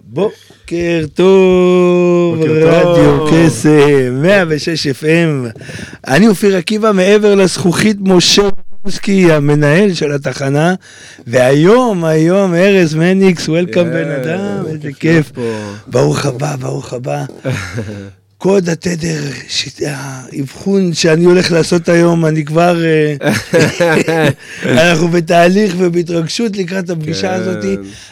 בוקר 0.00 1.04
טוב, 1.14 2.42
רדיו 2.42 3.26
קסם, 3.32 4.22
106 4.22 4.86
FM. 4.86 5.60
אני 6.06 6.28
אופיר 6.28 6.56
עקיבא, 6.56 6.92
מעבר 6.92 7.34
לזכוכית 7.34 7.96
משה 8.00 8.48
מוסקי, 8.84 9.32
המנהל 9.32 9.94
של 9.94 10.12
התחנה, 10.12 10.74
והיום, 11.26 12.04
היום, 12.04 12.54
ארז 12.54 12.94
מניקס, 12.94 13.48
וולקאם 13.48 13.90
בן 13.90 14.10
אדם, 14.10 14.66
איזה 14.66 14.92
כיף. 14.92 15.32
ברוך 15.86 16.26
הבא, 16.26 16.56
ברוך 16.56 16.92
הבא. 16.92 17.24
קוד 18.44 18.68
התדר, 18.68 19.22
האבחון 19.86 20.94
שאני 20.94 21.24
הולך 21.24 21.52
לעשות 21.52 21.88
היום, 21.88 22.26
אני 22.26 22.44
כבר... 22.44 22.76
אה, 22.84 23.16
אנחנו 24.82 25.08
בתהליך 25.08 25.74
ובהתרגשות 25.78 26.56
לקראת 26.56 26.90
הפגישה 26.90 27.28
כן. 27.28 27.40
הזאת, 27.40 27.64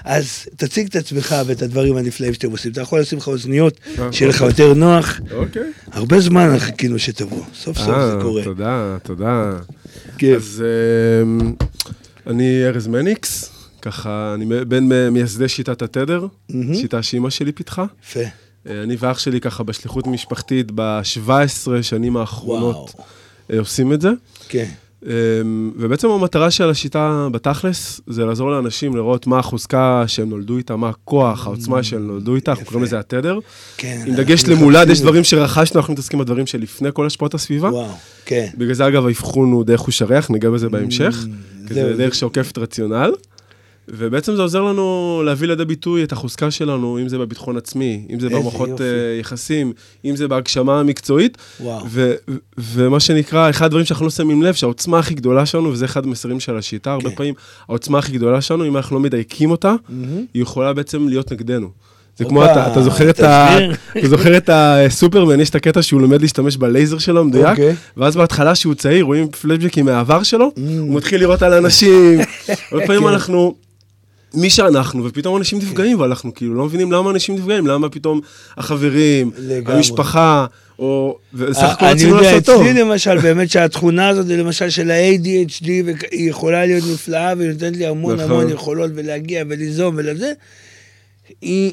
אז 0.04 0.46
תציג 0.56 0.86
את 0.86 0.96
עצמך 0.96 1.36
ואת 1.46 1.62
הדברים 1.62 1.96
הנפלאים 1.96 2.34
שאתם 2.34 2.50
עושים. 2.50 2.72
אתה 2.72 2.80
יכול 2.80 3.00
לשים 3.00 3.18
לך 3.18 3.28
אוזניות, 3.28 3.80
אה, 3.98 4.12
שיהיה 4.12 4.28
לך 4.28 4.42
אוקיי. 4.42 4.64
יותר 4.64 4.74
נוח. 4.74 5.20
אוקיי. 5.34 5.62
הרבה 5.92 6.20
זמן 6.20 6.58
חיכינו 6.58 6.98
שתבוא, 6.98 7.44
סוף 7.54 7.78
סוף 7.78 7.86
זה 7.86 7.92
אה, 7.92 8.22
קורה. 8.22 8.42
תודה, 8.44 8.96
תודה. 9.02 9.52
כן. 10.18 10.34
אז 10.34 10.64
אני 12.26 12.64
ארז 12.66 12.86
מניקס, 12.86 13.50
ככה, 13.82 14.34
אני 14.34 14.64
בין 14.64 14.92
מייסדי 15.10 15.48
שיטת 15.48 15.82
התדר, 15.82 16.26
שיטה 16.74 17.02
שאימא 17.02 17.30
שלי 17.30 17.52
פיתחה. 17.52 17.84
יפה. 18.02 18.20
אה, 18.66 18.82
אני 18.82 18.96
ואח 18.98 19.18
שלי 19.18 19.40
ככה 19.40 19.62
בשליחות 19.62 20.06
משפחתית 20.06 20.70
ב-17 20.74 21.82
שנים 21.82 22.16
האחרונות 22.16 22.74
וואו. 22.74 23.06
אה, 23.52 23.58
עושים 23.58 23.92
את 23.92 24.00
זה. 24.00 24.10
כן. 24.48 24.68
אמ, 25.06 25.70
ובעצם 25.76 26.08
המטרה 26.08 26.50
של 26.50 26.70
השיטה 26.70 27.28
בתכלס, 27.32 28.00
זה 28.06 28.24
לעזור 28.24 28.50
לאנשים 28.50 28.96
לראות 28.96 29.26
מה 29.26 29.38
החוזקה 29.38 30.04
שהם 30.06 30.30
נולדו 30.30 30.56
איתה, 30.56 30.76
מה 30.76 30.88
הכוח, 30.88 31.46
העוצמה 31.46 31.78
mm, 31.78 31.82
שהם 31.82 32.06
נולדו 32.06 32.34
איתה, 32.34 32.50
אנחנו 32.50 32.66
קוראים 32.66 32.84
לזה 32.84 32.98
התדר. 32.98 33.38
כן. 33.76 34.02
עם 34.06 34.14
דגש 34.14 34.44
למולד, 34.44 34.90
יש 34.90 35.00
דברים 35.00 35.24
שרכשנו, 35.24 35.80
אנחנו 35.80 35.92
מתעסקים 35.92 36.18
בדברים 36.18 36.46
שלפני 36.46 36.88
כל 36.92 37.06
השפעות 37.06 37.34
הסביבה. 37.34 37.68
וואו, 37.68 37.88
כן. 38.24 38.48
בגלל 38.56 38.74
זה 38.74 38.86
אגב 38.88 39.06
האבחון 39.06 39.52
הוא 39.52 39.64
דרך 39.64 39.80
חוש 39.80 40.02
הריח, 40.02 40.30
ניגע 40.30 40.50
בזה 40.50 40.68
בהמשך. 40.68 41.24
Mm, 41.24 41.74
זה 41.74 41.94
דרך 41.96 42.14
שעוקפת 42.14 42.58
רציונל. 42.58 43.12
ובעצם 43.88 44.36
זה 44.36 44.42
עוזר 44.42 44.62
לנו 44.62 45.22
להביא 45.26 45.48
לידי 45.48 45.64
ביטוי 45.64 46.04
את 46.04 46.12
החוזקה 46.12 46.50
שלנו, 46.50 46.98
אם 46.98 47.08
זה 47.08 47.18
בביטחון 47.18 47.56
עצמי, 47.56 48.06
אם 48.10 48.20
זה 48.20 48.28
במערכות 48.28 48.80
uh, 48.80 48.82
יחסים, 49.20 49.72
אם 50.04 50.16
זה 50.16 50.28
בהגשמה 50.28 50.80
המקצועית. 50.80 51.38
ו- 51.88 52.14
ומה 52.58 53.00
שנקרא, 53.00 53.50
אחד 53.50 53.66
הדברים 53.66 53.84
שאנחנו 53.84 54.04
לא 54.04 54.10
שמים 54.10 54.42
לב, 54.42 54.54
שהעוצמה 54.54 54.98
הכי 54.98 55.14
גדולה 55.14 55.46
שלנו, 55.46 55.72
וזה 55.72 55.84
אחד 55.84 56.04
המסרים 56.04 56.40
של 56.40 56.56
השיטה, 56.56 56.92
הרבה 56.92 57.10
כן. 57.10 57.16
פעמים, 57.16 57.34
העוצמה 57.68 57.98
הכי 57.98 58.12
גדולה 58.12 58.40
שלנו, 58.40 58.66
אם 58.66 58.76
אנחנו 58.76 58.96
לא 58.96 59.02
מדייקים 59.02 59.50
אותה, 59.50 59.74
mm-hmm. 59.74 59.92
היא 60.34 60.42
יכולה 60.42 60.72
בעצם 60.72 61.08
להיות 61.08 61.32
נגדנו. 61.32 61.68
זה 62.18 62.24
כמו, 62.24 62.44
אתה, 62.44 62.72
אתה, 62.72 62.82
זוכר 62.82 63.10
את 63.10 63.20
ה, 63.20 63.58
אתה 63.98 64.08
זוכר 64.08 64.36
את 64.36 64.50
הסופרמן, 64.52 65.40
יש 65.40 65.50
את 65.50 65.54
הקטע 65.54 65.82
שהוא 65.82 66.00
לומד 66.00 66.20
להשתמש 66.20 66.56
בלייזר 66.56 66.98
שלו, 66.98 67.24
מדויק, 67.24 67.46
okay. 67.46 67.50
אוקיי. 67.50 67.74
ואז 67.96 68.16
בהתחלה 68.16 68.54
שהוא 68.54 68.74
צעיר, 68.74 69.04
רואים 69.04 69.28
פלשבקים 69.28 69.84
מהעבר 69.84 70.22
שלו, 70.22 70.52
mm. 70.56 70.60
הוא 70.78 70.96
מתחיל 70.96 71.20
לראות 71.20 71.42
על 71.42 71.52
אנשים, 71.52 72.20
הרבה 72.72 72.86
פעמים 72.86 73.02
כן. 73.02 73.08
אנחנו... 73.08 73.54
מי 74.34 74.50
שאנחנו, 74.50 75.04
ופתאום 75.04 75.36
אנשים 75.36 75.58
נפגעים, 75.58 76.00
ואנחנו 76.00 76.34
כאילו 76.34 76.54
לא 76.54 76.64
מבינים 76.64 76.92
למה 76.92 77.10
אנשים 77.10 77.34
נפגעים, 77.34 77.66
למה 77.66 77.88
פתאום 77.88 78.20
החברים, 78.56 79.30
לגמרי. 79.38 79.76
המשפחה, 79.76 80.46
או... 80.78 81.18
וסך 81.34 81.62
הכל 81.62 81.84
רצינו 81.84 82.16
לעשות 82.16 82.44
טוב. 82.44 82.60
אני 82.60 82.68
יודע, 82.68 82.80
אצלי 82.80 82.90
למשל, 82.90 83.18
באמת 83.18 83.50
שהתכונה 83.50 84.08
הזאת, 84.08 84.26
למשל 84.28 84.70
של 84.70 84.90
ה-ADHD, 84.90 85.66
היא 86.10 86.30
יכולה 86.30 86.66
להיות 86.66 86.84
נפלאה, 86.92 87.32
והיא 87.38 87.50
נותנת 87.50 87.76
לי 87.76 87.86
המון 87.86 88.14
נכון. 88.14 88.30
המון 88.30 88.48
יכולות, 88.48 88.90
ולהגיע 88.94 89.44
וליזום 89.48 89.94
ולזה, 89.98 90.32
היא 91.40 91.72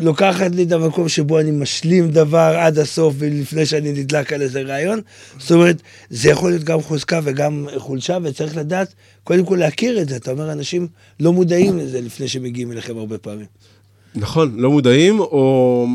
לוקחת 0.00 0.54
לי 0.54 0.62
את 0.62 0.72
המקום 0.72 1.08
שבו 1.08 1.40
אני 1.40 1.50
משלים 1.50 2.10
דבר 2.10 2.56
עד 2.58 2.78
הסוף 2.78 3.14
ולפני 3.18 3.66
שאני 3.66 3.92
נדלק 3.92 4.32
על 4.32 4.42
איזה 4.42 4.62
רעיון. 4.62 5.00
זאת 5.38 5.50
אומרת, 5.50 5.82
זה 6.10 6.30
יכול 6.30 6.50
להיות 6.50 6.64
גם 6.64 6.82
חוזקה 6.82 7.20
וגם 7.24 7.66
חולשה, 7.76 8.18
וצריך 8.22 8.56
לדעת, 8.56 8.94
קודם 9.24 9.44
כל 9.44 9.56
להכיר 9.56 10.00
את 10.00 10.08
זה. 10.08 10.16
אתה 10.16 10.30
אומר, 10.30 10.52
אנשים 10.52 10.88
לא 11.20 11.32
מודעים 11.32 11.78
לזה 11.78 12.00
לפני 12.00 12.28
שמגיעים 12.28 12.72
אליכם 12.72 12.98
הרבה 12.98 13.18
פעמים. 13.18 13.46
נכון, 14.14 14.54
לא 14.56 14.70
מודעים, 14.70 15.20
או 15.20 15.86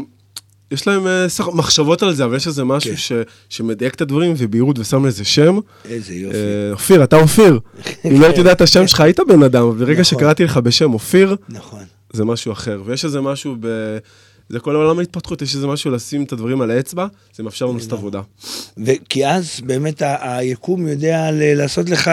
יש 0.71 0.87
להם 0.87 1.05
uh, 1.05 1.51
מחשבות 1.53 2.03
על 2.03 2.13
זה, 2.13 2.25
אבל 2.25 2.35
יש 2.35 2.47
איזה 2.47 2.63
משהו 2.63 2.91
כן. 2.91 2.97
ש, 2.97 3.11
שמדייק 3.49 3.95
את 3.95 4.01
הדברים 4.01 4.33
ובהירות 4.37 4.79
ושם 4.79 5.05
לזה 5.05 5.25
שם. 5.25 5.59
איזה 5.89 6.13
יופי. 6.13 6.37
Uh, 6.37 6.73
אופיר, 6.73 7.03
אתה 7.03 7.15
אופיר. 7.15 7.59
אם 8.05 8.21
לא 8.21 8.25
הייתי 8.25 8.39
יודע 8.39 8.51
את 8.51 8.61
השם 8.61 8.87
שלך, 8.87 9.01
היית 9.01 9.19
בן 9.27 9.43
אדם, 9.43 9.77
ברגע 9.77 9.91
נכון. 9.91 10.03
שקראתי 10.03 10.43
לך 10.43 10.57
בשם 10.57 10.93
אופיר, 10.93 11.35
נכון. 11.49 11.83
זה 12.13 12.25
משהו 12.25 12.51
אחר. 12.51 12.81
ויש 12.85 13.05
איזה 13.05 13.21
משהו 13.21 13.55
ב... 13.59 13.97
זה 14.49 14.59
כל 14.59 14.75
העולם 14.75 14.99
ההתפתחות, 14.99 15.41
יש 15.41 15.55
איזה 15.55 15.67
משהו 15.67 15.91
לשים 15.91 16.23
את 16.23 16.31
הדברים 16.31 16.61
על 16.61 16.71
האצבע, 16.71 17.07
זה 17.35 17.43
מאפשר 17.43 17.65
לנו 17.65 17.77
לעשות 17.77 17.93
עבודה. 17.93 18.21
כי 19.09 19.27
אז 19.27 19.61
באמת 19.65 20.01
היקום 20.21 20.87
יודע 20.87 21.29
לעשות 21.31 21.89
לך 21.89 22.11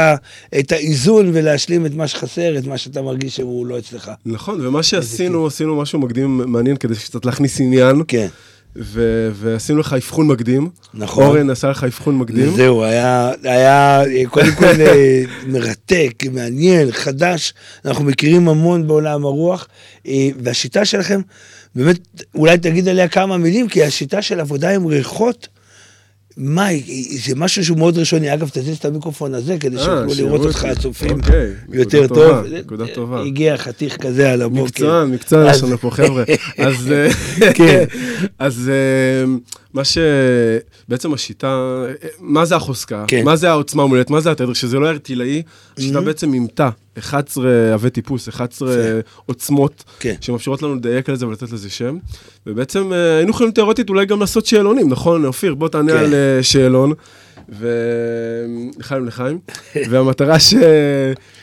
את 0.58 0.72
האיזון 0.72 1.30
ולהשלים 1.32 1.86
את 1.86 1.94
מה 1.94 2.08
שחסר, 2.08 2.58
את 2.58 2.66
מה 2.66 2.78
שאתה 2.78 3.02
מרגיש 3.02 3.36
שהוא 3.36 3.66
לא 3.66 3.78
אצלך. 3.78 4.10
נכון, 4.26 4.66
ומה 4.66 4.82
שעשינו, 4.82 5.46
עשינו 5.46 5.76
משהו 5.76 5.98
מקדים 5.98 6.36
מעניין 6.46 6.76
כדי 6.76 6.94
קצת 6.94 7.24
להכניס 7.24 7.60
עניין. 7.60 8.02
כן. 8.08 8.28
ו- 8.76 9.30
ועשינו 9.34 9.78
לך 9.78 9.92
אבחון 9.92 10.26
מקדים. 10.26 10.68
נכון. 10.94 11.24
אורן 11.24 11.50
עשה 11.50 11.70
לך 11.70 11.84
אבחון 11.84 12.18
מקדים. 12.18 12.56
זהו, 12.56 12.84
היה, 12.84 13.32
היה 13.42 14.02
קודם 14.28 14.52
כל 14.58 14.64
אה, 14.80 15.22
מרתק, 15.46 16.22
מעניין, 16.32 16.92
חדש. 16.92 17.54
אנחנו 17.84 18.04
מכירים 18.04 18.48
המון 18.48 18.86
בעולם 18.86 19.24
הרוח, 19.24 19.68
אה, 20.06 20.28
והשיטה 20.42 20.84
שלכם, 20.84 21.20
באמת, 21.74 21.98
אולי 22.34 22.58
תגיד 22.58 22.88
עליה 22.88 23.08
כמה 23.08 23.36
מילים, 23.36 23.68
כי 23.68 23.84
השיטה 23.84 24.22
של 24.22 24.40
עבודה 24.40 24.74
עם 24.74 24.86
ריחות, 24.86 25.48
מה, 26.36 26.68
זה 27.26 27.34
משהו 27.36 27.64
שהוא 27.64 27.78
מאוד 27.78 27.98
ראשוני. 27.98 28.34
אגב, 28.34 28.48
תזיז 28.48 28.76
את 28.76 28.84
המיקרופון 28.84 29.34
הזה, 29.34 29.58
כדי 29.58 29.76
אה, 29.76 29.82
שיוכלו 29.82 30.14
לראות 30.26 30.40
אותך 30.46 30.64
הצופים 30.64 31.10
אוקיי, 31.10 31.52
יותר 31.72 32.06
טוב. 32.06 32.46
נקודה 32.52 32.86
טובה. 32.86 33.22
הגיע 33.22 33.56
חתיך 33.56 33.96
כזה 33.96 34.32
על 34.32 34.42
הבוקר. 34.42 34.64
מקצוען, 34.64 35.10
מקצוען, 35.10 35.50
יש 35.50 35.62
לנו 35.62 35.78
פה 35.78 35.90
חבר'ה. 35.90 36.24
אז 36.58 36.94
כן. 37.56 37.84
אז 38.38 38.70
מה 39.74 39.84
ש... 39.84 39.98
בעצם 40.88 41.14
השיטה, 41.14 41.82
מה 42.20 42.44
זה 42.44 42.56
החוזקה? 42.56 43.04
כן. 43.08 43.24
מה 43.24 43.36
זה 43.36 43.50
העוצמה 43.50 43.82
המולדת? 43.82 44.10
מה 44.10 44.20
זה 44.20 44.30
התדר? 44.30 44.52
שזה 44.52 44.78
לא 44.78 44.88
ארטילאי, 44.88 45.42
השיטה 45.78 45.98
mm-hmm. 45.98 46.02
בעצם 46.02 46.32
אימתה 46.32 46.70
11 46.98 47.74
אבי 47.74 47.90
טיפוס, 47.90 48.28
11 48.28 48.74
עוצמות, 49.26 49.84
כן. 50.00 50.14
שמאפשרות 50.20 50.62
לנו 50.62 50.74
לדייק 50.74 51.08
על 51.08 51.16
זה 51.16 51.26
ולתת 51.26 51.52
לזה 51.52 51.70
שם. 51.70 51.98
ובעצם 52.46 52.92
אה, 52.92 53.16
היינו 53.16 53.30
יכולים 53.30 53.52
תיאורטית 53.52 53.88
אולי 53.88 54.06
גם 54.06 54.20
לעשות 54.20 54.46
שאלונים, 54.46 54.88
נכון, 54.88 55.24
אופיר? 55.24 55.54
בוא 55.54 55.68
תענה 55.68 55.92
כן. 55.92 55.98
על 55.98 56.14
אה, 56.14 56.42
שאלון. 56.42 56.92
ולחיים 57.50 59.06
לחיים, 59.06 59.38
והמטרה 59.90 60.40
ש... 60.40 60.54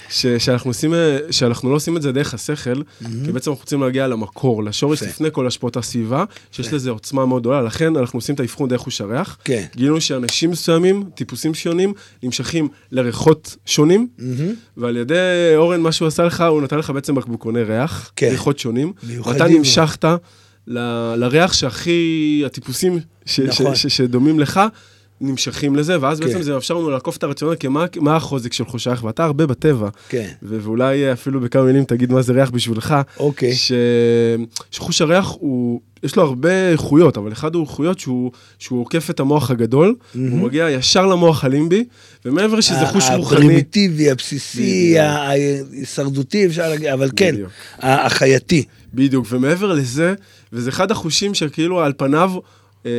ש... 0.09 0.25
שאנחנו, 0.25 0.69
עושים, 0.69 0.93
שאנחנו 1.31 1.69
לא 1.69 1.75
עושים 1.75 1.97
את 1.97 2.01
זה 2.01 2.11
דרך 2.11 2.33
השכל. 2.33 2.81
כי 2.99 3.31
בעצם 3.31 3.51
אנחנו 3.51 3.61
רוצים 3.61 3.81
להגיע 3.81 4.07
למקור, 4.07 4.63
לשורש 4.63 5.03
לפני 5.03 5.27
כל 5.31 5.47
השפעות 5.47 5.77
הסביבה, 5.77 6.23
שיש 6.51 6.73
לזה 6.73 6.89
עוצמה 6.89 7.25
מאוד 7.25 7.41
גדולה, 7.41 7.61
לכן 7.61 7.95
אנחנו 7.95 8.17
עושים 8.17 8.35
את 8.35 8.39
האבחון 8.39 8.69
דרך 8.69 8.81
חוש 8.81 9.01
הריח. 9.01 9.37
כן. 9.43 9.65
גילינו 9.75 10.01
שאנשים 10.01 10.51
מסוימים, 10.51 11.03
טיפוסים 11.15 11.53
שונים, 11.53 11.93
נמשכים 12.23 12.67
לריחות 12.91 13.55
שונים. 13.65 14.07
ועל 14.77 14.97
ידי 14.97 15.15
אורן, 15.55 15.81
מה 15.81 15.91
שהוא 15.91 16.07
עשה 16.07 16.23
לך, 16.23 16.43
הוא 16.49 16.61
נתן 16.61 16.77
לך 16.77 16.89
בעצם 16.89 17.15
בקבוקוני 17.15 17.63
ריח, 17.63 18.11
כן. 18.15 18.29
ריחות 18.31 18.59
שונים, 18.59 18.93
ואתה 19.23 19.47
נמשכת 19.47 20.05
ל... 20.67 20.79
לריח 21.15 21.53
שהכי, 21.53 22.43
הטיפוסים 22.45 22.99
ש... 23.25 23.39
נכון. 23.39 23.75
ש... 23.75 23.87
ש... 23.87 23.97
שדומים 23.97 24.39
לך, 24.39 24.61
נמשכים 25.21 25.75
לזה, 25.75 26.01
ואז 26.01 26.19
כן. 26.19 26.25
בעצם 26.25 26.41
זה 26.41 26.53
מאפשר 26.53 26.73
לנו 26.73 26.89
לעקוף 26.89 27.17
את 27.17 27.23
הרציונל, 27.23 27.55
כי 27.55 27.67
מה, 27.67 27.85
מה 27.95 28.15
החוזק 28.15 28.53
של 28.53 28.65
חוש 28.65 28.87
הריח, 28.87 29.03
ואתה 29.03 29.23
הרבה 29.23 29.45
בטבע. 29.45 29.89
כן. 30.09 30.29
ו- 30.43 30.57
ואולי 30.61 31.13
אפילו 31.13 31.39
בכמה 31.39 31.63
מילים 31.63 31.83
תגיד 31.83 32.11
מה 32.11 32.21
זה 32.21 32.33
ריח 32.33 32.49
בשבילך. 32.49 32.95
אוקיי. 33.19 33.55
ש... 33.55 33.71
שחוש 34.71 35.01
הריח 35.01 35.35
הוא, 35.39 35.81
יש 36.03 36.15
לו 36.15 36.23
הרבה 36.23 36.69
איכויות, 36.71 37.17
אבל 37.17 37.31
אחד 37.31 37.55
האיכויות 37.55 37.99
שהוא, 37.99 38.31
שהוא 38.59 38.81
עוקף 38.81 39.09
את 39.09 39.19
המוח 39.19 39.51
הגדול, 39.51 39.95
mm-hmm. 39.99 40.17
הוא 40.17 40.39
מגיע 40.39 40.69
ישר 40.69 41.05
למוח 41.05 41.43
הלימבי, 41.43 41.83
ומעבר 42.25 42.61
שזה 42.61 42.85
חוש 42.85 43.09
רוחני... 43.15 43.37
הפרימיטיבי, 43.37 44.11
הבסיסי, 44.11 44.99
ההישרדותי, 44.99 46.45
אפשר 46.45 46.69
להגיד, 46.69 46.87
אבל 46.87 47.09
כן. 47.15 47.35
החייתי. 47.79 48.63
בדיוק, 48.93 49.27
ומעבר 49.29 49.73
לזה, 49.73 50.13
וזה 50.53 50.69
אחד 50.69 50.91
החושים 50.91 51.33
שכאילו 51.33 51.81
על 51.81 51.93
פניו... 51.97 52.31
אה, 52.85 52.91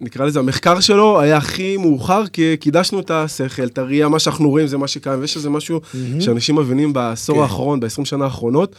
נקרא 0.00 0.26
לזה, 0.26 0.38
המחקר 0.38 0.80
שלו 0.80 1.20
היה 1.20 1.36
הכי 1.36 1.76
מאוחר, 1.76 2.26
כי 2.26 2.56
קידשנו 2.56 3.00
את 3.00 3.10
השכל, 3.10 3.64
את 3.64 3.78
הראייה, 3.78 4.08
מה 4.08 4.18
שאנחנו 4.18 4.50
רואים 4.50 4.66
זה 4.66 4.78
מה 4.78 4.88
שקיים, 4.88 5.20
ויש 5.20 5.36
איזה 5.36 5.50
משהו 5.50 5.80
mm-hmm. 5.80 6.20
שאנשים 6.20 6.56
מבינים 6.56 6.92
בעשור 6.92 7.36
כן. 7.36 7.42
האחרון, 7.42 7.80
ב-20 7.80 8.04
שנה 8.04 8.24
האחרונות, 8.24 8.76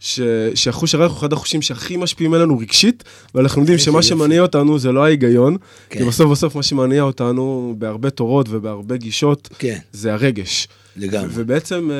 ש... 0.00 0.20
שהחוש 0.54 0.94
הריח 0.94 1.10
הוא 1.10 1.18
אחד 1.18 1.32
החושים 1.32 1.62
שהכי 1.62 1.96
משפיעים 1.96 2.34
עלינו 2.34 2.58
רגשית, 2.58 3.04
ואנחנו 3.34 3.60
יודעים 3.62 3.78
שמה 3.78 4.02
שמניע 4.02 4.42
אותנו 4.42 4.78
זה 4.78 4.92
לא 4.92 5.04
ההיגיון, 5.04 5.56
כן. 5.90 5.98
כי 5.98 6.04
בסוף 6.04 6.30
בסוף 6.30 6.54
מה 6.54 6.62
שמניע 6.62 7.02
אותנו 7.02 7.74
בהרבה 7.78 8.10
תורות 8.10 8.46
ובהרבה 8.50 8.96
גישות, 8.96 9.48
כן. 9.58 9.78
זה 9.92 10.12
הרגש. 10.12 10.68
לגמרי. 10.96 11.30
ובעצם, 11.34 11.90
אה, 11.90 11.96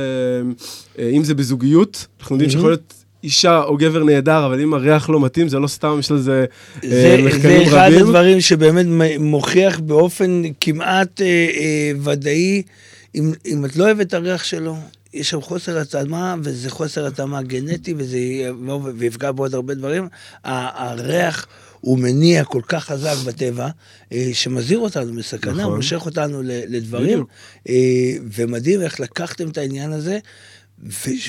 אה, 0.99 1.11
אם 1.11 1.25
זה 1.25 1.35
בזוגיות, 1.35 2.07
אנחנו 2.21 2.35
יודעים 2.35 2.51
mm-hmm. 2.51 2.53
שיכול 2.53 2.71
להיות 2.71 3.05
אישה 3.27 3.63
או 3.63 3.77
גבר 3.77 4.05
נהדר, 4.05 4.47
אבל 4.47 4.61
אם 4.61 4.75
הריח 4.75 5.09
לא 5.09 5.21
מתאים, 5.21 5.49
זה 5.49 5.59
לא 5.59 5.67
סתם, 5.67 5.97
יש 5.99 6.11
לזה 6.11 6.45
אה, 6.85 7.17
מחקרים 7.25 7.61
רבים. 7.61 7.71
זה 7.71 7.77
אחד 7.77 7.93
הדברים 7.93 8.41
שבאמת 8.41 8.87
מוכיח 9.19 9.79
באופן 9.79 10.43
כמעט 10.61 11.21
אה, 11.21 11.27
אה, 11.27 11.93
ודאי, 12.03 12.63
אם, 13.15 13.33
אם 13.47 13.65
את 13.65 13.77
לא 13.77 13.85
אוהבת 13.85 14.07
את 14.07 14.15
הריח 14.15 14.45
שלו, 14.45 14.77
יש 15.15 15.31
שם 15.31 15.41
חוסר 15.41 15.79
התאמה, 15.79 16.35
וזה 16.43 16.71
חוסר 16.71 17.07
התאמה 17.07 17.43
גנטי, 17.43 17.95
וזה 17.97 18.19
יפגע 19.01 19.33
בעוד 19.33 19.55
הרבה 19.55 19.75
דברים. 19.75 20.09
הריח... 20.45 21.47
הוא 21.87 21.99
מניע 21.99 22.45
כל 22.45 22.63
כך 22.69 22.85
חזק 22.85 23.15
בטבע, 23.27 23.69
אה, 24.13 24.31
שמזהיר 24.33 24.79
אותנו 24.79 25.13
מסכנה, 25.13 25.53
נכון. 25.53 25.77
מושך 25.77 26.07
אותנו 26.07 26.43
לדברים, 26.45 27.25
אה, 27.69 27.75
ומדהים 28.33 28.83
איך 28.83 29.01
לקחתם 29.01 29.49
את 29.49 29.59
העניין 29.59 29.93
הזה. 29.93 30.19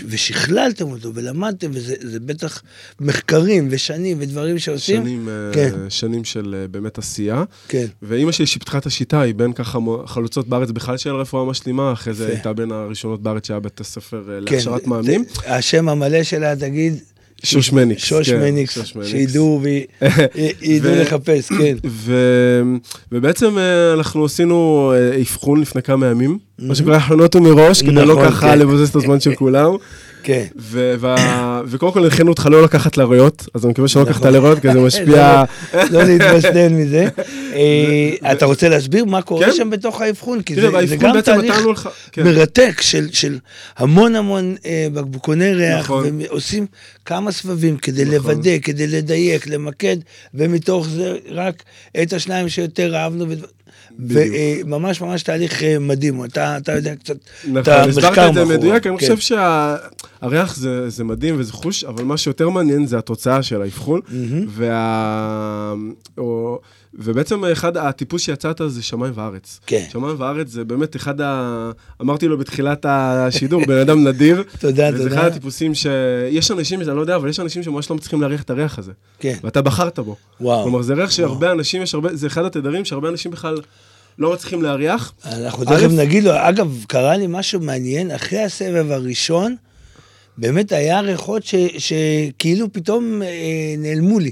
ושכללתם 0.07 0.91
אותו 0.91 1.15
ולמדתם, 1.15 1.71
וזה 1.73 2.19
בטח 2.19 2.61
מחקרים 2.99 3.67
ושנים 3.71 4.17
ודברים 4.19 4.59
שעושים. 4.59 5.01
שנים, 5.01 5.29
אה, 5.29 5.53
כן. 5.53 5.71
שנים 5.89 6.23
של 6.23 6.55
אה, 6.61 6.67
באמת 6.67 6.97
עשייה. 6.97 7.43
כן. 7.67 7.85
ואימא 8.01 8.31
שלי 8.31 8.45
שיפתחה 8.45 8.77
את 8.77 8.85
השיטה, 8.85 9.21
היא 9.21 9.35
בין 9.35 9.53
ככה 9.53 9.79
חלוצות 10.05 10.47
בארץ 10.47 10.71
בכלל 10.71 10.97
של 10.97 11.15
רפואה 11.15 11.45
משלימה, 11.45 11.93
אחרי 11.93 12.13
זה 12.13 12.27
הייתה 12.27 12.53
בין 12.53 12.71
הראשונות 12.71 13.21
בארץ 13.21 13.47
שהיה 13.47 13.59
בית 13.59 13.79
הספר 13.79 14.23
אה, 14.29 14.39
כן, 14.45 14.53
להכשרת 14.53 14.87
מאמנים. 14.87 15.23
השם 15.45 15.89
המלא 15.89 16.23
שלה, 16.23 16.55
תגיד, 16.55 16.93
שוש 17.43 17.71
מניקס. 17.71 18.03
שוש 18.03 18.29
כן, 18.29 18.39
מניקס, 18.39 18.77
שידעו 19.03 19.61
וידעו 19.63 20.95
לחפש, 21.01 21.49
כן. 21.49 21.77
ובעצם 23.11 23.57
אה, 23.57 23.93
אנחנו 23.93 24.25
עשינו 24.25 24.93
אבחון 25.21 25.61
לפני 25.61 25.81
כמה 25.81 26.07
ימים, 26.07 26.37
מה 26.59 26.75
שנקרא 26.75 26.95
הכנות 26.95 27.35
מראש, 27.35 27.81
כדי 27.81 27.91
לא 27.91 28.05
נכון, 28.05 28.29
ככה 28.29 28.47
כן. 28.51 28.59
לבזז 28.59 28.89
את 28.89 28.95
הזמן 28.95 29.19
של 29.19 29.35
כולם. 29.35 29.71
כן. 30.23 30.45
וקודם 31.67 31.93
כל 31.93 32.03
הנחינו 32.03 32.29
אותך 32.29 32.47
לא 32.51 32.63
לקחת 32.63 32.97
לריאות, 32.97 33.45
אז 33.53 33.65
אני 33.65 33.71
מקווה 33.71 33.87
שלא 33.87 34.01
לקחת 34.01 34.15
נכון. 34.21 34.33
לריאות, 34.33 34.59
כי 34.59 34.71
זה 34.73 34.79
משפיע... 34.87 35.43
לא 35.91 36.03
להתבשדן 36.07 36.73
מזה. 36.73 37.07
אה, 37.53 38.31
אתה 38.31 38.45
רוצה 38.45 38.69
להסביר 38.69 39.05
מה 39.05 39.21
קורה 39.21 39.45
כן. 39.45 39.53
שם 39.53 39.69
בתוך 39.69 40.01
האבחון? 40.01 40.41
כי 40.41 40.55
זה 40.55 40.67
גם 40.99 41.21
תהליך 41.21 41.87
כן. 42.11 42.23
מרתק 42.23 42.81
של 43.11 43.37
המון 43.77 44.15
המון 44.15 44.55
אה, 44.65 44.87
בקבוקוני 44.93 45.53
ריח, 45.53 45.79
נכון. 45.79 46.19
ועושים 46.19 46.65
כמה 47.05 47.31
סבבים 47.31 47.77
כדי 47.77 48.05
לוודא, 48.05 48.59
כדי 48.61 48.87
לדייק, 48.87 49.47
למקד, 49.47 49.97
ומתוך 50.33 50.87
זה 50.87 51.15
רק 51.29 51.63
את 52.01 52.13
השניים 52.13 52.49
שיותר 52.49 52.95
אהבנו. 52.95 53.25
וממש 53.99 55.01
ממש 55.01 55.23
תהליך 55.23 55.63
אה, 55.63 55.79
מדהים, 55.79 56.25
אתה, 56.25 56.57
אתה 56.57 56.71
יודע 56.71 56.95
קצת 56.95 57.15
נכון, 57.43 57.57
את 57.61 57.67
המחקר 57.67 57.85
מאחורי. 57.85 58.07
הסברת 58.07 58.29
את 58.29 58.33
זה 58.33 58.45
מדויק, 58.45 58.87
אני 58.87 58.97
כן. 58.97 59.15
חושב 59.15 59.37
שהריח 60.21 60.55
זה, 60.55 60.89
זה 60.89 61.03
מדהים 61.03 61.35
וזה 61.39 61.53
חוש, 61.53 61.83
אבל 61.83 62.03
מה 62.03 62.17
שיותר 62.17 62.49
מעניין 62.49 62.87
זה 62.87 62.97
התוצאה 62.97 63.43
של 63.43 63.61
האבחון, 63.61 63.99
וה... 64.47 65.73
או... 66.17 66.59
ובעצם 66.97 67.45
אחד, 67.45 67.77
הטיפוס 67.77 68.21
שיצאת 68.21 68.61
זה 68.67 68.83
שמיים 68.83 69.13
וארץ. 69.15 69.59
כן. 69.65 69.85
שמיים 69.91 70.15
וארץ 70.19 70.47
זה 70.47 70.63
באמת 70.63 70.95
אחד 70.95 71.21
ה... 71.21 71.71
אמרתי 72.01 72.27
לו 72.27 72.37
בתחילת 72.37 72.85
השידור, 72.89 73.65
בן 73.65 73.77
אדם 73.77 74.07
נדיר. 74.07 74.43
תודה, 74.59 74.91
תודה. 74.91 75.05
וזה 75.05 75.15
אחד 75.15 75.27
הטיפוסים 75.27 75.75
ש... 75.75 75.87
יש 76.31 76.51
אנשים, 76.51 76.81
אני 76.81 76.95
לא 76.95 77.01
יודע, 77.01 77.15
אבל 77.15 77.29
יש 77.29 77.39
אנשים 77.39 77.63
שממש 77.63 77.89
לא 77.89 77.95
מצליחים 77.95 78.21
להריח 78.21 78.41
את 78.41 78.49
הריח 78.49 78.79
הזה. 78.79 78.91
כן. 79.19 79.37
ואתה 79.43 79.61
בחרת 79.61 79.99
בו. 79.99 80.15
וואו. 80.41 80.63
כלומר, 80.63 80.81
זה 80.81 80.93
ריח 80.93 81.11
שהרבה 81.11 81.51
אנשים, 81.51 81.81
יש 81.81 81.93
הרבה, 81.93 82.15
זה 82.15 82.27
אחד 82.27 82.45
התדרים 82.45 82.85
שהרבה 82.85 83.09
אנשים 83.09 83.31
בכלל... 83.31 83.57
לא 84.19 84.33
מצליחים 84.33 84.61
להריח. 84.61 85.13
אנחנו 85.25 85.65
תכף 85.65 85.91
נגיד 85.91 86.23
לו, 86.23 86.31
אגב, 86.35 86.85
קרה 86.87 87.17
לי 87.17 87.25
משהו 87.29 87.59
מעניין, 87.59 88.11
אחרי 88.11 88.39
הסבב 88.39 88.91
הראשון, 88.91 89.55
באמת 90.37 90.71
היה 90.71 91.01
ריחות 91.01 91.43
שכאילו 91.77 92.73
פתאום 92.73 93.21
אה, 93.21 93.27
נעלמו 93.77 94.19
לי. 94.19 94.31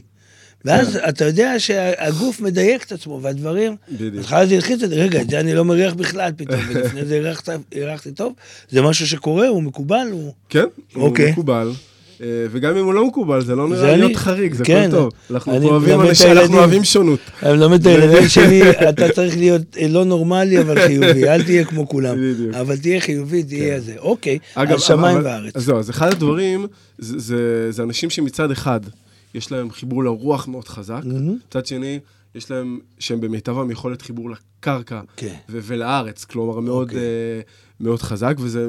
ואז 0.65 0.97
כן. 0.97 1.09
אתה 1.09 1.25
יודע 1.25 1.59
שהגוף 1.59 2.41
מדייק 2.41 2.83
את 2.83 2.91
עצמו, 2.91 3.19
והדברים... 3.21 3.75
בדיוק. 3.91 4.13
בהתחלה 4.15 4.45
זה 4.45 4.56
הלחיץ 4.56 4.83
אותי, 4.83 4.95
רגע, 4.95 5.21
את 5.21 5.29
זה 5.29 5.39
אני 5.39 5.53
לא 5.53 5.65
מריח 5.65 5.94
בכלל 5.94 6.31
פתאום, 6.38 6.59
ולפני 6.69 7.06
זה 7.06 7.33
הריחתי 7.75 8.12
טוב. 8.12 8.33
זה 8.69 8.81
משהו 8.81 9.07
שקורה, 9.07 9.48
הוא 9.48 9.63
מקובל, 9.63 10.07
הוא... 10.12 10.34
כן, 10.50 10.65
הוא 10.93 11.03
אוקיי. 11.03 11.31
מקובל. 11.31 11.72
אה, 12.22 12.27
וגם 12.51 12.77
אם 12.77 12.86
הוא 12.86 12.93
לא 12.93 13.07
מקובל, 13.07 13.41
זה 13.41 13.55
לא 13.55 13.67
נראה 13.67 13.98
להיות 13.98 14.15
חריג, 14.15 14.53
זה 14.53 14.65
כן, 14.65 14.88
הכל 14.88 14.91
טוב. 14.91 15.12
אנחנו 15.31 15.69
אוהבים 15.69 16.01
אנשים, 16.01 16.31
אנחנו 16.31 16.57
אוהבים 16.57 16.84
שונות. 16.84 17.19
אני 17.43 17.57
מלמד 17.57 17.81
את 17.81 17.86
הילדים 17.86 18.27
שלי, 18.36 18.72
אתה 18.89 19.10
צריך 19.10 19.38
להיות 19.38 19.62
אה, 19.79 19.88
לא 19.88 20.05
נורמלי, 20.05 20.60
אבל 20.60 20.88
חיובי, 20.88 21.29
אל 21.29 21.43
תהיה 21.43 21.65
כמו 21.65 21.89
כולם. 21.89 22.17
אבל 22.60 22.77
תהיה 22.77 23.00
חיובי, 23.00 23.43
תהיה 23.43 23.75
כן. 23.75 23.79
זה. 23.79 23.93
אוקיי, 23.98 24.39
על 24.55 24.77
שמיים 24.77 25.19
וארץ. 25.24 25.55
אז 25.55 25.63
זהו, 25.63 25.79
אז 25.79 25.89
אחד 25.89 26.12
הדברים, 26.12 26.67
זה 27.00 27.84
אנשים 27.84 28.10
שמצד 28.10 28.51
אחד, 28.51 28.79
יש 29.36 29.51
להם 29.51 29.72
חיבור 29.72 30.04
לרוח 30.04 30.48
מאוד 30.48 30.68
חזק, 30.68 31.01
מצד 31.48 31.65
שני, 31.65 32.00
יש 32.36 32.51
להם, 32.51 32.80
שהם 33.00 33.22
במיטבם 33.22 33.72
יכולת 33.72 34.01
חיבור 34.01 34.30
לקרקע 34.30 35.01
כן. 35.15 35.36
ולארץ, 35.50 36.25
כלומר 36.25 36.60
מאוד, 36.60 36.88
אוקיי. 36.88 37.00
uh, 37.00 37.84
מאוד 37.84 38.01
חזק, 38.01 38.36
וזה 38.39 38.68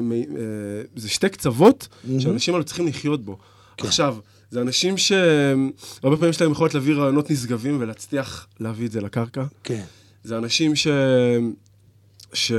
uh, 0.95 1.07
שתי 1.07 1.29
קצוות 1.29 1.87
mm-hmm. 1.87 2.19
שאנשים 2.19 2.53
האלה 2.53 2.63
צריכים 2.63 2.87
לחיות 2.87 3.25
בו. 3.25 3.37
כן. 3.77 3.87
עכשיו, 3.87 4.17
זה 4.51 4.61
אנשים 4.61 4.97
שהרבה 4.97 6.15
פעמים 6.17 6.29
יש 6.29 6.41
להם 6.41 6.51
יכולת 6.51 6.73
להביא 6.73 6.95
רעיונות 6.95 7.31
נשגבים 7.31 7.77
ולהצליח 7.79 8.47
להביא 8.59 8.87
את 8.87 8.91
זה 8.91 9.01
לקרקע. 9.01 9.43
כן. 9.63 9.83
זה 10.23 10.37
אנשים 10.37 10.75
ש... 10.75 10.87
ש... 12.33 12.51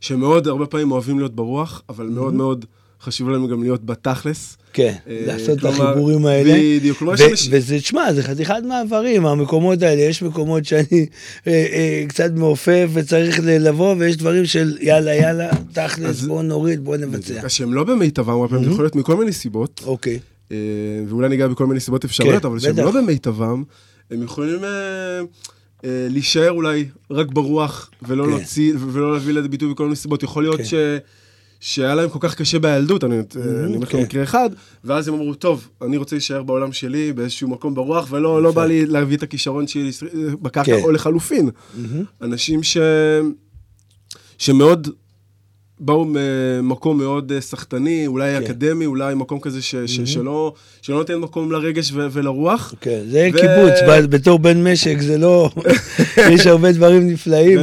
שמאוד 0.00 0.48
הרבה 0.48 0.66
פעמים 0.66 0.92
אוהבים 0.92 1.18
להיות 1.18 1.34
ברוח, 1.34 1.82
אבל 1.88 2.06
mm-hmm. 2.06 2.10
מאוד 2.10 2.34
מאוד 2.34 2.64
חשוב 3.02 3.30
לנו 3.30 3.48
גם 3.48 3.62
להיות 3.62 3.84
בתכלס. 3.84 4.56
כן, 4.72 4.94
אה, 5.08 5.22
לעשות 5.26 5.58
את 5.58 5.64
החיבורים 5.64 6.26
האלה. 6.26 6.54
בדיוק, 6.78 6.98
כלומר 6.98 7.16
שיש... 7.16 7.48
וזה, 7.50 7.78
תשמע, 7.78 8.12
זה 8.12 8.22
חתיכת 8.22 8.54
מעברים, 8.68 9.26
המקומות 9.26 9.82
האלה, 9.82 10.02
יש 10.02 10.22
מקומות 10.22 10.64
שאני 10.64 11.06
אה, 11.46 11.52
אה, 11.52 12.04
קצת 12.08 12.30
מעופף 12.34 12.88
וצריך 12.92 13.40
לבוא, 13.44 13.94
ויש 13.98 14.16
דברים 14.16 14.46
של 14.46 14.78
יאללה, 14.80 15.14
יאללה, 15.14 15.50
תכלס, 15.72 16.22
בוא 16.22 16.42
נוריד, 16.42 16.84
בוא 16.84 16.96
נבצע. 16.96 17.48
שהם 17.48 17.74
לא 17.74 17.84
במיטבם, 17.84 18.30
הרבה 18.30 18.48
פעמים 18.48 18.70
יכול 18.70 18.84
להיות 18.84 18.96
מכל 18.96 19.16
מיני 19.16 19.32
סיבות. 19.32 19.82
אוקיי. 19.86 20.18
ואולי 21.08 21.28
ניגע 21.28 21.46
בכל 21.46 21.66
מיני 21.66 21.80
סיבות 21.80 22.04
אפשריות, 22.04 22.42
כן, 22.42 22.48
אבל 22.48 22.58
שהם 22.58 22.76
לא 22.76 22.90
במיטבם, 22.90 23.62
הם 24.10 24.22
יכולים... 24.22 24.60
להישאר 25.84 26.50
אולי 26.50 26.84
רק 27.10 27.26
ברוח 27.26 27.90
ולא 28.02 28.24
כן. 28.24 28.30
להוציא 28.30 28.74
ולא 28.92 29.12
להביא 29.12 29.34
לידי 29.34 29.48
ביטוי 29.48 29.70
בכל 29.70 29.84
מיני 29.84 29.96
סיבות. 29.96 30.22
יכול 30.22 30.42
להיות 30.42 30.56
כן. 30.56 30.64
ש... 30.64 30.74
שהיה 31.60 31.94
להם 31.94 32.08
כל 32.08 32.18
כך 32.20 32.34
קשה 32.34 32.58
בילדות, 32.58 33.04
אני 33.04 33.20
אומר 33.66 33.78
לך 33.78 33.92
כן. 33.92 34.02
מקרה 34.02 34.22
אחד, 34.22 34.50
ואז 34.84 35.08
הם 35.08 35.14
אמרו, 35.14 35.34
טוב, 35.34 35.68
אני 35.82 35.96
רוצה 35.96 36.16
להישאר 36.16 36.42
בעולם 36.42 36.72
שלי 36.72 37.12
באיזשהו 37.12 37.48
מקום 37.48 37.74
ברוח, 37.74 38.06
ולא 38.10 38.42
לא 38.42 38.52
בא 38.52 38.64
לי 38.64 38.86
להביא 38.86 39.16
את 39.16 39.22
הכישרון 39.22 39.66
שלי 39.66 39.90
בקרקע, 40.42 40.76
כן. 40.76 40.82
או 40.82 40.92
לחלופין. 40.92 41.50
אנשים 42.22 42.62
ש... 42.62 42.76
שמאוד 44.38 44.88
באו 45.80 46.06
ממקום 46.08 46.98
מאוד 46.98 47.32
אה, 47.32 47.40
סחטני, 47.40 48.06
אולי 48.06 48.34
כן. 48.38 48.44
אקדמי, 48.44 48.86
אולי 48.86 49.14
מקום 49.14 49.40
כזה 49.40 49.62
ש, 49.62 49.74
ש, 49.74 49.98
mm-hmm. 49.98 50.06
שלא, 50.06 50.52
שלא 50.82 50.96
נותן 50.96 51.14
מקום 51.14 51.52
לרגש 51.52 51.92
ו, 51.92 52.06
ולרוח. 52.12 52.74
כן, 52.80 53.00
זה 53.08 53.28
ו... 53.34 53.36
קיבוץ, 53.36 54.06
בתור 54.10 54.38
בן 54.38 54.72
משק 54.72 55.00
זה 55.00 55.18
לא, 55.18 55.50
יש 56.32 56.46
הרבה 56.46 56.72
דברים 56.72 57.10
נפלאים 57.10 57.58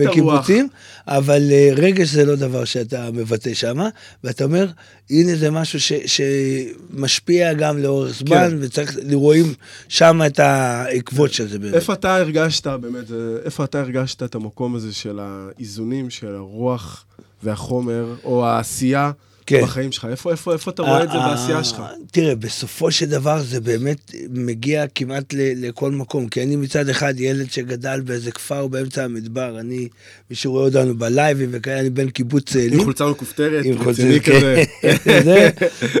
בקיבוצים, 0.00 0.68
אבל 1.06 1.42
אה, 1.52 1.70
רגש 1.76 2.08
זה 2.08 2.24
לא 2.24 2.34
דבר 2.34 2.64
שאתה 2.64 3.10
מבטא 3.12 3.54
שם, 3.54 3.78
ואתה 4.24 4.44
אומר, 4.44 4.66
הנה 5.10 5.36
זה 5.36 5.50
משהו 5.50 5.80
ש, 5.80 5.92
שמשפיע 6.06 7.52
גם 7.52 7.78
לאורך 7.78 8.18
זמן, 8.18 8.50
כן. 8.50 8.56
וצריך, 8.60 8.96
רואים 9.12 9.54
שם 9.88 10.20
את 10.26 10.38
העקבות 10.38 11.32
של 11.32 11.48
זה 11.48 11.58
באמת. 11.58 11.74
איפה 11.74 11.92
אתה 11.92 12.16
הרגשת 12.16 12.66
באמת, 12.66 13.04
איפה 13.44 13.64
אתה 13.64 13.80
הרגשת 13.80 14.22
את 14.22 14.34
המקום 14.34 14.74
הזה 14.74 14.92
של 14.92 15.18
האיזונים, 15.22 16.10
של 16.10 16.34
הרוח? 16.34 17.04
והחומר, 17.42 18.14
או 18.24 18.46
העשייה 18.46 19.12
כן. 19.52 19.62
בחיים 19.62 19.92
שלך? 19.92 20.06
איפה, 20.10 20.30
איפה, 20.30 20.52
איפה 20.52 20.70
אתה 20.70 20.82
רואה 20.82 21.02
את 21.02 21.10
זה 21.10 21.18
בעשייה 21.18 21.64
שלך? 21.64 21.82
תראה, 22.10 22.34
בסופו 22.34 22.90
של 22.90 23.06
דבר 23.06 23.42
זה 23.42 23.60
באמת 23.60 24.14
מגיע 24.30 24.84
כמעט 24.94 25.34
לכל 25.36 25.90
מקום, 25.90 26.28
כי 26.28 26.42
אני 26.42 26.56
מצד 26.56 26.88
אחד 26.88 27.20
ילד 27.20 27.52
שגדל 27.52 28.00
באיזה 28.00 28.30
כפר 28.30 28.66
באמצע 28.66 29.04
המדבר, 29.04 29.60
אני, 29.60 29.88
מי 30.30 30.36
שרואה 30.36 30.64
אותנו 30.64 30.94
בלייבים 30.94 31.48
וכאלה, 31.52 31.80
אני 31.80 31.90
בן 31.90 32.10
קיבוץ 32.10 32.52
צאלים. 32.52 32.72
עם 32.72 32.84
חולצה 32.84 33.06
מכופתרת, 33.06 33.64
רציני 33.80 34.20
כזה. 34.20 34.62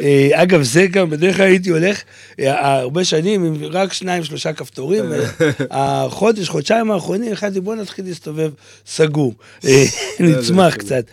אה, 0.02 0.42
אגב, 0.42 0.62
זה 0.62 0.86
גם, 0.86 1.10
בדרך 1.10 1.36
כלל 1.36 1.46
הייתי 1.46 1.70
הולך 1.70 2.02
אה, 2.40 2.78
הרבה 2.78 3.04
שנים 3.04 3.44
עם 3.44 3.54
רק 3.70 3.92
שניים, 3.92 4.24
שלושה 4.24 4.52
כפתורים. 4.52 5.04
החודש, 5.70 6.48
חודשיים 6.48 6.90
האחרונים, 6.90 7.32
החלטתי 7.32 7.60
בוא 7.60 7.74
נתחיל 7.74 8.04
להסתובב 8.04 8.50
סגור, 8.86 9.34
אה, 9.66 9.84
נצמח 10.20 10.74
קצת. 10.74 11.04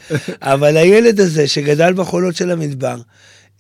אבל 0.42 0.78
הילד 0.78 1.20
הזה 1.20 1.48
שגדל 1.48 1.94
בחול 1.94 2.29
הקולות 2.30 2.36
של 2.36 2.52
המדבר, 2.52 3.02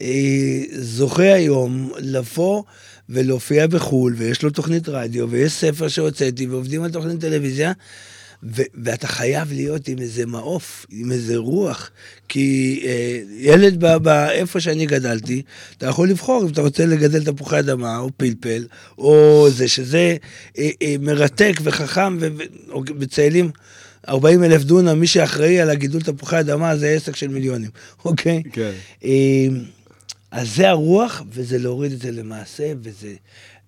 אה, 0.02 0.62
זוכה 0.80 1.34
היום 1.34 1.92
לבוא 2.00 2.64
ולהופיע 3.10 3.68
בחו"ל, 3.68 4.14
ויש 4.18 4.44
לו 4.44 4.50
תוכנית 4.50 4.90
רדיו, 4.90 5.30
ויש 5.30 5.52
ספר 5.52 5.88
שהוצאתי, 5.88 6.48
ועובדים 6.48 6.84
על 6.84 6.92
תוכנית 6.92 7.20
טלוויזיה, 7.20 7.72
ו- 8.44 8.70
ואתה 8.84 9.08
חייב 9.08 9.52
להיות 9.52 9.88
עם 9.88 10.00
איזה 10.00 10.26
מעוף, 10.26 10.86
עם 10.90 11.12
איזה 11.12 11.38
רוח, 11.38 11.92
כי 12.28 12.82
אה, 12.86 13.20
ילד 13.38 13.86
ב- 13.86 13.98
ב- 14.04 14.28
איפה 14.32 14.60
שאני 14.60 14.86
גדלתי, 14.86 15.42
אתה 15.78 15.86
יכול 15.86 16.10
לבחור 16.10 16.44
אם 16.44 16.48
אתה 16.52 16.62
רוצה 16.62 16.86
לגדל 16.86 17.24
תפוחי 17.24 17.60
אדמה, 17.60 17.98
או 17.98 18.10
פלפל, 18.18 18.68
או 18.98 19.48
זה, 19.50 19.68
שזה 19.68 20.18
אה, 20.58 20.70
אה, 20.82 20.96
מרתק 21.00 21.54
וחכם, 21.64 22.18
וצאלים. 23.00 23.52
40 24.10 24.44
אלף 24.44 24.63
דונם, 24.63 25.00
מי 25.00 25.08
שאחראי 25.08 25.60
על 25.60 25.70
הגידול 25.70 26.01
תפוחי 26.01 26.39
אדמה 26.39 26.78
זה 26.78 26.89
עסק 26.89 27.16
של 27.16 27.28
מיליונים, 27.28 27.70
אוקיי? 28.06 28.44
כן. 28.51 28.72
אמ, 29.04 29.63
אז 30.32 30.56
זה 30.56 30.70
הרוח, 30.70 31.24
וזה 31.32 31.58
להוריד 31.58 31.92
את 31.92 32.00
זה 32.00 32.12
למעשה, 32.12 32.72
וזה 32.82 33.13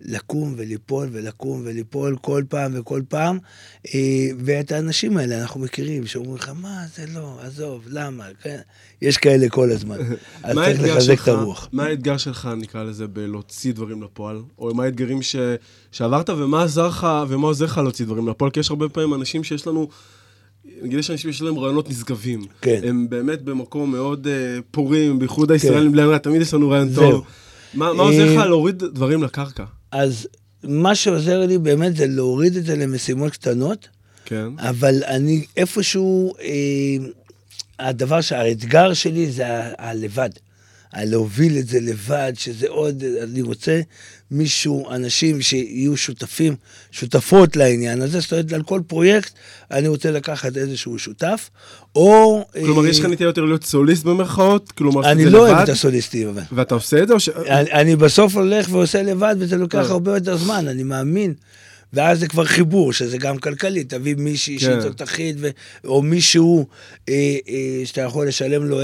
לקום 0.06 0.54
וליפול 0.58 1.10
ולקום 1.12 1.62
וליפול 1.66 2.18
כל 2.22 2.44
פעם 2.50 2.72
וכל 2.76 3.02
פעם. 3.10 3.40
אה, 3.96 4.28
ואת 4.46 4.72
האנשים 4.72 5.18
האלה 5.18 5.42
אנחנו 5.42 5.60
מכירים, 5.60 6.08
שאומרים 6.08 6.36
לך, 6.36 6.52
מה, 6.62 6.84
זה 6.96 7.06
לא, 7.14 7.38
עזוב, 7.42 7.84
למה? 7.88 8.26
כן? 8.42 8.60
יש 9.02 9.18
כאלה 9.18 9.50
כל 9.50 9.72
הזמן. 9.72 9.98
אז 10.44 10.56
צריך 10.56 10.82
לחזק 10.82 11.24
את 11.24 11.28
הרוח. 11.28 11.70
מה 11.72 11.84
האתגר 11.84 12.18
שלך, 12.18 12.50
נקרא 12.58 12.84
לזה, 12.84 13.08
בלהוציא 13.08 13.74
דברים 13.74 14.04
לפועל? 14.04 14.42
או 14.58 14.76
מה 14.76 14.84
האתגרים 14.84 15.22
ש... 15.22 15.36
שעברת, 15.92 16.30
ומה 16.30 16.64
עזר 16.64 16.88
לך, 16.88 17.08
ומה 17.30 17.48
עוזר 17.48 17.66
לך 17.66 17.78
להוציא 17.78 18.06
דברים 18.06 18.28
לפועל? 18.28 18.52
כי 18.52 18.60
יש 18.60 18.70
הרבה 18.70 18.90
פעמים 18.90 19.14
אנשים 19.14 19.44
שיש 19.44 19.68
לנו... 19.68 19.88
נגיד 20.82 21.00
יש 21.00 21.12
אנשים 21.12 21.32
שיש 21.32 21.42
להם 21.42 21.60
רעיונות 21.60 21.90
נשגבים. 21.90 22.42
כן. 22.62 22.82
הם 22.84 23.10
באמת 23.10 23.42
במקום 23.42 23.92
מאוד 23.92 24.28
uh, 24.28 24.62
פורים, 24.72 25.20
בייחוד 25.20 25.48
כן. 25.48 25.54
הישראלים, 25.54 25.92
בלי 25.92 26.20
תמיד 26.20 26.42
יש 26.42 26.54
לנו 26.54 26.70
רעיון 26.70 26.94
טוב. 26.96 27.26
מה, 27.74 27.94
מה 27.94 28.04
עוזר 28.04 28.34
לך 28.34 28.40
אה, 28.40 28.46
להוריד 28.46 28.78
דברים 28.78 29.24
לקרקע? 29.24 29.64
אז 29.92 30.28
מה 30.64 30.96
שעוזר 30.96 31.46
לי 31.46 31.58
באמת 31.58 31.96
זה 31.96 32.08
להוריד 32.08 32.56
את 32.56 32.66
זה 32.66 32.76
למשימות 32.76 33.32
קטנות, 33.32 33.88
כן. 34.26 34.48
אבל 34.58 35.04
אני 35.08 35.46
איפשהו, 35.58 36.34
אה, 36.42 37.08
הדבר, 37.80 38.20
האתגר 38.32 38.94
שלי 38.94 39.32
זה 39.32 39.46
הלבד. 39.78 40.30
להוביל 40.98 41.58
את 41.58 41.68
זה 41.68 41.80
לבד, 41.80 42.34
שזה 42.36 42.68
עוד, 42.70 43.04
אני 43.24 43.42
רוצה 43.42 43.82
מישהו, 44.32 44.92
אנשים 44.92 45.42
שיהיו 45.42 45.98
שותפים, 45.98 46.56
שותפות 46.92 47.56
לעניין 47.56 48.02
הזה, 48.02 48.20
זאת 48.20 48.32
אומרת, 48.34 48.54
על 48.54 48.64
כל 48.64 48.82
פרויקט 48.88 49.34
אני 49.72 49.88
רוצה 49.88 50.12
לקחת 50.12 50.58
איזשהו 50.58 51.00
שותף, 51.00 51.50
או... 51.96 52.46
כלומר, 52.66 52.86
יש 52.86 53.00
לך 53.00 53.06
נטייה 53.06 53.28
יותר 53.28 53.46
להיות 53.46 53.64
סוליסט 53.64 54.04
במרכאות? 54.04 54.72
כלומר, 54.72 55.12
אני 55.12 55.26
לא 55.26 55.40
אוהב 55.40 55.58
את 55.58 55.70
הסוליסטים, 55.70 56.28
אבל. 56.28 56.42
ואתה 56.52 56.76
עושה 56.76 57.04
את 57.04 57.08
זה 57.08 57.14
או 57.14 57.20
ש... 57.20 57.30
אני, 57.30 57.72
אני 57.72 57.96
בסוף 57.96 58.36
הולך 58.36 58.68
ועושה 58.72 59.04
לבד, 59.04 59.36
וזה 59.40 59.58
לוקח 59.58 59.86
אה. 59.86 59.92
הרבה 59.92 60.14
יותר 60.14 60.38
זמן, 60.38 60.68
אני 60.68 60.84
מאמין. 60.84 61.34
ואז 61.94 62.20
זה 62.20 62.28
כבר 62.28 62.46
חיבור, 62.46 62.94
שזה 62.94 63.18
גם 63.18 63.38
כלכלי, 63.38 63.84
תביא 63.84 64.16
מישהי 64.16 64.60
כן. 64.60 64.66
שהיא 64.66 64.82
תותחית, 64.82 65.36
ו... 65.40 65.50
או 65.86 66.02
מישהו 66.02 66.68
אה, 67.10 67.38
אה, 67.50 67.86
שאתה 67.86 68.02
יכול 68.02 68.28
לשלם 68.28 68.66
לו 68.66 68.82
10-15 68.82 68.84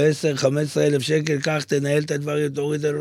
אלף 0.76 1.02
שקל, 1.02 1.40
קח, 1.40 1.64
תנהל 1.68 2.02
את 2.02 2.10
הדברים, 2.10 2.48
תוריד 2.48 2.84
את. 2.84 2.94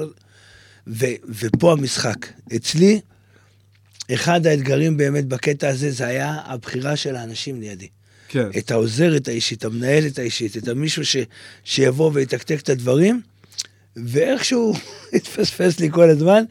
ו... 0.87 1.05
ופה 1.39 1.71
המשחק. 1.71 2.27
אצלי, 2.55 2.99
אחד 4.13 4.47
האתגרים 4.47 4.97
באמת 4.97 5.25
בקטע 5.25 5.67
הזה, 5.67 5.91
זה 5.91 6.05
היה 6.05 6.37
הבחירה 6.45 6.95
של 6.95 7.15
האנשים 7.15 7.61
לידי. 7.61 7.87
כן. 8.27 8.49
את 8.57 8.71
העוזרת 8.71 9.27
האישית, 9.27 9.65
המנהלת 9.65 10.19
האישית, 10.19 10.57
את 10.57 10.67
המישהו 10.67 11.05
ש... 11.05 11.17
שיבוא 11.63 12.11
ויתקתק 12.13 12.59
את 12.59 12.69
הדברים, 12.69 13.21
ואיכשהו 13.95 14.73
התפספס 15.15 15.79
לי 15.79 15.91
כל 15.91 16.09
הזמן. 16.09 16.43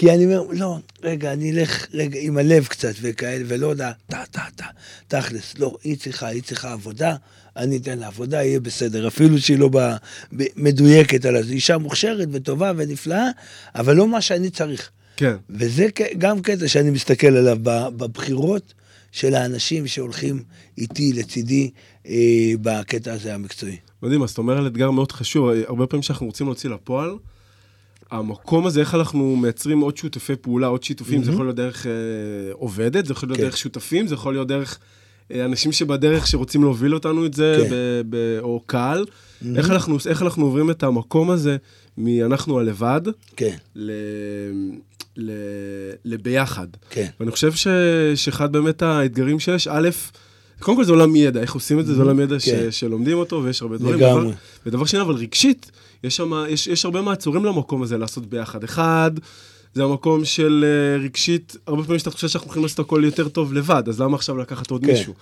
כי 0.00 0.10
אני 0.10 0.24
אומר, 0.24 0.42
לא, 0.52 0.76
רגע, 1.02 1.32
אני 1.32 1.52
אלך 1.52 1.86
רגע 1.94 2.18
עם 2.22 2.38
הלב 2.38 2.66
קצת 2.66 2.92
וכאלה, 3.02 3.44
ולא 3.48 3.66
יודע, 3.66 3.92
טה, 4.06 4.22
טה, 4.30 4.42
טה, 4.56 4.64
תכלס, 5.08 5.58
לא, 5.58 5.76
היא 5.84 5.96
צריכה, 5.96 6.26
היא 6.26 6.42
צריכה 6.42 6.72
עבודה, 6.72 7.16
אני 7.56 7.76
אתן 7.76 7.98
לה 7.98 8.06
עבודה, 8.06 8.42
יהיה 8.42 8.60
בסדר, 8.60 9.08
אפילו 9.08 9.38
שהיא 9.38 9.58
לא 9.58 9.68
ב, 9.72 9.78
מדויקת 10.56 11.24
על 11.24 11.42
זה. 11.42 11.52
אישה 11.52 11.78
מוכשרת 11.78 12.28
וטובה 12.32 12.72
ונפלאה, 12.76 13.28
אבל 13.74 13.96
לא 13.96 14.08
מה 14.08 14.20
שאני 14.20 14.50
צריך. 14.50 14.90
כן. 15.16 15.36
וזה 15.50 15.86
גם 16.18 16.42
קטע 16.42 16.68
שאני 16.68 16.90
מסתכל 16.90 17.36
עליו 17.36 17.56
בבחירות 17.96 18.74
של 19.12 19.34
האנשים 19.34 19.86
שהולכים 19.86 20.42
איתי, 20.78 21.12
לצידי, 21.12 21.70
אה, 22.06 22.52
בקטע 22.62 23.12
הזה 23.12 23.34
המקצועי. 23.34 23.76
מדהים, 24.02 24.22
אז 24.22 24.30
אתה 24.30 24.40
אומר 24.40 24.58
על 24.58 24.66
אתגר 24.66 24.90
מאוד 24.90 25.12
חשוב, 25.12 25.48
הרבה 25.66 25.86
פעמים 25.86 26.02
שאנחנו 26.02 26.26
רוצים 26.26 26.46
להוציא 26.46 26.70
לפועל, 26.70 27.10
המקום 28.10 28.66
הזה, 28.66 28.80
איך 28.80 28.94
אנחנו 28.94 29.36
מייצרים 29.36 29.80
עוד 29.80 29.96
שותפי 29.96 30.36
פעולה, 30.36 30.66
עוד 30.66 30.82
שיתופים, 30.82 31.20
mm-hmm. 31.20 31.24
זה 31.24 31.30
יכול 31.30 31.46
להיות 31.46 31.56
דרך 31.56 31.86
אה, 31.86 31.92
עובדת, 32.52 33.06
זה 33.06 33.12
יכול 33.12 33.28
להיות 33.28 33.38
כן. 33.38 33.44
דרך 33.44 33.56
שותפים, 33.56 34.06
זה 34.06 34.14
יכול 34.14 34.34
להיות 34.34 34.48
דרך 34.48 34.78
אה, 35.32 35.44
אנשים 35.44 35.72
שבדרך 35.72 36.26
שרוצים 36.26 36.62
להוביל 36.62 36.94
אותנו 36.94 37.26
את 37.26 37.34
זה, 37.34 37.56
כן. 37.58 37.70
ב, 37.70 38.02
ב, 38.16 38.38
או 38.40 38.62
קהל. 38.66 39.04
Mm-hmm. 39.04 39.46
איך, 39.56 39.70
אנחנו, 39.70 39.96
איך 40.08 40.22
אנחנו 40.22 40.44
עוברים 40.44 40.70
את 40.70 40.82
המקום 40.82 41.30
הזה 41.30 41.56
מאנחנו 41.98 42.58
הלבד, 42.58 43.00
כן. 43.36 43.56
ל, 43.74 43.92
ל, 45.16 45.32
לביחד. 46.04 46.66
כן. 46.90 47.06
ואני 47.20 47.30
חושב 47.30 47.52
ש, 47.52 47.66
שאחד 48.14 48.52
באמת 48.52 48.82
האתגרים 48.82 49.40
שיש, 49.40 49.68
א', 49.68 49.88
קודם 50.60 50.76
כל 50.76 50.84
זה 50.84 50.92
עולם 50.92 51.16
ידע, 51.16 51.40
איך 51.40 51.54
עושים 51.54 51.80
את 51.80 51.86
זה, 51.86 51.94
זה 51.94 52.02
עולם 52.02 52.20
ידע 52.20 52.36
כן. 52.38 52.70
ש, 52.70 52.80
שלומדים 52.80 53.18
אותו, 53.18 53.42
ויש 53.44 53.62
הרבה 53.62 53.78
דברים. 53.78 54.00
לגמרי. 54.00 54.32
ודבר 54.66 54.84
שני, 54.84 55.00
אבל 55.00 55.14
רגשית, 55.14 55.70
יש 56.04 56.16
שם, 56.16 56.44
יש, 56.48 56.66
יש 56.66 56.84
הרבה 56.84 57.02
מעצורים 57.02 57.44
למקום 57.44 57.82
הזה 57.82 57.98
לעשות 57.98 58.26
ביחד. 58.26 58.64
אחד, 58.64 59.10
זה 59.74 59.84
המקום 59.84 60.24
של 60.24 60.64
uh, 60.64 61.04
רגשית, 61.04 61.56
הרבה 61.66 61.82
פעמים 61.82 61.96
יש 61.96 62.02
את 62.02 62.06
התחושה 62.06 62.28
שאנחנו 62.28 62.48
יכולים 62.48 62.64
לעשות 62.64 62.78
הכל 62.78 63.02
יותר 63.04 63.28
טוב 63.28 63.52
לבד, 63.52 63.82
אז 63.88 64.00
למה 64.00 64.16
עכשיו 64.16 64.36
לקחת 64.36 64.70
עוד 64.70 64.84
כן. 64.84 64.90
מישהו? 64.90 65.14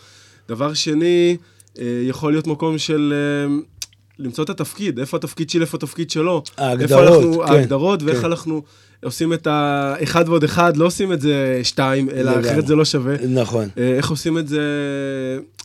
דבר 0.49 0.75
שני, 0.75 1.37
uh, 1.75 1.79
יכול 2.03 2.33
להיות 2.33 2.47
מקום 2.47 2.79
של 2.79 3.15
uh, 3.49 3.79
למצוא 4.19 4.45
את 4.45 4.51
התפקיד, 4.51 4.99
איפה 4.99 5.17
התפקיד 5.17 5.51
שלי, 5.51 5.61
איפה 5.61 5.77
התפקיד 5.77 6.11
שלו. 6.11 6.43
ההגדרות, 6.57 7.09
אנחנו, 7.09 7.43
כן. 7.47 7.53
ההגדרות, 7.53 8.03
ואיך 8.03 8.19
כן. 8.19 8.25
אנחנו 8.25 8.63
עושים 9.05 9.33
את 9.33 9.47
האחד 9.47 10.29
ועוד 10.29 10.45
אחד, 10.45 10.77
לא 10.77 10.87
עושים 10.87 11.13
את 11.13 11.21
זה 11.21 11.61
שתיים, 11.63 12.11
אלא 12.11 12.31
לגמרי. 12.31 12.51
אחרת 12.51 12.67
זה 12.67 12.75
לא 12.75 12.85
שווה. 12.85 13.15
נכון. 13.29 13.69
איך 13.77 14.11
עושים 14.11 14.39
את 14.39 14.49
זה, 14.49 14.61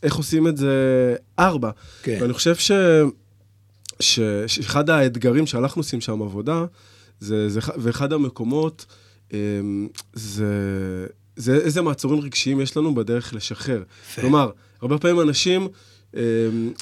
איך 0.04 0.16
עושים 0.16 0.48
את 0.48 0.58
זה 0.58 0.72
ארבע. 1.40 1.70
כן. 2.04 2.18
ואני 2.22 2.34
חושב 2.34 2.56
ש... 2.56 2.72
ש, 4.04 4.20
שאחד 4.48 4.90
האתגרים 4.90 5.46
שאנחנו 5.48 5.80
עושים 5.80 6.02
שם 6.02 6.22
עבודה, 6.22 6.66
זה, 7.20 7.50
זה, 7.50 7.60
ואחד 7.78 8.14
המקומות, 8.14 8.86
אמ, 9.34 9.88
זה, 10.14 10.46
זה 11.36 11.56
איזה 11.56 11.82
מעצורים 11.82 12.20
רגשיים 12.20 12.62
יש 12.62 12.78
לנו 12.78 12.96
בדרך 12.96 13.34
לשחרר. 13.34 13.84
כלומר, 14.16 14.50
הרבה 14.82 14.98
פעמים 14.98 15.22
אנשים... 15.22 15.68
אמ, 16.18 16.22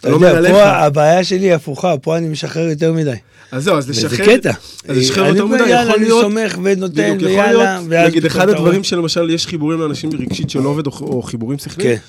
לא 0.04 0.16
יודע, 0.16 0.52
פה 0.52 0.64
הבעיה 0.64 1.24
שלי 1.24 1.46
היא 1.46 1.54
הפוכה, 1.54 1.98
פה 1.98 2.18
אני 2.18 2.30
משחרר 2.30 2.70
יותר 2.70 2.94
מדי. 2.94 3.16
אז 3.52 3.64
זהו, 3.64 3.78
אז 3.78 3.90
לשחרר... 3.90 4.22
וזה 4.22 4.38
קטע. 4.38 4.52
אז 4.88 4.98
לשחרר 4.98 5.26
יותר 5.26 5.46
מדי, 5.46 5.64
יכול 5.64 5.70
להיות... 5.70 5.98
אני 5.98 6.08
סומך 6.10 6.58
ונותן, 6.64 7.18
ויאללה. 7.22 7.80
נגיד, 8.08 8.26
אחד 8.26 8.50
הדברים 8.50 8.84
שלמשל, 8.84 9.30
יש 9.30 9.48
חיבורים 9.48 9.80
לאנשים 9.80 10.10
רגשית 10.14 10.50
שלא 10.50 10.70
עובד, 10.70 10.88
או 10.88 11.22
חיבורים 11.22 11.58
שכליים, 11.58 11.98
כן. 11.98 12.02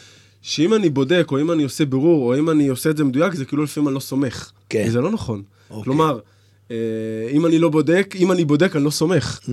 שאם 0.43 0.75
אני 0.75 0.91
בודק, 0.91 1.27
או 1.33 1.41
אם 1.41 1.51
אני 1.53 1.63
עושה 1.63 1.85
בירור, 1.85 2.27
או 2.33 2.39
אם 2.39 2.51
אני 2.51 2.69
עושה 2.69 2.91
את 2.91 2.97
זה 2.97 3.05
מדויק, 3.05 3.35
זה 3.35 3.45
כאילו 3.45 3.63
לפעמים 3.63 3.89
אני 3.89 3.95
לא 3.95 4.01
סומך. 4.01 4.53
כן. 4.69 4.85
וזה 4.89 5.01
לא 5.01 5.11
נכון. 5.11 5.43
אוקיי. 5.71 5.85
כלומר, 5.85 6.19
אה, 6.71 6.77
אם 7.33 7.47
אני 7.47 7.59
לא 7.59 7.69
בודק, 7.69 8.15
אם 8.19 8.33
אני 8.33 8.45
בודק, 8.45 8.77
אני 8.77 8.85
לא 8.85 8.91
סומך. 8.91 9.41
Mm-hmm. 9.43 9.49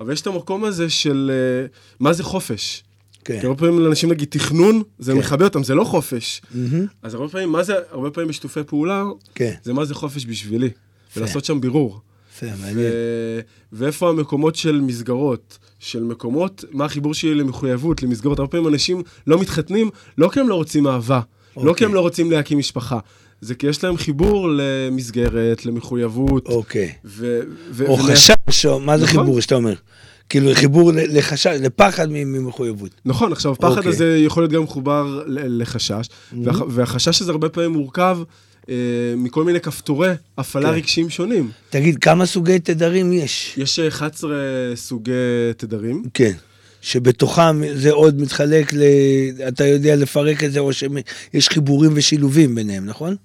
אבל 0.00 0.12
יש 0.12 0.20
את 0.20 0.26
המקום 0.26 0.64
הזה 0.64 0.90
של 0.90 1.30
אה, 1.34 1.66
מה 2.00 2.12
זה 2.12 2.22
חופש. 2.22 2.84
כן. 3.24 3.40
כי 3.40 3.46
הרבה 3.46 3.58
פעמים 3.58 3.80
לאנשים 3.80 4.10
נגיד 4.10 4.28
תכנון, 4.28 4.82
זה 4.98 5.12
כן. 5.12 5.18
מכבה 5.18 5.44
אותם, 5.44 5.62
זה 5.62 5.74
לא 5.74 5.84
חופש. 5.84 6.42
Mm-hmm. 6.44 6.56
אז 7.02 7.14
הרבה 7.14 7.28
פעמים, 7.28 7.52
מה 7.52 7.62
זה, 7.62 7.74
הרבה 7.90 8.10
פעמים 8.10 8.28
בשיתופי 8.28 8.60
פעולה, 8.66 9.04
כן. 9.34 9.54
זה 9.62 9.72
מה 9.72 9.84
זה 9.84 9.94
חופש 9.94 10.26
בשבילי. 10.26 10.70
ולעשות 11.16 11.44
שם 11.44 11.60
בירור. 11.60 12.00
יפה, 12.36 12.46
מעניין. 12.46 12.92
ואיפה 13.72 14.08
המקומות 14.08 14.56
של 14.56 14.80
מסגרות, 14.80 15.58
של 15.84 16.02
מקומות, 16.02 16.64
מה 16.70 16.84
החיבור 16.84 17.14
שלי 17.14 17.34
למחויבות, 17.34 18.02
למסגרות. 18.02 18.38
הרבה 18.38 18.50
פעמים 18.50 18.68
אנשים 18.68 19.02
לא 19.26 19.40
מתחתנים, 19.40 19.90
לא 20.18 20.28
כי 20.28 20.40
הם 20.40 20.48
לא 20.48 20.54
רוצים 20.54 20.86
אהבה, 20.86 21.20
אוקיי. 21.56 21.68
לא 21.68 21.74
כי 21.74 21.84
הם 21.84 21.90
אוקיי. 21.90 21.94
לא 21.94 22.00
רוצים 22.00 22.30
להקים 22.30 22.58
משפחה. 22.58 22.98
זה 23.40 23.54
כי 23.54 23.66
יש 23.66 23.84
להם 23.84 23.96
חיבור 23.96 24.48
למסגרת, 24.52 25.66
למחויבות. 25.66 26.46
אוקיי. 26.46 26.92
ו- 27.04 27.40
ו- 27.70 27.86
או 27.86 27.96
חשש, 27.96 28.66
או 28.66 28.80
מה 28.80 28.98
זה 28.98 29.04
נכון? 29.04 29.24
חיבור 29.24 29.40
שאתה 29.40 29.54
אומר? 29.54 29.74
כאילו 30.28 30.50
חיבור 30.54 30.92
לחשש, 30.94 31.46
לפחד 31.46 32.06
ממחויבות. 32.10 32.90
נכון, 33.04 33.32
עכשיו, 33.32 33.52
הפחד 33.52 33.76
אוקיי. 33.76 33.88
הזה 33.88 34.16
יכול 34.18 34.42
להיות 34.42 34.52
גם 34.52 34.62
מחובר 34.62 35.22
לחשש, 35.26 36.06
mm-hmm. 36.06 36.36
והחשש 36.68 37.22
הזה 37.22 37.32
הרבה 37.32 37.48
פעמים 37.48 37.70
מורכב 37.70 38.18
מכל 39.16 39.44
מיני 39.44 39.60
כפתורי 39.60 40.10
הפעלה 40.38 40.68
כן. 40.68 40.74
רגשיים 40.74 41.10
שונים. 41.10 41.50
תגיד, 41.70 41.98
כמה 41.98 42.26
סוגי 42.26 42.58
תדרים 42.58 43.12
יש? 43.12 43.54
יש 43.56 43.78
11 43.78 44.36
סוגי 44.74 45.12
תדרים. 45.56 46.04
כן. 46.14 46.32
שבתוכם 46.84 47.60
זה 47.74 47.92
עוד 47.92 48.20
מתחלק, 48.20 48.72
ל... 48.72 48.82
אתה 49.48 49.66
יודע 49.66 49.96
לפרק 49.96 50.44
את 50.44 50.52
זה, 50.52 50.58
או 50.58 50.72
שיש 50.72 51.48
חיבורים 51.48 51.90
ושילובים 51.94 52.54
ביניהם, 52.54 52.86
נכון? 52.86 53.16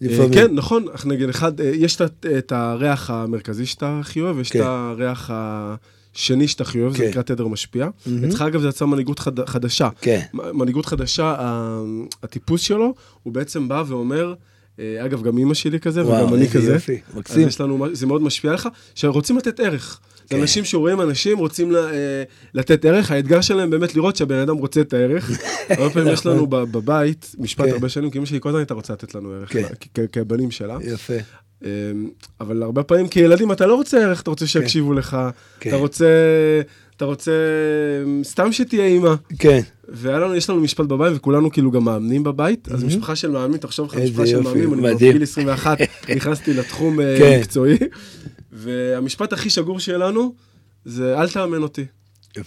לפעמים. 0.00 0.34
כן, 0.34 0.54
נכון, 0.54 0.86
נגיד 1.04 1.28
אחד, 1.28 1.60
אה, 1.60 1.72
יש 1.74 1.98
את 2.38 2.52
הריח 2.52 3.10
המרכזי 3.10 3.66
שאתה 3.66 3.98
הכי 4.00 4.20
אוהב, 4.20 4.40
יש 4.40 4.50
כן. 4.50 4.60
את 4.60 4.64
הריח 4.66 5.30
השני 5.32 6.48
שאתה 6.48 6.62
הכי 6.62 6.80
אוהב, 6.80 6.92
כן. 6.92 6.98
זה 6.98 7.08
נקרא 7.08 7.22
תדר 7.22 7.46
משפיע. 7.46 7.86
Mm-hmm. 7.86 8.10
אצלך 8.28 8.42
אגב 8.42 8.60
זה 8.60 8.68
יצא 8.68 8.84
מנהיגות 8.84 9.18
חד, 9.18 9.48
חדשה. 9.48 9.88
כן. 10.00 10.20
מנהיגות 10.34 10.86
חדשה, 10.86 11.36
הטיפוס 12.22 12.60
שלו, 12.60 12.94
הוא 13.22 13.32
בעצם 13.32 13.68
בא 13.68 13.82
ואומר, 13.86 14.28
אה, 14.28 14.34
אגב, 14.78 15.22
גם 15.22 15.38
אימא 15.38 15.54
שלי 15.54 15.80
כזה, 15.80 16.04
וואו, 16.04 16.24
וגם 16.26 16.34
אני 16.34 16.48
כזה. 16.48 16.72
יופי, 16.72 17.00
מקסים. 17.14 17.42
אז 17.42 17.48
יש 17.48 17.60
לנו, 17.60 17.86
זה 17.92 18.06
מאוד 18.06 18.22
משפיע 18.22 18.50
עליך, 18.50 18.68
שרוצים 18.94 19.36
לתת 19.36 19.60
ערך. 19.60 20.00
כן. 20.28 20.40
אנשים 20.40 20.64
שרואים 20.64 21.00
אנשים, 21.00 21.38
רוצים 21.38 21.70
לה, 21.70 21.90
אה, 21.90 22.22
לתת 22.54 22.84
ערך, 22.84 23.10
האתגר 23.10 23.40
שלהם 23.40 23.70
באמת 23.70 23.94
לראות 23.94 24.16
שהבן 24.16 24.38
אדם 24.38 24.56
רוצה 24.56 24.80
את 24.80 24.92
הערך. 24.92 25.30
הרבה 25.70 25.90
פעמים 25.90 26.12
יש 26.12 26.26
לנו 26.26 26.46
נכון. 26.46 26.72
בבית, 26.72 27.34
משפט 27.38 27.64
כן. 27.64 27.72
הרבה 27.72 27.88
שנים, 27.88 28.10
כי 28.10 28.18
אמא 28.18 28.26
שלי 28.26 28.40
כל 28.40 28.48
הזמן 28.48 28.60
הייתה 28.60 28.74
רוצה 28.74 28.92
לתת 28.92 29.14
לנו 29.14 29.32
ערך, 29.32 29.52
כן. 29.94 30.04
כבנים 30.12 30.50
שלה. 30.50 30.78
יפה. 30.82 31.14
אמ, 31.62 31.68
אבל 32.40 32.62
הרבה 32.62 32.82
פעמים 32.82 33.08
כילדים 33.08 33.52
אתה 33.52 33.66
לא 33.66 33.74
רוצה 33.74 33.98
ערך, 33.98 34.20
אתה 34.22 34.30
רוצה 34.30 34.46
שיקשיבו 34.46 34.90
כן. 34.90 34.96
לך, 34.96 35.16
כן. 35.60 35.70
אתה 35.70 35.76
רוצה... 35.76 36.06
אתה 36.96 37.04
רוצה 37.04 37.32
סתם 38.22 38.52
שתהיה 38.52 38.86
אימא. 38.86 39.14
כן. 39.38 39.60
והיה 39.88 40.18
לנו, 40.18 40.34
יש 40.34 40.50
לנו 40.50 40.60
משפט 40.60 40.86
בבית, 40.86 41.12
וכולנו 41.16 41.50
כאילו 41.50 41.70
גם 41.70 41.84
מאמנים 41.84 42.24
בבית, 42.24 42.68
אז 42.68 42.84
משפחה 42.84 43.16
של 43.16 43.30
מאמנים, 43.30 43.56
תחשוב 43.56 43.88
לך, 43.88 43.94
משפחה 43.96 44.26
של 44.26 44.40
מאמנים, 44.40 44.74
אני 44.74 44.94
בגיל 44.94 45.22
21 45.22 45.78
נכנסתי 46.16 46.54
לתחום 46.54 47.00
אה, 47.00 47.16
כן. 47.18 47.38
מקצועי, 47.40 47.78
והמשפט 48.52 49.32
הכי 49.32 49.50
שגור 49.50 49.80
שלנו 49.80 50.34
זה 50.84 51.20
אל 51.20 51.28
תאמן 51.28 51.62
אותי. 51.62 51.84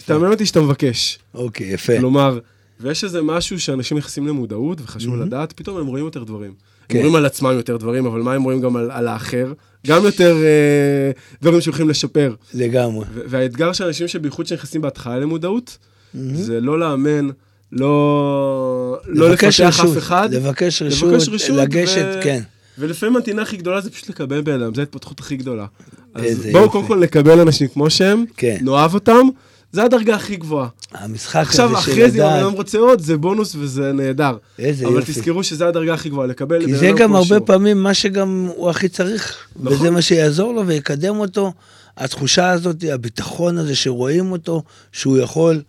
תאמן 0.06 0.30
אותי 0.30 0.46
שאתה 0.46 0.60
מבקש. 0.60 1.18
אוקיי, 1.34 1.66
יפה. 1.66 1.98
כלומר, 1.98 2.38
ויש 2.80 3.04
איזה 3.04 3.22
משהו 3.22 3.60
שאנשים 3.60 3.98
נכנסים 3.98 4.26
למודעות, 4.26 4.80
וחשוב 4.80 5.16
לדעת, 5.16 5.52
פתאום 5.52 5.76
הם 5.76 5.86
רואים 5.86 6.04
יותר 6.04 6.24
דברים. 6.24 6.54
כן. 6.88 6.98
הם 6.98 7.02
רואים 7.02 7.16
על 7.16 7.26
עצמם 7.26 7.50
יותר 7.52 7.76
דברים, 7.76 8.06
אבל 8.06 8.20
מה 8.20 8.34
הם 8.34 8.42
רואים 8.42 8.60
גם 8.60 8.76
על, 8.76 8.90
על 8.90 9.08
האחר? 9.08 9.52
גם 9.86 10.04
יותר 10.04 10.36
אה, 10.36 11.10
דברים 11.42 11.60
שהולכים 11.60 11.88
לשפר. 11.88 12.34
לגמרי. 12.54 13.04
והאתגר 13.14 13.72
של 13.72 13.84
אנשים 13.84 14.08
שבייחוד 14.08 14.46
שנכנסים 14.46 14.80
בהתחלה 14.80 15.18
למודעות, 15.18 15.78
mm-hmm. 15.78 16.18
זה 16.34 16.60
לא 16.60 16.80
לאמן, 16.80 17.28
לא, 17.72 19.00
לא 19.06 19.30
לפתח 19.30 19.62
רשות, 19.62 19.86
אף 19.86 19.98
אחד. 19.98 20.34
לבקש 20.34 20.82
רשות, 20.82 21.12
לבקש 21.12 21.28
רשות 21.28 21.56
לגשת, 21.56 22.06
ו... 22.18 22.22
כן. 22.22 22.42
ולפעמים 22.78 23.16
הנתינה 23.16 23.42
הכי 23.42 23.56
גדולה 23.56 23.80
זה 23.80 23.90
פשוט 23.90 24.08
לקבל 24.08 24.40
בן 24.40 24.62
אדם, 24.62 24.74
זו 24.74 24.80
ההתפתחות 24.80 25.20
הכי 25.20 25.36
גדולה. 25.36 25.66
אז 26.14 26.46
בואו 26.52 26.70
קודם 26.70 26.86
כל 26.86 26.98
נקבל 26.98 27.40
אנשים 27.40 27.68
כמו 27.68 27.90
שהם, 27.90 28.24
כן. 28.36 28.56
נאהב 28.60 28.94
אותם, 28.94 29.28
זה 29.72 29.84
הדרגה 29.84 30.14
הכי 30.14 30.36
גבוהה. 30.36 30.68
המשחק 30.94 31.46
הזה 31.48 31.56
של 31.56 31.62
לדעת... 31.62 31.72
עכשיו, 31.76 31.92
אחרי 31.92 32.10
זה, 32.10 32.26
אם 32.26 32.32
אדם 32.32 32.52
רוצה 32.52 32.78
עוד, 32.78 33.00
זה 33.00 33.16
בונוס 33.16 33.54
וזה 33.58 33.92
נהדר. 33.92 34.36
איזה 34.58 34.86
אבל 34.86 34.94
יופי. 34.94 35.12
אבל 35.12 35.20
תזכרו 35.20 35.44
שזה 35.44 35.68
הדרגה 35.68 35.94
הכי 35.94 36.08
גבוהה, 36.08 36.26
לקבל... 36.26 36.66
כי 36.66 36.74
זה 36.74 36.90
גם 36.96 37.14
הרבה 37.14 37.26
שור. 37.26 37.46
פעמים 37.46 37.82
מה 37.82 37.94
שגם 37.94 38.48
הוא 38.56 38.70
הכי 38.70 38.88
צריך. 38.88 39.36
נכון. 39.56 39.72
וזה 39.72 39.90
מה 39.90 40.02
שיעזור 40.02 40.54
לו 40.54 40.66
ויקדם 40.66 41.18
אותו. 41.18 41.52
התחושה 41.96 42.50
הזאת, 42.50 42.84
הביטחון 42.92 43.58
הזה 43.58 43.76
שרואים 43.76 44.32
אותו, 44.32 44.62
שהוא 44.92 45.18
יכול... 45.18 45.60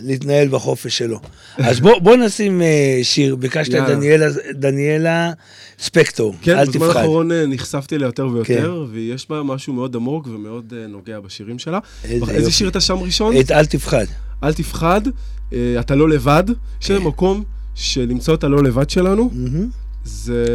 להתנהל 0.00 0.48
בחופש 0.48 0.98
שלו. 0.98 1.20
אז 1.58 1.80
בוא, 1.80 1.98
בוא 1.98 2.16
נשים 2.16 2.60
uh, 2.60 2.64
שיר, 3.04 3.36
ביקשת 3.36 3.74
את 3.74 3.82
דניאלה, 3.86 4.26
דניאלה 4.54 5.32
ספקטור, 5.78 6.34
כן, 6.42 6.58
אל 6.58 6.66
תפחד. 6.66 6.72
כן, 6.72 6.78
בזמן 6.78 6.96
האחרון 6.96 7.32
אה, 7.32 7.46
נחשפתי 7.46 7.96
אליה 7.96 8.06
יותר 8.06 8.26
ויותר, 8.26 8.84
כן. 8.86 8.94
ויש 8.94 9.30
בה 9.30 9.42
משהו 9.42 9.72
מאוד 9.72 9.96
עמוק 9.96 10.26
ומאוד 10.26 10.72
uh, 10.72 10.90
נוגע 10.90 11.20
בשירים 11.20 11.58
שלה. 11.58 11.78
איזה, 12.04 12.32
איזה 12.32 12.50
שיר 12.50 12.68
אתה 12.68 12.80
שם 12.80 12.98
ראשון? 12.98 13.36
את 13.40 13.50
אל 13.50 13.66
תפחד. 13.66 14.04
אל 14.44 14.52
תפחד, 14.52 15.00
uh, 15.06 15.54
אתה 15.80 15.94
לא 15.94 16.08
לבד, 16.08 16.44
יש 16.82 16.88
כן. 16.88 16.98
מקום 16.98 17.44
של 17.74 18.06
למצוא 18.08 18.34
את 18.34 18.44
הלא 18.44 18.62
לבד 18.62 18.90
שלנו. 18.90 19.30
Mm-hmm. 19.32 19.82
זה, 20.04 20.46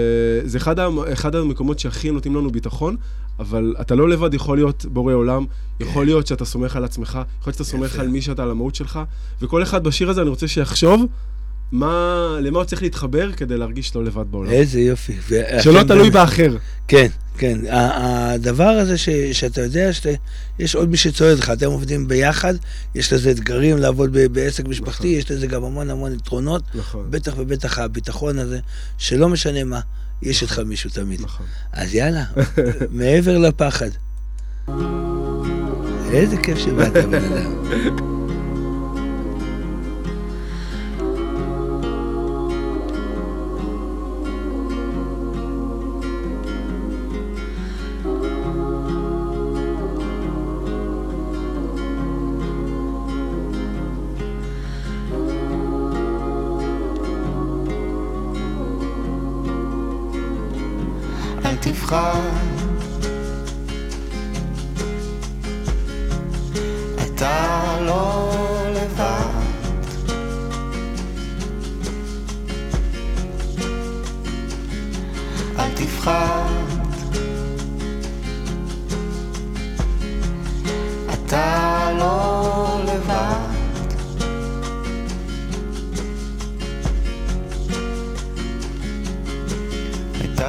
זה 0.46 0.58
אחד, 0.58 0.76
אחד 1.14 1.36
המקומות 1.36 1.80
שהכי 1.80 2.12
נותנים 2.12 2.36
לנו 2.36 2.52
ביטחון, 2.52 2.96
אבל 3.39 3.76
אתה 3.82 3.95
לא 3.95 4.10
לבד, 4.10 4.34
יכול 4.34 4.58
להיות 4.58 4.86
בורא 4.86 5.13
עולם, 5.13 5.45
יכול 5.80 6.02
כן. 6.02 6.06
להיות 6.06 6.28
שאתה 6.28 6.45
סומך 6.45 6.76
על 6.76 6.84
עצמך, 6.84 7.10
יכול 7.10 7.52
להיות 7.52 7.54
שאתה 7.54 7.63
סומך 7.63 8.00
על 8.00 8.08
מי 8.08 8.21
שאתה, 8.21 8.43
על 8.43 8.52
המהות 8.52 8.76
שלך, 8.76 9.00
וכל 9.41 9.63
אחד 9.63 9.84
בשיר 9.84 10.10
הזה, 10.10 10.21
אני 10.21 10.30
רוצה 10.30 10.47
שיחשוב 10.47 11.06
מה, 11.71 12.38
למה 12.41 12.60
הוא 12.60 12.65
צריך 12.65 12.82
להתחבר 12.82 13.32
כדי 13.32 13.58
להרגיש 13.58 13.95
לא 13.95 14.04
לבד 14.04 14.26
בעולם. 14.32 14.52
איזה 14.52 14.80
יופי. 14.80 15.13
שלא 15.63 15.84
תלוי 15.84 16.10
באחר. 16.10 16.58
כן, 16.88 17.08
כן. 17.38 17.60
הדבר 17.69 18.63
הזה 18.63 18.97
ש, 18.97 19.10
שאתה 19.10 19.62
יודע 19.62 19.89
שיש 19.93 20.76
עוד 20.76 20.89
מי 20.89 20.97
שצועד 20.97 21.38
לך, 21.38 21.50
אתם 21.50 21.65
עובדים 21.65 22.08
ביחד, 22.08 22.54
יש 22.95 23.13
לזה 23.13 23.32
אתגרים 23.32 23.78
לעבוד 23.78 24.10
ב, 24.13 24.28
בעסק 24.28 24.67
משפחתי, 24.67 25.08
נכון. 25.08 25.19
יש 25.19 25.32
לזה 25.32 25.47
גם 25.47 25.63
המון 25.63 25.89
המון 25.89 26.13
יתרונות. 26.13 26.63
נכון. 26.76 27.06
בטח 27.10 27.34
ובטח 27.38 27.80
הביטחון 27.80 28.39
הזה, 28.39 28.60
שלא 28.97 29.30
משנה 29.30 29.63
מה, 29.63 29.80
יש 30.22 30.44
נכון. 30.44 30.68
מישהו 30.68 30.90
תמיד. 30.90 31.22
נכון. 31.22 31.46
אז 31.72 31.94
יאללה, 31.94 32.24
מעבר 32.90 33.38
לפחד. 33.38 33.90
איזה 36.12 36.38
כיף 36.38 36.58
שבאת, 36.58 36.94
בן 36.94 37.14
אדם. 37.14 38.08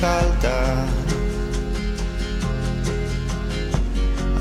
קלקלת 0.00 0.44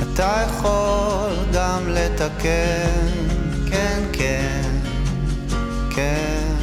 אתה 0.02 0.44
יכול 0.48 1.36
גם 1.54 1.88
לתקן, 1.88 3.08
כן, 3.72 4.04
כן, 4.14 4.72
כן. 5.96 6.54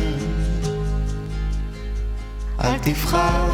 אל 2.60 2.78
תבחר. 2.78 3.45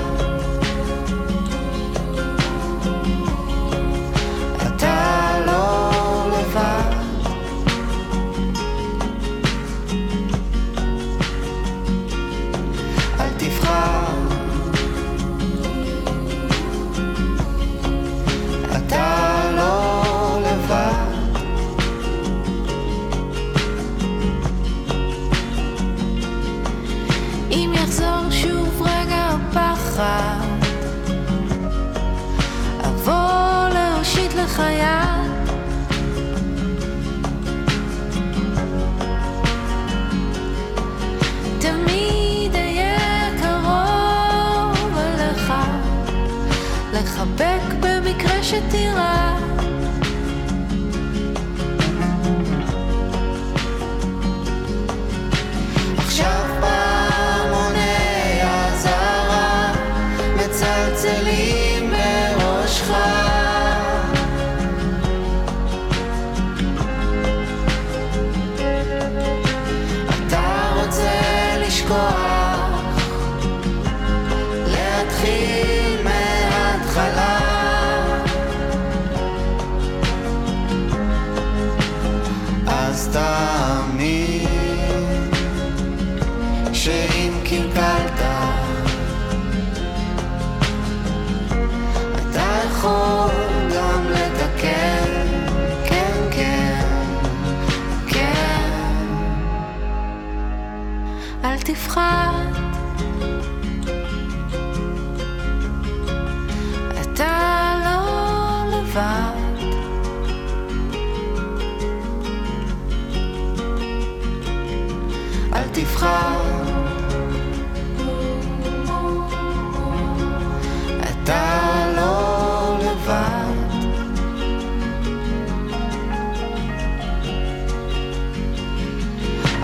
יד. 34.60 35.48
תמיד 41.58 42.54
אהיה 42.54 43.30
קרוב 43.42 44.98
אליך, 44.98 45.52
לחבק 46.92 47.74
במקרה 47.80 48.42
שתירא. 48.42 49.51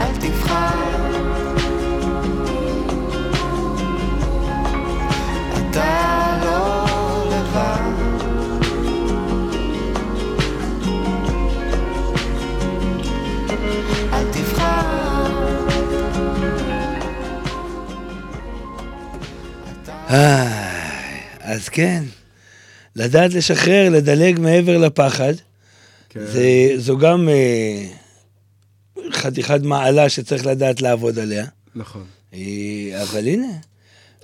אל 0.00 0.14
תבחר. 0.20 0.88
אתה 5.70 6.38
לא 6.44 6.84
לבד. 7.30 7.92
אל 14.12 14.24
תבחר. 14.32 14.98
איי, 20.10 21.20
אז 21.40 21.68
כן, 21.68 22.02
לדעת 22.96 23.34
לשחרר, 23.34 23.88
לדלג 23.88 24.40
מעבר 24.40 24.78
לפחד, 24.78 25.32
כן. 26.08 26.20
זה, 26.26 26.48
זו 26.76 26.98
גם 26.98 27.28
אה, 27.28 27.86
חתיכת 29.18 29.60
מעלה 29.62 30.08
שצריך 30.08 30.46
לדעת 30.46 30.82
לעבוד 30.82 31.18
עליה. 31.18 31.46
נכון, 31.74 32.04
אה, 32.34 33.02
אבל 33.02 33.28
הנה, 33.28 33.46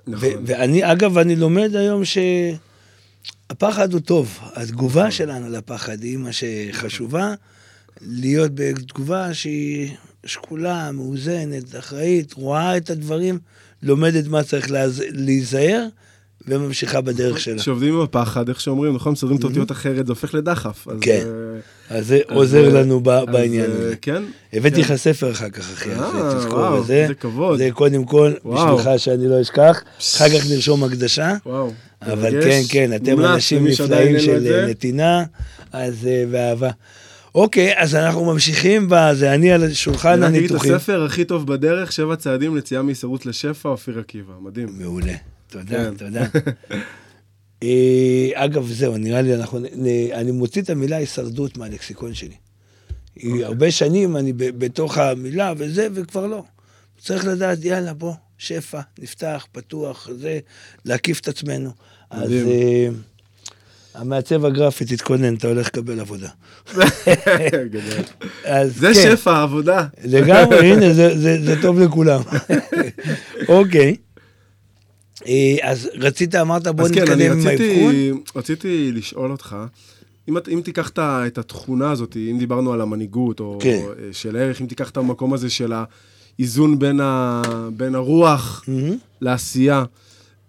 נכון. 0.07 0.29
ואני, 0.47 0.93
אגב, 0.93 1.19
אני 1.19 1.37
לומד 1.37 1.77
היום 1.77 2.03
שהפחד 2.05 3.93
הוא 3.93 4.01
טוב. 4.01 4.39
התגובה 4.55 5.11
שלנו 5.11 5.51
לפחד 5.51 6.03
היא 6.03 6.19
מה 6.19 6.31
שחשובה, 6.33 7.35
להיות 8.01 8.51
בתגובה 8.55 9.35
שהיא 9.35 9.91
שקולה, 10.27 10.93
מאוזנת, 10.93 11.77
אחראית, 11.79 12.33
רואה 12.33 12.77
את 12.77 12.91
הדברים, 12.91 13.39
לומדת 13.83 14.27
מה 14.27 14.43
צריך. 14.43 14.67
להיזהר, 15.11 15.87
וממשיכה 16.49 17.01
בדרך 17.01 17.41
שלה. 17.41 17.59
כשעובדים 17.59 17.95
עם 17.95 18.01
הפחד, 18.01 18.49
איך 18.49 18.61
שאומרים, 18.61 18.95
נכון, 18.95 19.13
מסדרים 19.13 19.37
את 19.37 19.45
האותיות 19.45 19.73
אחרת, 19.73 20.07
זה 20.07 20.13
הופך 20.13 20.35
לדחף. 20.35 20.87
כן. 21.01 21.23
אה, 21.91 21.99
אז 21.99 22.07
זה 22.07 22.21
עוזר 22.29 22.69
לנו 22.75 23.01
בעניין 23.01 23.71
אה, 23.71 23.77
הזה. 23.77 23.95
כן. 24.03 24.23
הבאתי 24.53 24.85
כן. 24.85 24.95
לך 24.95 24.95
ספר 24.95 25.31
אחר 25.31 25.51
כך, 25.51 25.73
אחי, 25.73 25.91
אז 25.93 26.01
אה, 26.01 26.35
תזכור 26.39 26.81
בזה. 26.81 27.03
איזה 27.03 27.15
כבוד. 27.15 27.59
זה 27.59 27.69
קודם 27.73 28.05
כל. 28.05 28.33
בשבילך 28.45 28.91
שאני 28.97 29.29
לא 29.29 29.41
אשכח, 29.41 29.83
אחר 30.17 30.29
כך 30.29 30.51
נרשום 30.51 30.85
הקדשה. 30.85 31.35
וואו. 31.47 31.71
אבל. 32.03 32.43
כן, 32.43 32.61
כן, 32.69 32.97
אתם 32.97 33.21
אנשים 33.21 33.67
נפלאים 33.67 34.17
את 34.17 34.21
של 34.21 34.41
זה. 34.41 34.67
נתינה, 34.69 35.25
אז 35.73 36.07
אה, 36.07 36.25
ואהבה. 36.31 36.71
אוקיי, 37.35 37.73
אז 37.77 37.95
אנחנו 37.95 38.25
ממשיכים 38.25 38.87
בזה, 38.91 39.35
אני 39.35 39.53
על 39.53 39.73
שולחן 39.73 40.09
אני 40.09 40.23
רק 40.23 40.29
אגיד 40.29 40.45
את 40.45 40.51
הניתוחים. 40.51 40.75
הספר 40.75 41.05
הכי 41.05 41.25
טוב 41.25 41.47
בדרך, 41.47 41.93
שבע 41.93 42.17
צעדים 42.17 42.55
ליציאה 42.55 42.83
מהישרדות 42.83 43.27
לשפע, 43.27 43.69
אופיר 43.69 43.99
עקיבא. 43.99 44.33
מדהים. 44.41 44.69
מעולה, 44.79 45.13
תודה, 45.55 45.91
כן. 45.91 45.97
תודה. 45.97 46.27
אה, 47.63 48.31
אגב, 48.35 48.67
זהו, 48.73 48.97
נראה 48.97 49.23
לי, 49.23 49.35
אנחנו, 49.35 49.59
אני 50.13 50.31
מוציא 50.31 50.63
את 50.63 50.71
המילה 50.71 50.97
הישרדות 50.97 51.57
מהלקסיקון 51.57 52.15
שלי. 52.15 52.35
אוקיי. 53.17 53.33
היא 53.33 53.45
הרבה 53.45 53.71
שנים 53.71 54.17
אני 54.17 54.33
ב- 54.33 54.59
בתוך 54.59 54.99
המילה 54.99 55.53
וזה, 55.57 55.89
וכבר 55.95 56.27
לא. 56.27 56.45
צריך 57.01 57.25
לדעת, 57.27 57.65
יאללה, 57.65 57.95
בוא, 57.95 58.13
שפע, 58.39 58.81
נפתח, 58.99 59.47
פתוח, 59.53 60.09
זה, 60.19 60.39
להקיף 60.85 61.21
את 61.21 61.29
עצמנו. 61.29 61.71
אז 62.11 62.31
מדהים. 62.31 62.49
אה, 62.49 62.89
המעצב 63.95 64.45
הגרפי, 64.45 64.85
תתכונן, 64.85 65.35
אתה 65.35 65.49
הולך 65.49 65.67
לקבל 65.67 66.01
עבודה. 66.01 66.29
אז 68.45 68.77
זה 68.77 68.91
כן, 68.95 69.17
שפע, 69.17 69.43
עבודה. 69.43 69.87
לגמרי, 70.05 70.59
הנה, 70.73 70.93
זה, 70.93 71.19
זה, 71.19 71.45
זה 71.45 71.63
טוב 71.63 71.79
לכולם. 71.81 72.21
אוקיי. 73.49 73.97
אז 75.63 75.91
רצית, 75.95 76.35
אמרת, 76.35 76.67
בוא 76.67 76.89
כן, 76.89 77.03
נתקדם 77.03 77.33
עם 77.33 77.47
האבחון. 77.47 77.55
רציתי, 77.55 78.13
רציתי 78.37 78.93
לשאול 78.93 79.31
אותך, 79.31 79.57
אם, 80.29 80.37
אם 80.53 80.61
תיקח 80.65 80.91
את 80.99 81.39
התכונה 81.39 81.91
הזאת, 81.91 82.17
אם 82.31 82.37
דיברנו 82.39 82.73
על 82.73 82.81
המנהיגות, 82.81 83.41
או 83.41 83.59
כן. 83.63 83.83
אה, 83.99 84.13
של 84.13 84.37
ערך, 84.37 84.61
אם 84.61 84.67
תיקח 84.67 84.91
את 84.91 84.97
המקום 84.97 85.35
הזה 85.35 85.51
של 85.51 85.73
ה... 85.73 85.85
איזון 86.39 86.79
בין, 86.79 87.01
ה, 87.01 87.43
בין 87.77 87.95
הרוח 87.95 88.65
מהמם. 88.69 88.97
לעשייה. 89.21 89.85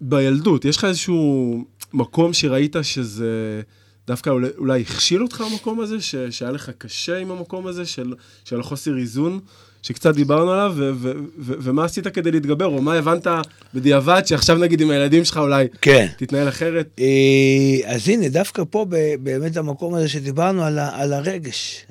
בילדות, 0.00 0.64
יש 0.64 0.76
לך 0.76 0.84
איזשהו 0.84 1.64
מקום 1.92 2.32
שראית 2.32 2.76
שזה 2.82 3.62
דווקא 4.06 4.30
אולי, 4.30 4.48
אולי 4.58 4.80
הכשיל 4.80 5.22
אותך 5.22 5.40
המקום 5.40 5.80
הזה, 5.80 6.00
ש, 6.00 6.14
שהיה 6.30 6.52
לך 6.52 6.70
קשה 6.78 7.18
עם 7.18 7.30
המקום 7.30 7.66
הזה 7.66 7.86
של, 7.86 8.14
של 8.44 8.60
החוסר 8.60 8.98
איזון, 8.98 9.40
שקצת 9.86 10.14
דיברנו 10.14 10.52
עליו, 10.52 10.72
ו, 10.76 10.90
ו, 10.94 11.12
ו, 11.38 11.52
ומה 11.62 11.84
עשית 11.84 12.06
כדי 12.08 12.30
להתגבר, 12.30 12.66
או 12.66 12.82
מה 12.82 12.94
הבנת 12.94 13.26
בדיעבד, 13.74 14.22
שעכשיו 14.26 14.58
נגיד 14.58 14.80
עם 14.80 14.90
הילדים 14.90 15.24
שלך 15.24 15.36
אולי 15.36 15.66
כן. 15.80 16.06
תתנהל 16.16 16.48
אחרת? 16.48 16.88
אה, 16.98 17.94
אז 17.94 18.08
הנה, 18.08 18.28
דווקא 18.28 18.62
פה 18.70 18.86
באמת 19.20 19.56
המקום 19.56 19.94
הזה 19.94 20.08
שדיברנו 20.08 20.64
על, 20.64 20.78
ה- 20.78 20.90
על 21.02 21.12
הרגש. 21.12 21.86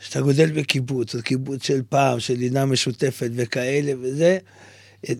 שאתה 0.00 0.20
גודל 0.20 0.50
בקיבוץ, 0.50 1.14
או 1.14 1.22
קיבוץ 1.22 1.66
של 1.66 1.80
פעם, 1.88 2.20
של 2.20 2.34
לינה 2.34 2.66
משותפת 2.66 3.30
וכאלה 3.34 3.92
וזה, 4.00 4.38
אה, 5.08 5.14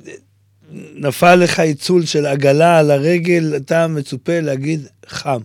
נפל 0.94 1.34
לך 1.34 1.60
עיצול 1.60 2.04
של 2.06 2.26
עגלה 2.26 2.78
על 2.78 2.90
הרגל, 2.90 3.52
אתה 3.56 3.86
מצופה 3.86 4.40
להגיד 4.40 4.86
חם. 5.06 5.40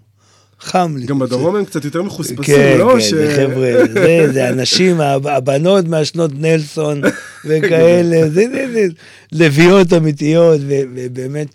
חם 0.61 0.95
לי. 0.97 1.05
גם 1.05 1.19
בדרום 1.19 1.55
הם 1.55 1.65
קצת 1.65 1.85
יותר 1.85 2.01
מחוספסים, 2.01 2.43
כן, 2.43 2.75
לא? 2.79 2.93
כן, 2.93 3.15
זה 3.15 3.33
חבר'ה, 3.35 3.73
זה, 3.93 4.27
זה 4.33 4.49
אנשים, 4.49 5.01
הב- 5.01 5.27
הבנות 5.27 5.87
מהשנות 5.87 6.31
נלסון 6.33 7.01
וכאלה, 7.45 8.29
זה, 8.29 8.45
זה, 8.51 8.65
זה 8.73 8.87
לביאות 9.31 9.93
אמיתיות, 9.93 10.61
ובאמת, 10.65 11.47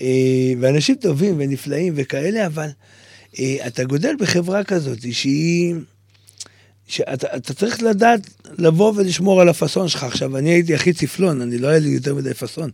אה, 0.00 0.06
ואנשים 0.60 0.94
טובים 0.94 1.34
ונפלאים 1.38 1.92
וכאלה, 1.96 2.46
אבל 2.46 2.68
אה, 3.38 3.56
אתה 3.66 3.84
גודל 3.84 4.14
בחברה 4.20 4.64
כזאת 4.64 4.98
שהיא... 5.12 5.74
שאתה 6.88 7.36
אתה 7.36 7.54
צריך 7.54 7.82
לדעת 7.82 8.20
לבוא 8.58 8.92
ולשמור 8.96 9.40
על 9.40 9.48
הפאסון 9.48 9.88
שלך. 9.88 10.04
עכשיו, 10.04 10.36
אני 10.36 10.50
הייתי 10.50 10.74
הכי 10.74 10.92
צפלון, 10.92 11.40
אני 11.40 11.58
לא 11.58 11.68
היה 11.68 11.78
לי 11.78 11.88
יותר 11.88 12.14
מדי 12.14 12.34
פאסון. 12.34 12.70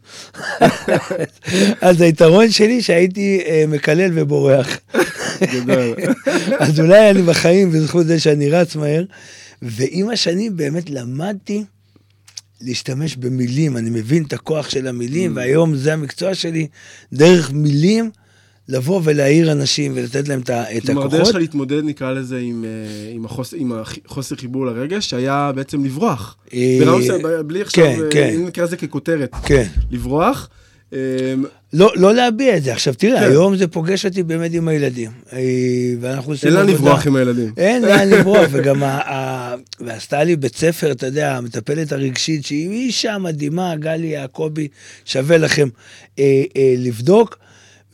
אז 1.80 2.00
היתרון 2.00 2.50
שלי 2.50 2.82
שהייתי 2.82 3.40
אה, 3.46 3.64
מקלל 3.68 4.10
ובורח. 4.14 4.78
גדול. 5.42 5.94
אז 6.60 6.80
אולי 6.80 7.10
אני 7.10 7.22
בחיים 7.22 7.70
בזכות 7.70 8.06
זה 8.06 8.20
שאני 8.20 8.50
רץ 8.50 8.76
מהר, 8.76 9.04
ועם 9.62 10.10
השנים 10.10 10.56
באמת 10.56 10.90
למדתי 10.90 11.64
להשתמש 12.60 13.16
במילים, 13.16 13.76
אני 13.76 13.90
מבין 13.90 14.24
את 14.24 14.32
הכוח 14.32 14.70
של 14.70 14.86
המילים, 14.86 15.32
Mm. 15.32 15.36
והיום 15.36 15.76
זה 15.76 15.92
המקצוע 15.92 16.34
שלי, 16.34 16.66
דרך 17.12 17.52
מילים 17.52 18.10
לבוא 18.68 19.00
ולהעיר 19.04 19.52
אנשים 19.52 19.92
ולתת 19.94 20.28
להם 20.28 20.40
את 20.40 20.50
ה- 20.50 20.76
את 20.76 20.82
כלומר, 20.86 21.00
הדרך 21.00 21.12
הכוחות. 21.14 21.26
שלך 21.26 21.40
להתמודד, 21.40 21.84
נקרא 21.84 22.12
לזה, 22.12 22.38
עם, 22.38 22.64
אה, 22.64 22.68
עם, 23.14 23.24
החוס, 23.24 23.54
עם 23.56 23.72
החוסר 24.06 24.36
חיבור 24.36 24.66
לרגש, 24.66 25.10
שהיה 25.10 25.52
בעצם 25.54 25.84
לברוח. 25.84 26.36
אה, 26.54 26.78
בלי 27.46 27.60
עכשיו, 27.62 27.84
כן, 27.84 27.98
כן. 28.10 28.32
אם 28.34 28.46
נקרא 28.46 28.64
לזה 28.64 28.76
ככותרת, 28.76 29.30
כן. 29.46 29.66
לברוח. 29.90 30.48
אה, 30.94 31.34
לא, 31.72 31.92
לא 31.96 32.14
להביע 32.14 32.56
את 32.56 32.62
זה. 32.62 32.72
עכשיו 32.72 32.94
תראה, 32.94 33.20
כן. 33.20 33.30
היום 33.30 33.56
זה 33.56 33.68
פוגש 33.68 34.06
אותי 34.06 34.22
באמת 34.22 34.50
עם 34.54 34.68
הילדים. 34.68 35.10
אה, 35.32 35.38
ואנחנו 36.00 36.32
עושים 36.32 36.48
אין 36.48 36.58
לאן 36.58 36.68
עבודה. 36.68 36.90
לברוח 36.90 37.06
עם 37.06 37.16
הילדים. 37.16 37.52
אין 37.56 37.82
לאן 37.82 38.08
לברוח, 38.12 38.48
וגם 38.50 38.82
ה... 38.82 38.86
ה... 38.86 39.54
ועשתה 39.80 40.24
לי 40.24 40.36
בית 40.36 40.56
ספר, 40.56 40.92
אתה 40.92 41.06
יודע, 41.06 41.36
המטפלת 41.36 41.92
הרגשית, 41.92 42.46
שהיא 42.46 42.70
אישה 42.70 43.18
מדהימה, 43.18 43.76
גלי 43.76 44.06
יעקבי, 44.06 44.68
שווה 45.04 45.38
לכם 45.38 45.68
אה, 46.18 46.42
אה, 46.56 46.74
לבדוק. 46.78 47.38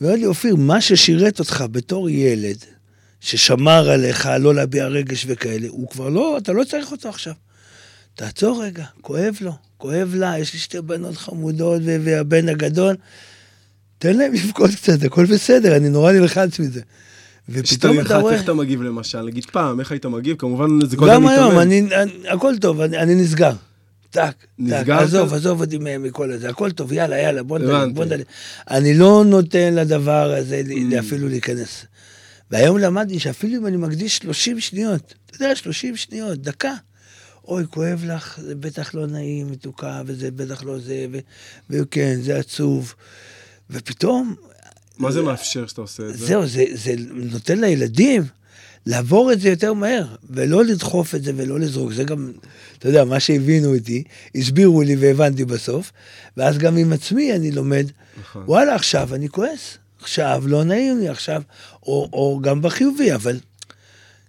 ואומרת 0.01 0.19
לי, 0.19 0.25
אופיר, 0.25 0.55
מה 0.55 0.81
ששירת 0.81 1.39
אותך 1.39 1.63
בתור 1.71 2.09
ילד, 2.09 2.57
ששמר 3.21 3.89
עליך 3.89 4.29
לא 4.39 4.55
להביע 4.55 4.87
רגש 4.87 5.25
וכאלה, 5.27 5.67
הוא 5.69 5.89
כבר 5.89 6.09
לא, 6.09 6.37
אתה 6.37 6.53
לא 6.53 6.63
צריך 6.63 6.91
אותו 6.91 7.09
עכשיו. 7.09 7.33
תעצור 8.15 8.63
רגע, 8.63 8.85
כואב 9.01 9.35
לו, 9.41 9.51
כואב 9.81 10.13
לה, 10.15 10.39
יש 10.39 10.53
לי 10.53 10.59
שתי 10.59 10.81
בנות 10.81 11.17
חמודות 11.17 11.81
והבן 11.85 12.49
הגדול. 12.49 12.95
תן 13.97 14.17
להם 14.17 14.33
לבכות 14.33 14.69
קצת, 14.69 15.03
הכל 15.03 15.25
בסדר, 15.25 15.77
אני 15.77 15.89
נורא 15.89 16.11
נלחץ 16.11 16.59
מזה. 16.59 16.81
ופתאום 17.49 17.99
אתה 17.99 18.17
רואה... 18.17 18.33
איך 18.33 18.43
אתה 18.43 18.53
מגיב 18.53 18.81
למשל? 18.81 19.21
נגיד 19.21 19.45
פעם, 19.45 19.79
איך 19.79 19.91
היית 19.91 20.05
מגיב? 20.05 20.37
כמובן, 20.37 20.85
זה 20.85 20.97
כל 20.97 21.07
גם 21.09 21.27
הזמן 21.27 21.31
היום, 21.31 21.47
מתאמן. 21.47 21.61
אני, 21.61 21.95
אני, 21.95 22.29
הכל 22.29 22.53
טוב, 22.61 22.81
אני, 22.81 22.97
אני 22.97 23.15
נסגר. 23.15 23.51
טק, 24.09 24.45
טק? 24.69 24.89
עזוב, 24.89 25.33
עזוב 25.33 25.61
אותי 25.61 25.77
מכל 25.99 26.31
הזה, 26.31 26.49
הכל 26.49 26.71
טוב, 26.71 26.93
יאללה, 26.93 27.17
יאללה, 27.17 27.43
בוא 27.43 27.59
נדלג. 27.59 27.95
בוא 27.95 28.05
נדלג. 28.05 28.23
אני 28.69 28.93
לא 28.93 29.23
נותן 29.27 29.73
לדבר 29.75 30.33
הזה 30.33 30.61
Mm. 30.67 30.99
אפילו 30.99 31.27
להיכנס. 31.27 31.85
והיום 32.51 32.77
למדתי 32.77 33.19
שאפילו 33.19 33.57
אם 33.57 33.67
אני 33.67 33.77
מקדיש 33.77 34.17
30 34.17 34.59
שניות, 34.59 35.13
אתה 35.25 35.35
יודע, 35.35 35.55
30 35.55 35.95
שניות, 35.97 36.37
דקה. 36.41 36.73
אוי, 37.47 37.63
כואב 37.69 38.03
לך, 38.07 38.39
זה 38.43 38.55
בטח 38.55 38.95
לא 38.95 39.07
נעים, 39.07 39.51
מתוקה, 39.51 40.01
וזה 40.05 40.31
בטח 40.31 40.63
לא 40.63 40.79
זה, 40.79 41.05
ו- 41.11 41.19
וכן, 41.69 42.19
זה 42.21 42.37
עצוב. 42.37 42.93
ופתאום, 43.69 44.35
מה 44.97 45.11
זה 45.11 45.21
מאפשר 45.21 45.67
שאתה 45.67 45.81
עושה 45.81 46.03
את 46.03 46.17
זה? 46.17 46.25
זהו, 46.25 46.47
זה, 46.47 46.63
זה 46.73 46.93
נותן 47.09 47.61
לילדים 47.61 48.23
לעבור 48.85 49.31
את 49.31 49.41
זה 49.41 49.49
יותר 49.49 49.73
מהר, 49.73 50.05
ולא 50.29 50.65
לדחוף 50.65 51.15
את 51.15 51.23
זה 51.23 51.31
ולא 51.35 51.59
לזרוק. 51.59 51.91
זה 51.91 52.03
גם, 52.03 52.31
אתה 52.77 52.89
יודע, 52.89 53.05
מה 53.05 53.19
שהבינו 53.19 53.73
איתי, 53.73 54.03
הסבירו 54.35 54.81
לי 54.81 54.95
והבנתי 54.95 55.45
בסוף, 55.45 55.91
ואז 56.37 56.57
גם 56.57 56.77
עם 56.77 56.93
עצמי 56.93 57.33
אני 57.35 57.51
לומד, 57.51 57.85
נכון. 58.21 58.43
וואלה, 58.47 58.75
עכשיו 58.75 59.15
אני 59.15 59.29
כועס, 59.29 59.77
עכשיו 60.01 60.43
לא 60.45 60.63
נעים 60.63 60.99
לי, 60.99 61.09
עכשיו, 61.09 61.41
או, 61.83 62.09
או 62.13 62.39
גם 62.43 62.61
בחיובי, 62.61 63.15
אבל 63.15 63.39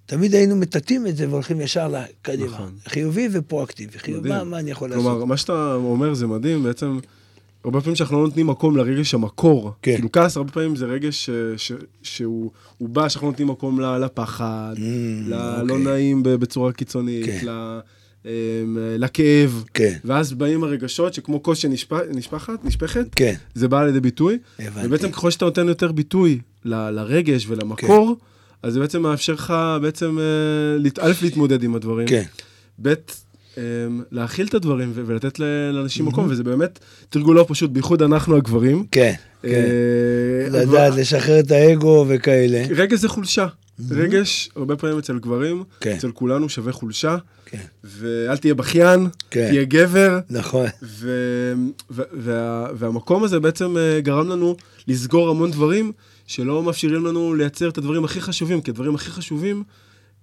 תמיד 0.07 0.35
היינו 0.35 0.57
מטאטאים 0.57 1.07
את 1.07 1.17
זה 1.17 1.29
והולכים 1.31 1.61
ישר 1.61 1.89
לקדימה. 1.89 2.47
נכון. 2.47 2.73
חיובי 2.89 3.29
ופרואקטיבי. 3.33 3.99
חיובי, 3.99 4.29
מה. 4.29 4.45
מה 4.45 4.59
אני 4.59 4.71
יכול 4.71 4.93
כלומר, 4.93 5.13
לעשות? 5.15 5.29
מה 5.29 5.37
שאתה 5.37 5.75
אומר 5.75 6.15
זה 6.15 6.27
מדהים, 6.27 6.63
בעצם, 6.63 6.99
הרבה 7.65 7.81
פעמים 7.81 7.97
שאנחנו 7.97 8.17
לא 8.17 8.25
נותנים 8.29 8.47
מקום 8.47 8.77
לרגש 8.77 9.15
המקור. 9.15 9.73
כן. 9.83 9.95
כאילו 9.95 10.13
כעס, 10.13 10.37
הרבה 10.37 10.53
פעמים 10.53 10.77
זה 10.77 10.87
רגש 10.87 11.27
ש- 11.27 11.31
ש- 11.57 11.73
שהוא 12.03 12.51
הוא 12.79 12.89
בא, 12.89 13.09
שאנחנו 13.09 13.31
נותנים 13.31 13.49
מקום 13.49 13.81
לפחד, 13.81 14.75
Mm, 14.77 14.81
ללא 15.29 15.61
אוקיי. 15.75 15.79
נעים 15.85 16.23
ב- 16.23 16.29
בצורה 16.29 16.73
קיצונית, 16.73 17.27
כן. 17.27 17.41
ל- 17.47 17.81
אמ, 18.25 18.31
לכאב, 18.99 19.65
כן. 19.75 19.99
ואז 20.05 20.33
באים 20.33 20.65
הרגשות 20.65 21.15
שכמו 21.15 21.43
כוס 21.43 21.59
שנשפכת, 21.59 22.05
נשפכת, 22.65 23.07
כן, 23.17 23.35
זה 23.55 23.69
בא 23.69 23.85
לידי 23.85 24.01
ביטוי, 24.01 24.39
הבנתי. 24.59 24.87
ובעצם 24.87 25.11
ככל 25.11 25.31
שאתה 25.31 25.45
נותן 25.45 25.69
יותר 25.69 25.93
ביטוי 25.93 26.39
ל- 26.65 26.91
לרגש 26.91 27.45
ולמקור, 27.49 28.17
כן. 28.19 28.25
אז 28.63 28.73
זה 28.73 28.81
בעצם 28.81 29.03
מאפשר 29.03 29.33
לך 29.33 29.55
בעצם, 29.83 30.19
אה, 30.19 31.05
א', 31.07 31.13
להתמודד 31.23 31.63
עם 31.63 31.75
הדברים, 31.75 32.09
כן. 32.09 32.23
ב', 32.83 32.95
אמ, 33.59 33.63
להכיל 34.13 34.47
את 34.47 34.55
הדברים 34.55 34.93
ולתת 34.95 35.39
לאנשים 35.73 36.07
מקום, 36.07 36.27
וזה 36.31 36.45
באמת 36.45 36.79
תרגול 37.11 37.37
לא 37.37 37.45
פשוט, 37.49 37.71
בייחוד 37.71 38.03
אנחנו 38.03 38.37
הגברים. 38.37 38.87
כן, 38.91 39.13
כן. 39.43 39.49
אה, 39.49 40.61
לדעת 40.61 40.95
לשחרר 40.97 41.41
את 41.41 41.51
האגו 41.51 42.07
וכאלה. 42.09 42.65
רגש 42.77 42.99
זה 42.99 43.09
חולשה. 43.09 43.47
רגש, 43.91 44.51
הרבה 44.57 44.77
פעמים 44.77 44.99
אצל 44.99 45.19
גברים, 45.19 45.65
כן. 45.81 45.95
אצל 45.99 46.11
כולנו 46.11 46.49
שווה 46.49 46.73
חולשה, 46.73 47.17
כן. 47.47 47.59
ואל 47.85 48.37
תהיה 48.37 48.55
בכיין, 48.55 49.07
כן. 49.31 49.49
תהיה 49.49 49.65
גבר, 49.65 50.19
נכון. 50.31 50.67
ו- 50.83 51.55
ו- 51.91 52.03
וה- 52.13 52.69
והמקום 52.75 53.25
הזה 53.25 53.41
בעצם 53.41 53.77
אה, 53.77 54.01
גרם 54.01 54.29
לנו 54.29 54.57
לסגור 54.89 55.29
המון 55.31 55.51
דברים 55.51 55.93
שלא 56.27 56.63
מאפשרים 56.63 57.07
לנו 57.07 57.35
לייצר 57.35 57.69
את 57.69 57.79
הדברים 57.79 58.05
הכי 58.05 58.21
חשובים, 58.21 58.61
כי 58.61 58.71
הדברים 58.71 58.95
הכי 58.95 59.11
חשובים, 59.11 59.63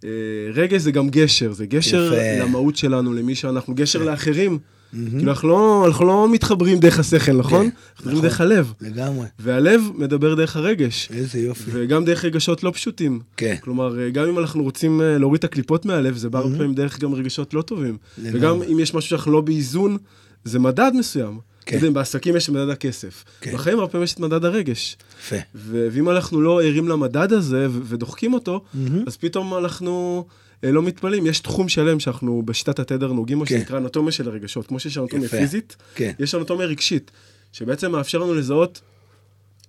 אה, 0.03 0.09
רגש 0.53 0.81
זה 0.81 0.91
גם 0.91 1.09
גשר, 1.09 1.51
זה 1.51 1.65
גשר 1.65 2.13
יפה. 2.13 2.45
למהות 2.45 2.75
שלנו, 2.75 3.13
למי 3.13 3.35
שאנחנו, 3.35 3.75
גשר 3.75 4.03
לאחרים. 4.03 4.59
כאילו 4.91 5.31
אנחנו 5.31 5.49
לא, 5.49 5.83
אנחנו 5.87 6.05
לא 6.05 6.29
מתחברים 6.31 6.79
דרך 6.79 6.99
השכל, 6.99 7.31
נכון? 7.31 7.65
אנחנו 7.65 7.79
מתחברים 7.93 8.17
נכון. 8.17 8.29
דרך 8.29 8.41
הלב. 8.41 8.73
לגמרי. 8.81 9.25
והלב 9.39 9.81
מדבר 9.95 10.35
דרך 10.35 10.55
הרגש. 10.55 11.09
איזה 11.13 11.39
יופי. 11.39 11.71
וגם 11.73 12.05
דרך 12.05 12.25
רגשות 12.25 12.63
לא 12.63 12.71
פשוטים. 12.71 13.19
כן. 13.37 13.55
כלומר, 13.61 13.99
אה, 13.99 14.09
גם 14.09 14.27
אם 14.27 14.39
אנחנו 14.39 14.63
רוצים 14.63 15.01
אה, 15.01 15.17
להוריד 15.17 15.37
את 15.39 15.43
הקליפות 15.43 15.85
מהלב, 15.85 16.17
זה 16.17 16.29
בא 16.29 16.39
הרבה 16.39 16.57
פעמים 16.57 16.73
דרך 16.73 16.99
גם 16.99 17.13
רגשות 17.13 17.53
לא 17.53 17.61
טובים. 17.61 17.97
לגמרי. 18.17 18.39
וגם 18.39 18.61
אם 18.71 18.79
יש 18.79 18.93
משהו 18.93 19.09
שאנחנו 19.09 19.31
לא 19.31 19.41
באיזון, 19.41 19.97
זה 20.43 20.59
מדד 20.59 20.91
מסוים. 20.95 21.39
כן. 21.69 21.79
כן. 21.79 21.93
בעסקים 21.93 22.35
יש 22.35 22.49
את 22.49 22.53
מדד 22.53 22.69
הכסף. 22.69 23.23
כן. 23.41 23.53
בחיים 23.53 23.79
הרבה 23.79 23.91
פעמים 23.91 24.03
יש 24.03 24.13
את 24.13 24.19
מדד 24.19 24.45
הרגש. 24.45 24.97
יפה. 25.19 25.35
ואם 25.55 26.09
אנחנו 26.09 26.41
לא 26.41 26.63
ערים 26.63 26.87
למדד 26.87 27.33
הזה 27.33 27.67
ודוחקים 27.71 28.33
אותו, 28.33 28.63
אז 29.07 29.17
פתאום 29.17 29.57
אנחנו 29.57 30.25
אה, 30.63 30.71
לא 30.71 30.81
מתפלאים. 30.81 31.25
יש 31.25 31.39
תחום 31.39 31.69
שלם 31.69 31.99
שאנחנו 31.99 32.41
בשיטת 32.45 32.79
התדר 32.79 33.11
נוגעים 33.11 33.39
בו, 33.39 33.45
כן. 33.45 33.57
שנקרא 33.57 33.77
אנטומיה 33.77 34.11
של 34.11 34.27
הרגשות. 34.27 34.67
כמו 34.67 34.79
שיש 34.79 34.97
אנטומיה. 34.97 35.29
פיזית, 35.29 35.75
כן. 35.95 36.11
יש 36.19 36.35
אנטומיה 36.35 36.67
רגשית, 36.67 37.11
שבעצם 37.51 37.91
מאפשר 37.91 38.17
לנו 38.17 38.33
לזהות 38.33 38.81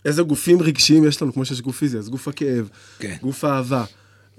איזה 0.04 0.22
גופים 0.22 0.62
רגשיים 0.62 1.04
יש 1.04 1.22
לנו, 1.22 1.32
כמו 1.32 1.44
שיש 1.44 1.60
גוף 1.60 1.78
פיזי, 1.78 1.98
אז 1.98 2.08
גוף 2.08 2.28
הכאב, 2.28 2.68
כן. 2.98 3.16
גוף 3.22 3.44
האהבה. 3.44 3.84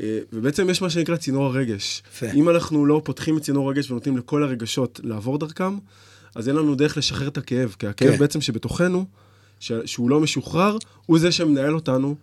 אה, 0.02 0.20
ובעצם 0.34 0.70
יש 0.70 0.82
מה 0.82 0.90
שנקרא 0.90 1.16
צינור 1.16 1.46
הרגש. 1.46 2.04
יפה. 2.14 2.32
אם 2.32 2.50
אנחנו 2.50 2.86
לא 2.86 3.02
פותחים 3.06 3.38
את 3.38 3.42
צינור 3.42 3.68
הרגש 3.68 3.92
ונותנים 3.92 4.18
לכל 4.18 4.44
הרגשות 4.44 5.00
לעבור 5.04 5.38
דרכם, 5.38 5.78
אז 6.36 6.48
אין 6.48 6.56
לנו 6.56 6.76
דרך 6.76 6.98
לשחרר 6.98 7.28
את 7.28 7.38
הכאב, 7.38 7.76
כי 7.80 7.88
הכאב 7.88 8.12
כן. 8.12 8.18
בעצם 8.18 8.42
שבתוכנו, 8.42 9.06
ש- 9.60 9.72
שהוא 9.86 10.10
לא 10.10 10.20
משוחרר, 10.20 10.78
הוא 11.06 11.20
זה 11.20 11.32
שמנהל 11.32 11.76
אותנו 11.76 12.16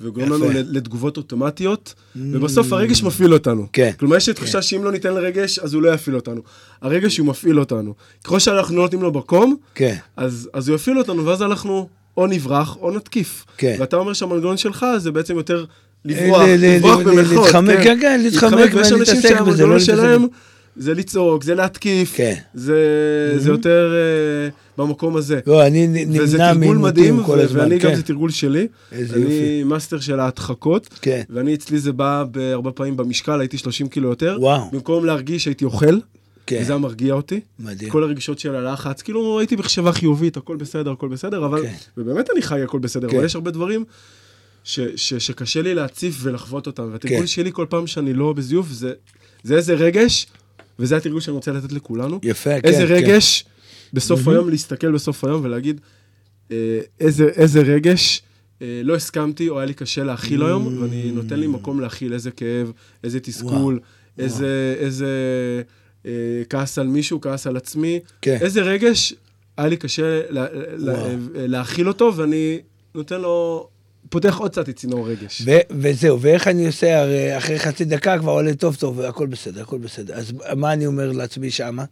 וגורם. 0.00 0.32
לנו 0.32 0.46
לתגובות 0.50 1.16
אוטומטיות, 1.16 1.94
ובסוף 2.16 2.72
הרגש 2.72 3.02
מפעיל 3.02 3.32
אותנו. 3.32 3.66
כן. 3.72 3.90
כלומר, 3.98 4.16
יש 4.16 4.28
לי 4.28 4.34
תחושה 4.34 4.62
שאם 4.62 4.84
לא 4.84 4.92
ניתן 4.92 5.14
לרגש, 5.14 5.58
אז 5.58 5.74
הוא 5.74 5.82
לא 5.82 5.94
יפעיל 5.94 6.16
אותנו. 6.16 6.40
הרגש 6.82 7.18
הוא 7.18 7.26
מפעיל 7.26 7.60
אותנו. 7.60 7.94
ככל 8.24 8.38
שאנחנו 8.38 8.76
לא 8.76 8.82
נותנים 8.82 9.02
לו 9.02 9.12
מקום, 9.12 9.56
כן. 9.74 9.96
אז, 10.16 10.50
אז 10.52 10.68
הוא 10.68 10.74
יפעיל 10.76 10.98
אותנו, 10.98 11.26
ואז 11.26 11.42
אנחנו 11.42 11.88
או 12.16 12.26
נברח 12.26 12.76
או 12.76 12.90
נתקיף. 12.90 13.44
כן. 13.56 13.76
ואתה 13.80 13.96
אומר 13.96 14.12
שהמנגנון 14.12 14.56
שלך 14.56 14.86
זה 14.98 15.12
בעצם 15.12 15.36
יותר 15.36 15.64
לברוח, 16.04 16.42
ל- 16.42 16.56
לברוח 16.76 16.98
במרכאות. 17.00 17.44
להתחמק, 17.44 17.78
כן, 17.82 17.98
כן, 18.00 18.20
להתחמק 18.22 18.70
ויש 18.74 18.92
אנשים 18.92 18.96
ולהתעסק 18.96 19.40
בזה, 19.40 19.66
לא 19.66 19.78
שהמנגנון 19.78 19.78
להתעסק 19.78 19.86
שלהם. 19.92 20.26
זה 20.76 20.94
לצעוק, 20.94 21.44
זה 21.44 21.54
להתקיף, 21.54 22.12
כן. 22.16 22.34
זה, 22.54 23.34
זה 23.38 23.50
יותר 23.50 23.92
אה, 23.94 24.84
במקום 24.84 25.16
הזה. 25.16 25.40
לא, 25.46 25.66
אני 25.66 26.06
וזה 26.08 26.38
נמנע 26.38 26.52
תרגול 26.52 26.76
מעימותים 26.76 26.82
מדהים, 26.82 27.24
כל 27.24 27.40
הזמן, 27.40 27.60
ואני 27.60 27.78
גם 27.78 27.90
כן. 27.90 27.96
זה 27.96 28.02
תרגול 28.02 28.30
שלי. 28.30 28.66
איזה 28.92 29.14
אני 29.14 29.22
יופי. 29.22 29.64
מאסטר 29.64 30.00
של 30.00 30.20
ההדחקות, 30.20 30.88
כן. 31.02 31.22
ואני 31.30 31.54
אצלי 31.54 31.78
זה 31.78 31.92
בא 31.92 32.24
בהרבה 32.30 32.72
פעמים 32.72 32.96
במשקל, 32.96 33.40
הייתי 33.40 33.58
30 33.58 33.88
קילו 33.88 34.08
יותר. 34.08 34.36
וואו. 34.40 34.70
במקום 34.72 35.04
להרגיש 35.04 35.46
הייתי 35.46 35.64
אוכל, 35.64 35.98
כן. 36.46 36.58
וזה 36.62 36.76
מרגיע 36.76 37.14
אותי. 37.14 37.40
מדהים. 37.58 37.90
כל 37.90 38.02
הרגשות 38.02 38.38
של 38.38 38.54
הלחץ, 38.54 39.02
כאילו 39.02 39.38
הייתי 39.38 39.56
בחשיבה 39.56 39.92
חיובית, 39.92 40.36
הכל 40.36 40.56
בסדר, 40.56 40.90
הכל 40.90 41.08
בסדר, 41.08 41.46
אבל, 41.46 41.62
כן. 41.62 41.74
ובאמת 41.96 42.28
אני 42.34 42.42
חי 42.42 42.62
הכל 42.62 42.78
בסדר, 42.78 43.08
כן. 43.08 43.16
אבל 43.16 43.24
יש 43.24 43.34
הרבה 43.34 43.50
דברים 43.50 43.84
ש, 44.64 44.80
ש, 44.96 45.14
שקשה 45.14 45.62
לי 45.62 45.74
להציף 45.74 46.18
ולחוות 46.22 46.66
אותם, 46.66 46.88
והתרגול 46.92 47.20
כן. 47.20 47.26
שלי 47.26 47.50
כל 47.52 47.66
פעם 47.68 47.86
שאני 47.86 48.14
לא 48.14 48.32
בזיוף, 48.32 48.66
זה, 48.68 48.92
זה 49.42 49.56
איזה 49.56 49.74
רגש, 49.74 50.26
וזה 50.82 50.96
התרגול 50.96 51.20
שאני 51.20 51.34
רוצה 51.34 51.52
לתת 51.52 51.72
לכולנו. 51.72 52.20
יפה, 52.22 52.60
כן. 52.60 52.68
איזה 52.68 52.86
כן. 52.86 52.94
רגש, 52.94 53.44
בסוף 53.92 54.28
היום, 54.28 54.50
להסתכל 54.50 54.92
בסוף 54.92 55.24
היום 55.24 55.44
ולהגיד, 55.44 55.80
אה, 56.50 56.80
איזה, 57.00 57.24
איזה 57.24 57.60
רגש 57.60 58.22
אה, 58.62 58.80
לא 58.84 58.94
הסכמתי, 58.94 59.48
או 59.48 59.58
היה 59.58 59.66
לי 59.66 59.74
קשה 59.74 60.04
להכיל 60.04 60.42
היום, 60.42 60.82
ואני 60.82 61.10
נותן 61.12 61.40
לי 61.40 61.46
מקום 61.46 61.80
להכיל 61.80 62.12
איזה 62.12 62.30
כאב, 62.30 62.72
איזה 63.04 63.20
תסכול, 63.20 63.80
איזה, 64.18 64.76
איזה 64.78 65.08
אה, 66.06 66.42
כעס 66.50 66.78
על 66.78 66.86
מישהו, 66.86 67.20
כעס 67.20 67.46
על 67.46 67.56
עצמי. 67.56 68.00
כן. 68.22 68.38
איזה 68.40 68.62
רגש 68.62 69.14
היה 69.56 69.68
לי 69.68 69.76
קשה 69.76 70.20
לה, 70.30 70.46
לה, 70.76 70.92
וואו. 70.92 71.16
להכיל 71.34 71.88
אותו, 71.88 72.12
ואני 72.16 72.58
נותן 72.94 73.20
לו, 73.20 73.68
פותח 74.12 74.36
עוד 74.38 74.50
קצת 74.50 74.68
את 74.68 74.76
צינור 74.76 75.08
רגש. 75.08 75.42
ו- 75.44 75.58
וזהו, 75.70 76.20
ואיך 76.20 76.48
אני 76.48 76.66
עושה, 76.66 77.00
הרי 77.00 77.38
אחרי 77.38 77.58
חצי 77.58 77.84
דקה 77.84 78.18
כבר 78.18 78.32
עולה 78.32 78.54
טוב 78.54 78.76
טוב, 78.76 79.00
הכל 79.00 79.26
בסדר, 79.26 79.60
הכל 79.60 79.78
בסדר. 79.78 80.14
אז 80.14 80.32
מה 80.56 80.72
אני 80.72 80.86
אומר 80.86 81.12
לעצמי 81.12 81.50
שמה? 81.50 81.84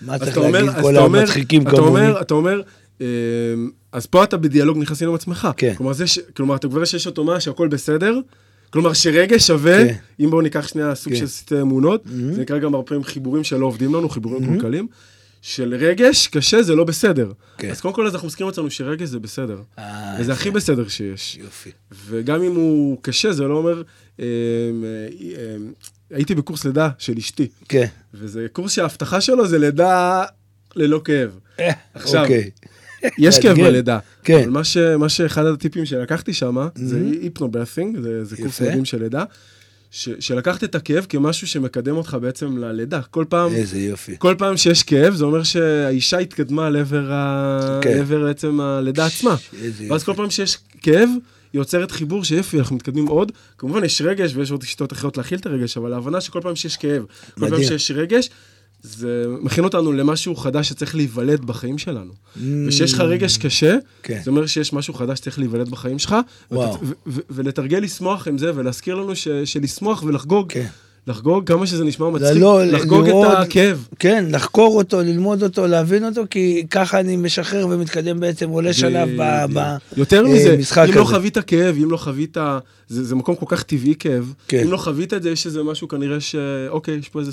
מה 0.00 0.18
צריך 0.18 0.36
אומר, 0.36 0.62
להגיד 0.62 0.82
כל 0.82 0.96
המצחיקים 0.96 1.62
אתה 1.62 1.70
כמוני? 1.70 1.88
אומר, 1.88 2.20
אתה 2.20 2.34
אומר, 2.34 2.62
אה, 3.00 3.06
אז 3.92 4.06
פה 4.06 4.24
אתה 4.24 4.36
בדיאלוג 4.36 4.78
נכנסים 4.78 5.08
עם 5.08 5.14
עצמך. 5.14 5.48
כן. 5.56 5.74
כלומר, 5.74 6.06
ש, 6.06 6.18
כלומר, 6.18 6.56
אתה 6.56 6.68
כבר 6.68 6.84
שיש 6.84 7.06
אוטומט 7.06 7.40
שהכל 7.40 7.68
בסדר, 7.68 8.18
כלומר, 8.70 8.92
שרגש 8.92 9.46
שווה, 9.46 9.88
כן. 9.88 9.94
אם 10.20 10.30
בואו 10.30 10.40
ניקח 10.42 10.68
שנייה 10.68 10.94
סוג 10.94 11.12
כן. 11.12 11.18
של 11.18 11.26
סטי 11.26 11.60
אמונות, 11.60 12.04
זה 12.32 12.42
נקרא 12.42 12.58
גם 12.58 12.74
הרבה 12.74 12.86
פעמים 12.86 13.04
חיבורים 13.04 13.44
שלא 13.44 13.66
עובדים 13.66 13.94
לנו, 13.94 14.08
חיבורים 14.08 14.42
מקולקלים, 14.42 14.86
של 15.42 15.74
רגש 15.74 16.26
קשה 16.26 16.62
זה 16.62 16.74
לא 16.74 16.84
בסדר. 16.84 17.32
כן. 17.58 17.70
אז 17.70 17.80
קודם 17.80 17.94
כל, 17.94 18.06
אז 18.06 18.14
אנחנו 18.14 18.28
מזכירים 18.28 18.48
לעצמנו 18.48 18.70
שרגש 18.70 19.08
זה 19.08 19.18
בסדר. 19.18 19.58
אה, 19.78 20.16
וזה 20.20 20.32
הכי 20.32 20.50
בסדר 20.50 20.88
שיש. 20.88 21.38
יופי. 21.40 21.70
וגם 22.06 22.42
אם 22.42 22.54
הוא 22.54 22.98
קשה, 23.02 23.32
זה 23.32 23.44
לא 23.44 23.54
אומר... 23.54 23.82
אה, 24.20 24.24
אה, 24.24 25.08
אה, 25.38 25.56
הייתי 26.10 26.34
בקורס 26.34 26.64
לידה 26.64 26.88
של 26.98 27.14
אשתי, 27.18 27.48
כן. 27.68 27.86
וזה 28.14 28.46
קורס 28.52 28.72
שההבטחה 28.72 29.20
שלו 29.20 29.46
זה 29.46 29.58
לידה 29.58 30.24
ללא 30.76 31.00
כאב. 31.04 31.38
עכשיו, 31.94 32.22
אוקיי. 32.22 32.50
יש 33.18 33.38
כאב. 33.38 33.56
בלידה, 33.56 33.98
כן. 34.24 34.38
אבל 34.38 34.50
מה, 34.50 34.64
ש, 34.64 34.76
מה 34.76 35.08
שאחד 35.08 35.46
הטיפים 35.46 35.86
שלקחתי 35.86 36.32
שם, 36.32 36.56
זה 36.74 37.02
היפנובאסינג, 37.22 38.00
זה, 38.00 38.24
זה 38.24 38.36
קורס. 38.36 38.62
מדהים 38.62 38.84
של 38.84 39.02
לידה, 39.02 39.24
ש, 39.94 40.08
שלקחת 40.20 40.64
את 40.64 40.74
הכאב 40.74 41.06
כמשהו 41.08 41.46
שמקדם 41.46 41.96
אותך 41.96 42.16
בעצם 42.20 42.58
ללידה. 42.58 43.00
כל 43.10 43.24
פעם, 43.28 43.52
איזה 43.54 43.78
יופי. 43.78 44.14
כל 44.18 44.34
פעם 44.38 44.56
שיש 44.56 44.82
כאב, 44.82 45.14
זה 45.14 45.24
אומר 45.24 45.42
שהאישה 45.42 46.18
התקדמה 46.18 46.70
לעבר, 46.70 47.12
ה... 47.12 47.80
כן. 47.82 47.98
לעבר 47.98 48.24
בעצם 48.24 48.60
הלידה 48.60 49.06
עצמה. 49.06 49.36
איזה 49.62 49.84
ואז 49.88 50.00
יופי. 50.00 50.04
כל 50.04 50.14
פעם 50.16 50.30
שיש 50.30 50.58
כאב, 50.82 51.08
היא 51.52 51.60
יוצרת 51.60 51.90
חיבור 51.90 52.24
שיפי, 52.24 52.58
אנחנו 52.58 52.76
מתקדמים 52.76 53.06
עוד. 53.06 53.32
כמובן, 53.58 53.84
יש 53.84 54.02
רגש 54.02 54.32
ויש 54.34 54.50
עוד 54.50 54.62
שיטות 54.62 54.92
אחרות 54.92 55.16
להכיל 55.16 55.38
את 55.38 55.46
הרגש, 55.46 55.76
אבל 55.76 55.92
ההבנה 55.92 56.20
שכל 56.20 56.40
פעם 56.42 56.56
שיש 56.56 56.76
כאב, 56.76 57.02
כל 57.34 57.40
פעם 57.40 57.52
מדהים. 57.52 57.68
שיש 57.68 57.90
רגש, 57.90 58.30
זה 58.82 59.24
מכין 59.40 59.64
אותנו 59.64 59.92
למשהו 59.92 60.36
חדש 60.36 60.68
שצריך 60.68 60.94
להיוולד 60.96 61.44
בחיים 61.44 61.78
שלנו. 61.78 62.12
וכשיש 62.66 62.92
לך 62.92 63.00
רגש 63.00 63.36
קשה, 63.38 63.74
Mm. 63.74 63.80
כן. 64.02 64.20
זה 64.24 64.30
אומר 64.30 64.46
שיש 64.46 64.72
משהו 64.72 64.94
חדש 64.94 65.18
שצריך 65.18 65.38
להיוולד 65.38 65.68
בחיים 65.68 65.98
שלך, 65.98 66.16
וואו. 66.50 66.72
ות- 66.74 66.80
ו- 66.82 66.92
ו- 67.06 67.20
ולתרגל 67.30 67.78
לשמוח 67.78 68.28
עם 68.28 68.38
זה, 68.38 68.50
ולהזכיר 68.54 68.94
לנו 68.94 69.16
ש- 69.16 69.28
שלשמוח 69.44 70.02
ולחגוג, 70.02 70.46
כן. 70.52 70.66
לחגוג 71.06 71.46
כמה 71.48 71.66
שזה 71.66 71.84
נשמע 71.84 72.06
זה 72.06 72.12
מצחיק, 72.12 72.42
לא, 72.42 72.64
לחגוג 72.64 73.06
לראות- 73.08 73.32
את 73.32 73.46
הכאב. 73.46 73.86
כן, 73.98 74.24
לחקור 74.30 74.76
אותו, 74.76 75.00
ללמוד 75.00 75.42
אותו, 75.42 75.66
להבין 75.66 76.04
אותו, 76.04 76.22
כי 76.30 76.66
ככה 76.70 77.00
אני 77.00 77.16
משחרר 77.16 77.66
ומתקדם 77.70 78.20
בעצם, 78.20 78.48
עולה 78.50 78.72
שלב 78.72 79.08
ב- 79.18 79.44
ב- 79.54 79.76
יותר 79.96 80.24
אה, 80.26 80.32
מזה, 80.32 80.56
משחק 80.56 80.86
אם 80.88 80.94
לא 80.94 81.02
הזה. 81.02 81.10
חווית 81.14 81.38
כאב, 81.38 81.76
אם 81.82 81.90
לא 81.90 81.96
חווית, 81.96 82.36
זה, 82.88 83.04
זה 83.04 83.14
מקום 83.14 83.34
כל 83.34 83.46
כך 83.48 83.62
טבעי 83.62 83.94
כאב, 83.98 84.32
כן. 84.48 84.60
אם 84.64 84.70
לא 84.72 84.76
חווית 84.76 85.14
את 85.14 85.22
זה, 85.22 85.30
יש 85.30 85.46
איזה 85.46 85.62
משהו 85.62 85.88
כנראה 85.88 86.20
ש... 86.20 86.34
אוקיי, 86.68 86.94
יש 86.94 87.08
פה 87.08 87.20
איזה, 87.20 87.32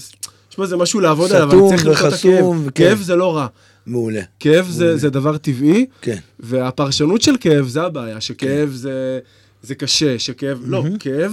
יש 0.51 0.59
איזה 0.59 0.77
משהו 0.77 0.99
לעבוד 0.99 1.31
עליו, 1.31 1.49
אבל 1.51 1.69
צריך 1.69 1.85
למצוא 1.87 2.07
את 2.07 2.13
הכאב. 2.13 2.45
וכן. 2.65 2.83
כאב 2.89 3.01
זה 3.01 3.15
לא 3.15 3.35
רע. 3.37 3.47
מעולה. 3.85 4.21
כאב 4.39 4.69
זה, 4.69 4.97
זה 4.97 5.09
דבר 5.09 5.37
טבעי, 5.37 5.85
כן. 6.01 6.17
והפרשנות 6.39 7.21
של 7.21 7.35
כאב 7.39 7.67
זה 7.67 7.81
הבעיה, 7.83 8.21
שכאב 8.21 8.69
זה, 8.73 9.19
זה 9.63 9.75
קשה, 9.75 10.19
שכאב, 10.19 10.59
לא, 10.65 10.83
כאב 10.99 11.31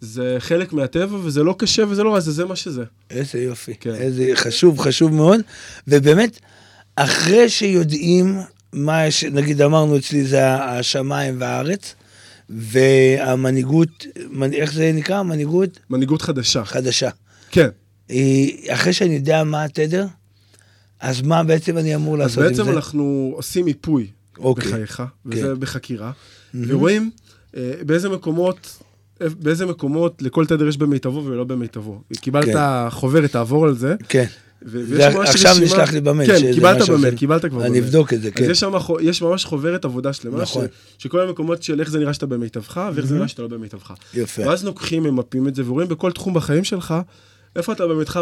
זה 0.00 0.36
חלק 0.38 0.72
מהטבע, 0.72 1.16
וזה 1.22 1.42
לא 1.42 1.54
קשה 1.58 1.82
וזה 1.88 2.02
לא 2.02 2.14
רע, 2.14 2.20
זה 2.20 2.32
זה 2.32 2.44
מה 2.44 2.56
שזה. 2.56 2.84
איזה 3.10 3.38
יופי. 3.42 3.74
כן. 3.80 3.94
איזה 3.94 4.30
חשוב, 4.34 4.78
חשוב 4.80 5.12
מאוד. 5.14 5.40
ובאמת, 5.88 6.38
אחרי 6.96 7.48
שיודעים 7.48 8.38
מה 8.72 9.06
יש, 9.06 9.24
נגיד 9.24 9.62
אמרנו 9.62 9.96
אצלי 9.96 10.24
זה 10.24 10.54
השמיים 10.54 11.36
והארץ, 11.40 11.94
והמנהיגות, 12.50 14.06
מנ- 14.30 14.52
איך 14.52 14.72
זה 14.72 14.92
נקרא? 14.94 15.22
מנהיגות 15.22 15.78
מנהיגות 15.90 16.22
חדשה. 16.22 16.64
חדשה. 16.64 17.10
כן. 17.50 17.68
אה, 18.10 18.16
אחרי 18.68 18.92
שאני 18.92 19.14
יודע 19.14 19.44
מה 19.44 19.64
התדר, 19.64 20.06
אז 21.00 21.22
מה 21.22 21.44
בעצם 21.44 21.78
אני 21.78 21.94
אמור 21.94 22.14
אז 22.14 22.20
לעשות 22.20 22.44
עם 22.44 22.54
זה? 22.54 22.62
בעצם 22.62 22.76
אנחנו 22.76 23.32
עושים 23.36 23.64
מיפוי 23.64 24.06
אוקיי. 24.38 24.68
בחייך, 24.68 25.02
וזה 25.26 25.42
כן. 25.42 25.60
בחקירה, 25.60 26.12
ורואים 26.54 27.10
אה, 27.56 27.72
באיזה 27.86 28.08
מקומות, 28.08 28.82
אה, 29.22 29.26
באיזה 29.28 29.66
מקומות 29.66 30.22
לכל 30.22 30.46
תדר 30.46 30.68
יש 30.68 30.76
במיטבו 30.76 31.24
ולא 31.24 31.44
במיטבו. 31.44 32.00
קיבלת 32.20 32.44
כן. 32.44 32.90
חוברת, 32.90 33.32
תעבור 33.32 33.66
על 33.66 33.74
זה. 33.74 33.94
כן. 34.08 34.24
עכשיו 35.22 35.56
נשלח 35.62 35.92
לי 35.92 36.00
במייל, 36.00 36.30
כן, 36.40 36.52
קיבלת 36.54 36.88
במייל. 36.88 37.16
קיבלת 37.16 37.44
כבר 37.44 37.60
אני 37.60 37.68
במייל. 37.68 37.84
אבדוק 37.84 38.12
את 38.12 38.22
זה, 38.22 38.30
כן. 38.30 38.44
אז 38.44 38.50
יש 38.50 38.60
שם 38.60 38.72
יש 39.00 39.22
ממש 39.22 39.44
חוברת 39.44 39.84
עבודה 39.84 40.12
שלמה, 40.12 40.42
נכון. 40.42 40.66
ש- 40.98 41.02
שכל 41.02 41.20
המקומות 41.20 41.62
של 41.62 41.80
איך 41.80 41.90
זה 41.90 41.98
נראה 41.98 42.14
שאתה 42.14 42.26
במיטבך, 42.26 42.80
ואיך 42.94 43.06
זה 43.06 43.14
נראה 43.14 43.28
שאתה 43.28 43.42
לא 43.42 43.48
במיטבך. 43.48 43.92
יפה. 44.14 44.48
ואז 44.48 44.64
לוקחים, 44.64 45.02
ממפים 45.02 45.48
את 45.48 45.54
זה, 45.54 45.62
ורואים 45.66 45.88
בכל 45.88 46.12
תחום 46.12 46.34
בחיים 46.34 46.64
שלך, 46.64 46.94
איפה 47.56 47.72
אתה 47.72 47.86
במיטבך 47.86 48.20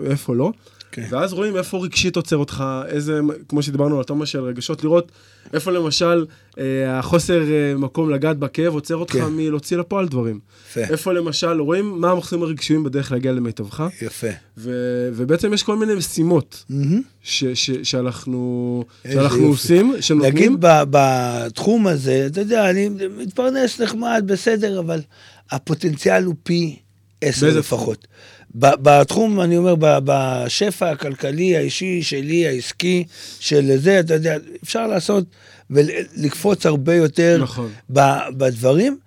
ואיפה 0.00 0.34
לא. 0.34 0.52
כן. 0.92 1.06
ואז 1.10 1.32
רואים 1.32 1.56
איפה 1.56 1.78
רגשית 1.78 2.16
עוצר 2.16 2.36
אותך, 2.36 2.64
איזה, 2.88 3.20
כמו 3.48 3.62
שדיברנו 3.62 3.94
על 3.94 4.00
התומה 4.00 4.26
של 4.26 4.40
רגשות, 4.40 4.84
לראות 4.84 5.12
איפה 5.52 5.70
למשל 5.70 6.26
אה, 6.58 6.98
החוסר 6.98 7.42
אה, 7.42 7.74
מקום 7.76 8.10
לגעת 8.10 8.38
בכאב 8.38 8.74
עוצר 8.74 8.96
אותך 8.96 9.12
כן. 9.12 9.24
מלהוציא 9.24 9.76
לפועל 9.76 10.08
דברים. 10.08 10.40
יפה. 10.70 10.80
איפה 10.80 11.12
למשל, 11.12 11.60
רואים 11.60 12.00
מה 12.00 12.10
המחסומים 12.10 12.44
הרגשיים 12.44 12.84
בדרך 12.84 13.12
להגיע 13.12 13.32
למיטבך, 13.32 13.84
יפה. 14.02 14.26
ו- 14.58 15.10
ובעצם 15.14 15.52
יש 15.54 15.62
כל 15.62 15.76
מיני 15.76 15.94
משימות 15.94 16.64
מהמם. 16.70 17.02
ש- 17.22 17.44
ש- 17.44 17.70
שאנחנו 17.82 18.84
שאנחנו. 19.12 19.46
עושים, 19.46 19.94
שנותנים. 20.00 20.32
נגיד 20.34 20.52
ב- 20.60 20.82
בתחום 20.90 21.86
הזה, 21.86 22.26
אתה 22.26 22.40
יודע, 22.40 22.70
אני 22.70 22.88
מתפרנס 23.16 23.80
נחמד, 23.80 24.22
בסדר, 24.26 24.78
אבל 24.80 25.00
הפוטנציאל 25.50 26.24
הוא 26.24 26.34
פי 26.42 26.76
עשר 27.20 27.58
לפחות. 27.58 28.06
בתחום, 28.54 29.40
אני 29.40 29.56
אומר, 29.56 29.74
בשפע 29.80 30.90
הכלכלי, 30.90 31.56
האישי, 31.56 32.02
שלי, 32.02 32.46
העסקי, 32.46 33.04
של 33.40 33.76
זה, 33.76 34.00
אתה 34.00 34.14
יודע, 34.14 34.36
אפשר 34.64 34.86
לעשות 34.86 35.24
ולקפוץ 35.70 36.66
הרבה 36.66 36.94
יותר 36.94 37.38
נכון. 37.42 37.70
בדברים. 38.36 38.98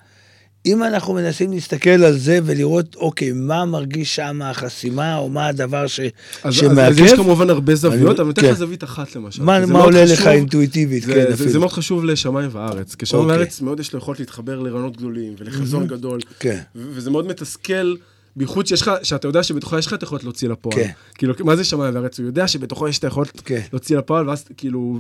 אם 0.66 0.84
אנחנו 0.84 1.14
מנסים 1.14 1.52
להסתכל 1.52 1.90
על 1.90 2.18
זה 2.18 2.40
ולראות, 2.44 2.96
אוקיי, 2.96 3.32
מה 3.32 3.66
מרגיש 3.66 4.16
שם 4.16 4.42
החסימה, 4.42 5.18
או 5.18 5.30
מה 5.30 5.48
הדבר 5.48 5.88
ש... 5.88 6.00
אז, 6.44 6.54
שמעכב, 6.54 6.80
אז 6.80 7.00
יש 7.00 7.14
כמובן 7.14 7.50
הרבה 7.50 7.76
זוויות, 7.76 8.02
אני- 8.06 8.14
אבל 8.16 8.24
אני 8.24 8.32
אתן 8.32 8.42
כן. 8.42 8.48
לך 8.52 8.58
זווית 8.58 8.84
אחת 8.84 9.16
למשל. 9.16 9.44
מה, 9.44 9.66
מה 9.66 9.80
עולה 9.84 10.04
חשוב- 10.06 10.14
לך 10.20 10.28
אינטואיטיבית, 10.28 11.04
זה, 11.04 11.14
כן, 11.14 11.26
זה, 11.28 11.34
אפילו. 11.34 11.50
זה 11.52 11.60
מאוד 11.60 11.72
חשוב 11.72 12.06
לשמיים 12.06 12.50
וארץ. 12.54 12.96
כי 12.96 13.06
שמיים 13.06 13.26
אוקיי. 13.26 13.38
וארץ 13.40 13.62
מאוד 13.62 13.80
יש 13.80 13.94
לו 13.94 14.00
יכולת 14.00 14.20
להתחבר 14.20 14.60
לרעיונות 14.60 14.98
גדולים 14.98 15.34
ולחזון 15.40 15.88
גדול. 15.88 16.20
כן. 16.40 16.60
וזה 16.76 17.12
מאוד 17.12 17.28
מתסכל, 17.28 17.96
בייחוד 18.36 18.68
שיש 18.68 18.82
לך, 18.82 18.92
שאתה 19.04 19.28
יודע 19.28 19.44
שבתוכו 19.44 19.78
יש 19.78 19.88
לך 19.88 19.94
את 19.94 20.02
היכולת 20.04 20.24
להוציא 20.24 20.50
לפועל. 20.50 20.76
כן. 20.76 20.90
כאילו, 21.16 21.34
מה 21.40 21.56
זה 21.56 21.64
שמיים 21.64 21.96
וארץ? 21.96 22.20
הוא 22.20 22.26
יודע 22.26 22.48
שבתוכו 22.48 22.88
יש 22.88 23.00
את 23.00 23.04
היכולת 23.04 23.42
כן. 23.46 23.60
להוציא 23.74 23.98
לפועל, 23.98 24.30
ואז 24.30 24.46
כאילו... 24.58 25.00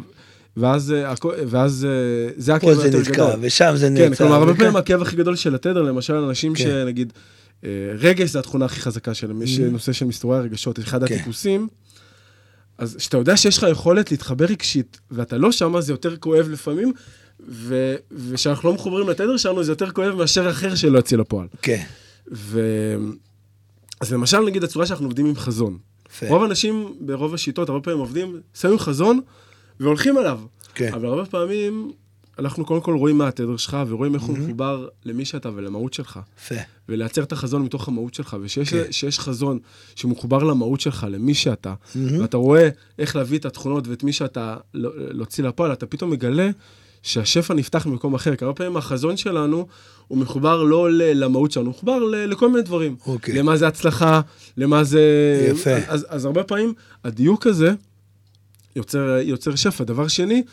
ואז, 0.57 0.91
אה, 0.91 1.13
ואז 1.47 1.85
אה, 1.89 2.33
זה 2.37 2.55
הכאב 2.55 2.69
פה 2.69 2.75
זה 2.75 2.83
היותר 2.83 2.99
נתקע, 2.99 3.11
גדול. 3.13 3.39
ושם 3.41 3.73
זה 3.75 3.89
נעצר. 3.89 4.09
כן, 4.09 4.15
כלומר, 4.15 4.35
הרבה 4.35 4.55
פעמים 4.55 4.75
הכאב 4.75 5.01
הכי 5.01 5.15
גדול 5.15 5.35
של 5.35 5.55
התדר, 5.55 5.81
למשל, 5.81 6.13
אנשים 6.13 6.53
כן. 6.55 6.63
שנגיד, 6.63 7.13
אה, 7.63 7.69
רגש 7.99 8.29
זה 8.29 8.39
התכונה 8.39 8.65
הכי 8.65 8.81
חזקה 8.81 9.13
שלהם, 9.13 9.41
יש 9.41 9.57
Mhm. 9.59 9.61
נושא 9.61 9.93
של 9.93 10.05
מסתורי 10.05 10.37
הרגשות, 10.37 10.79
אחד 10.79 11.07
כן. 11.07 11.15
הטיפוסים, 11.15 11.67
אז 12.77 12.95
כשאתה 12.95 13.17
יודע 13.17 13.37
שיש 13.37 13.57
לך 13.57 13.65
יכולת 13.71 14.11
להתחבר 14.11 14.45
רגשית, 14.45 14.99
ואתה 15.11 15.37
לא 15.37 15.51
שמה, 15.51 15.81
זה 15.81 15.93
יותר 15.93 16.17
כואב 16.17 16.47
לפעמים, 16.49 16.93
ו- 17.49 17.95
וכשאנחנו 18.11 18.69
לא 18.69 18.75
מחוברים 18.75 19.09
לתדר 19.09 19.37
שלנו, 19.37 19.63
זה 19.63 19.71
יותר 19.71 19.91
כואב 19.91 20.15
מאשר 20.15 20.49
אחר 20.49 20.75
שלא 20.75 20.97
יוצא 20.97 21.15
לפועל. 21.15 21.47
כן, 21.61 21.83
ו... 22.31 22.61
אז 24.01 24.13
למשל, 24.13 24.39
נגיד, 24.39 24.63
הצורה 24.63 24.85
שאנחנו 24.85 25.05
עובדים 25.05 25.25
עם 25.25 25.35
חזון. 25.35 25.77
יפה. 26.11 26.27
רוב 26.29 26.43
האנשים, 26.43 26.93
ברוב 26.99 27.33
השיטות, 27.33 27.69
הרבה 27.69 27.81
פעמים 27.81 27.99
עובדים, 27.99 28.39
שמים 28.59 28.79
חזון 28.79 29.19
והולכים 29.79 30.17
עליו. 30.17 30.39
כן. 30.75 30.93
אבל 30.93 31.05
הרבה 31.05 31.25
פעמים, 31.25 31.91
אנחנו 32.39 32.65
קודם 32.65 32.81
כל 32.81 32.95
רואים 32.95 33.17
מה 33.17 33.27
התדר 33.27 33.57
שלך, 33.57 33.77
ורואים 33.87 34.15
איך 34.15 34.23
הוא 34.23 34.37
מחובר 34.37 34.87
למי 35.05 35.25
שאתה 35.25 35.49
ולמהות 35.55 35.93
שלך. 35.93 36.19
יפה. 36.37 36.55
ולייצר 36.89 37.23
את 37.23 37.31
החזון 37.31 37.61
מתוך 37.61 37.87
המהות 37.87 38.13
שלך, 38.13 38.37
ושיש 38.41 38.73
כן. 38.73 38.91
שיש 38.91 39.19
חזון 39.19 39.59
שמחובר 39.95 40.43
למהות 40.43 40.79
שלך, 40.79 41.07
למי 41.09 41.33
שאתה, 41.33 41.73
ואתה 41.95 42.37
רואה 42.37 42.69
איך 42.99 43.15
להביא 43.15 43.39
את 43.39 43.45
התכונות 43.45 43.87
ואת 43.87 44.03
מי 44.03 44.13
שאתה 44.13 44.57
לא- 44.73 44.91
להוציא 44.95 45.43
לפועל, 45.43 45.73
אתה 45.73 45.85
פתאום 45.85 46.11
מגלה 46.11 46.49
שהשפע 47.03 47.53
נפתח 47.53 47.85
ממקום 47.85 48.13
אחר. 48.13 48.35
כי 48.35 48.45
הרבה 48.45 48.55
פעמים 48.55 48.77
החזון 48.77 49.17
שלנו, 49.17 49.67
הוא 50.07 50.17
מחובר 50.17 50.63
לא 50.63 50.87
למהות 50.91 51.51
שלנו, 51.51 51.65
הוא 51.65 51.73
מחובר 51.75 51.99
לכל 52.03 52.49
מיני 52.49 52.61
דברים. 52.61 52.95
אוקיי. 53.05 53.37
למה 53.37 53.57
זה 53.57 53.67
הצלחה, 53.67 54.21
למה 54.57 54.83
זה... 54.83 55.01
יפה. 55.51 55.75
אז, 55.87 56.05
אז 56.09 56.25
הרבה 56.25 56.43
פעמים 56.43 56.73
הדיוק 57.03 57.47
הזה 57.47 57.73
יוצר, 58.75 59.17
יוצר 59.21 59.55
שפע. 59.55 59.83
דבר 59.83 60.07
שני, 60.07 60.43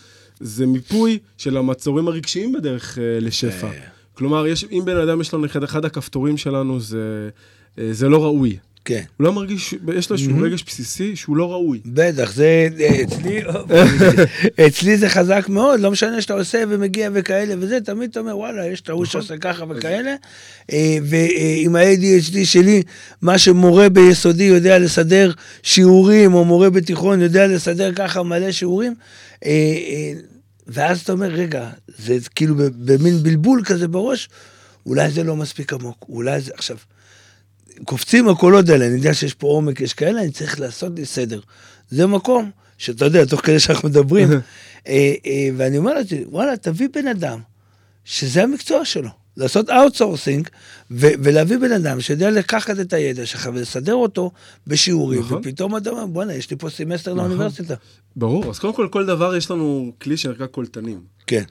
זה 0.40 0.66
מיפוי 0.66 1.18
של 1.38 1.56
המצורים 1.56 2.08
הרגשיים 2.08 2.52
בדרך 2.52 2.98
אה, 2.98 3.20
לשפע. 3.20 3.70
כלומר, 4.14 4.46
יש, 4.46 4.64
אם 4.64 4.82
בן 4.84 4.96
אדם 4.96 5.20
יש 5.20 5.34
לנו 5.34 5.46
אחד, 5.46 5.62
אחד 5.62 5.84
הכפתורים 5.84 6.36
שלנו, 6.36 6.80
זה, 6.80 7.30
אה, 7.78 7.88
זה 7.92 8.08
לא 8.08 8.24
ראוי. 8.24 8.58
כן. 8.90 9.02
הוא 9.16 9.24
לא 9.24 9.32
מרגיש, 9.32 9.74
יש 9.94 10.10
לו 10.10 10.16
איזשהו 10.16 10.38
רגש 10.40 10.64
בסיסי 10.66 11.16
שהוא 11.16 11.36
לא 11.36 11.52
ראוי. 11.52 11.80
בטח, 11.86 12.32
זה 12.32 12.68
אה, 12.80 13.02
אצלי, 13.02 13.42
אצלי 14.66 14.96
זה 14.96 15.08
חזק 15.08 15.48
מאוד, 15.48 15.80
לא 15.80 15.90
משנה 15.90 16.22
שאתה 16.22 16.34
עושה 16.34 16.62
ומגיע 16.68 17.10
וכאלה 17.12 17.54
וזה, 17.58 17.80
תמיד 17.80 18.10
אתה 18.10 18.20
אומר, 18.20 18.38
וואלה, 18.38 18.66
יש 18.66 18.80
את 18.80 18.88
ההוא 18.88 19.02
נכון. 19.02 19.12
שעושה 19.12 19.38
ככה 19.38 19.64
וכאלה. 19.68 20.14
אה, 20.72 20.98
ועם 21.02 21.76
ה-ADHD 21.76 22.44
שלי, 22.44 22.82
מה 23.22 23.38
שמורה 23.38 23.88
ביסודי 23.88 24.44
יודע 24.44 24.78
לסדר 24.78 25.32
שיעורים, 25.62 26.34
או 26.34 26.44
מורה 26.44 26.70
בתיכון 26.70 27.20
יודע 27.20 27.46
לסדר 27.46 27.92
ככה 27.92 28.22
מלא 28.22 28.52
שיעורים, 28.52 28.94
אה, 29.44 29.50
אה, 29.50 30.12
ואז 30.66 31.00
אתה 31.00 31.12
אומר, 31.12 31.28
רגע, 31.28 31.70
זה 31.98 32.18
כאילו 32.34 32.54
במין 32.56 33.22
בלבול 33.22 33.62
כזה 33.64 33.88
בראש, 33.88 34.28
אולי 34.86 35.10
זה 35.10 35.24
לא 35.24 35.36
מספיק 35.36 35.72
עמוק, 35.72 36.06
אולי 36.08 36.40
זה, 36.40 36.52
עכשיו, 36.54 36.76
קופצים 37.84 38.28
הקולות 38.28 38.68
האלה, 38.68 38.86
אני 38.86 38.94
יודע 38.94 39.14
שיש 39.14 39.34
פה 39.34 39.46
עומק, 39.46 39.80
יש 39.80 39.94
כאלה, 39.94 40.20
אני 40.20 40.30
צריך 40.30 40.60
לעשות 40.60 40.92
לי 40.96 41.06
סדר. 41.06 41.40
זה 41.90 42.06
מקום 42.06 42.50
שאתה 42.78 43.04
יודע, 43.04 43.24
תוך 43.24 43.40
כדי 43.40 43.60
שאנחנו 43.60 43.88
מדברים, 43.88 44.28
אה, 44.88 45.14
אה, 45.26 45.48
ואני 45.56 45.78
אומר 45.78 45.94
לעצמי, 45.94 46.24
וואלה, 46.28 46.56
תביא 46.56 46.88
בן 46.94 47.06
אדם, 47.06 47.38
שזה 48.04 48.42
המקצוע 48.42 48.84
שלו, 48.84 49.10
לעשות 49.36 49.70
outsourcing, 49.70 50.48
ולהביא 50.90 51.58
בן 51.58 51.72
אדם 51.72 52.00
שיודע 52.00 52.30
לקחת 52.30 52.80
את 52.80 52.92
הידע 52.92 53.26
שלך 53.26 53.50
ולסדר 53.54 53.94
אותו 53.94 54.30
בשיעורים, 54.66 55.20
נכון. 55.20 55.38
ופתאום 55.40 55.76
אתה 55.76 55.90
אומר, 55.90 56.06
בואנה, 56.06 56.34
יש 56.34 56.50
לי 56.50 56.56
פה 56.56 56.70
סמסטר 56.70 57.14
נכון. 57.14 57.30
לאוניברסיטה. 57.30 57.74
ברור. 58.16 58.50
אז 58.50 58.58
קודם 58.58 58.74
כל, 58.74 58.88
כל 58.90 59.06
דבר 59.06 59.36
יש 59.36 59.50
לנו 59.50 59.92
כלי 60.02 60.16
שנקרא 60.16 60.46
קולטנים. 60.46 61.00
כן, 61.26 61.42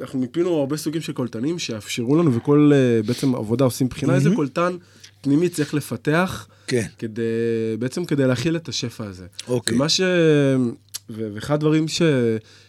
אנחנו 0.00 0.18
מיפינו 0.18 0.58
הרבה 0.58 0.76
סוגים 0.76 1.00
של 1.00 1.12
קולטנים 1.12 1.58
שיאפשרו 1.58 2.16
לנו, 2.16 2.34
וכל 2.34 2.70
אה, 2.74 3.02
בעצם 3.02 3.34
עבודה 3.34 3.64
עושים 3.64 3.88
בחינה, 3.88 4.14
איזה 4.14 4.30
קולטן 4.34 4.76
פנימי 5.22 5.48
צריך 5.48 5.74
לפתח, 5.74 6.46
כן. 6.66 6.86
כדי, 6.98 7.22
בעצם 7.78 8.04
כדי 8.04 8.26
להכיל 8.26 8.56
את 8.56 8.68
השפע 8.68 9.04
הזה. 9.04 9.26
אוקיי. 9.48 9.76
ומה 9.76 9.88
ש... 9.88 10.00
ו- 11.10 11.28
ואחד 11.34 11.54
הדברים 11.54 11.88
ש... 11.88 12.02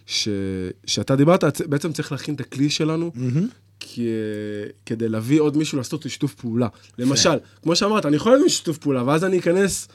ש... 0.06 0.28
שאתה 0.86 1.16
דיברת, 1.16 1.44
בעצם 1.66 1.94
צריך 1.94 2.12
להכין 2.12 2.36
את 2.36 2.40
הכלי 2.40 2.70
שלנו, 2.70 3.12
כי... 3.80 4.08
כדי 4.86 5.10
להביא 5.10 5.42
עוד 5.42 5.58
מישהו 5.58 5.78
לעשות 5.78 6.06
שיתוף 6.10 6.34
פעולה. 6.34 6.68
למשל, 6.98 7.38
כמו 7.64 7.76
שאמרת, 7.76 8.06
אני 8.06 8.16
יכול 8.16 8.32
להביא 8.32 8.50
שיתוף 8.50 8.78
פעולה, 8.78 9.04
ואז 9.04 9.24
אני 9.24 9.40
אכנס... 9.40 9.88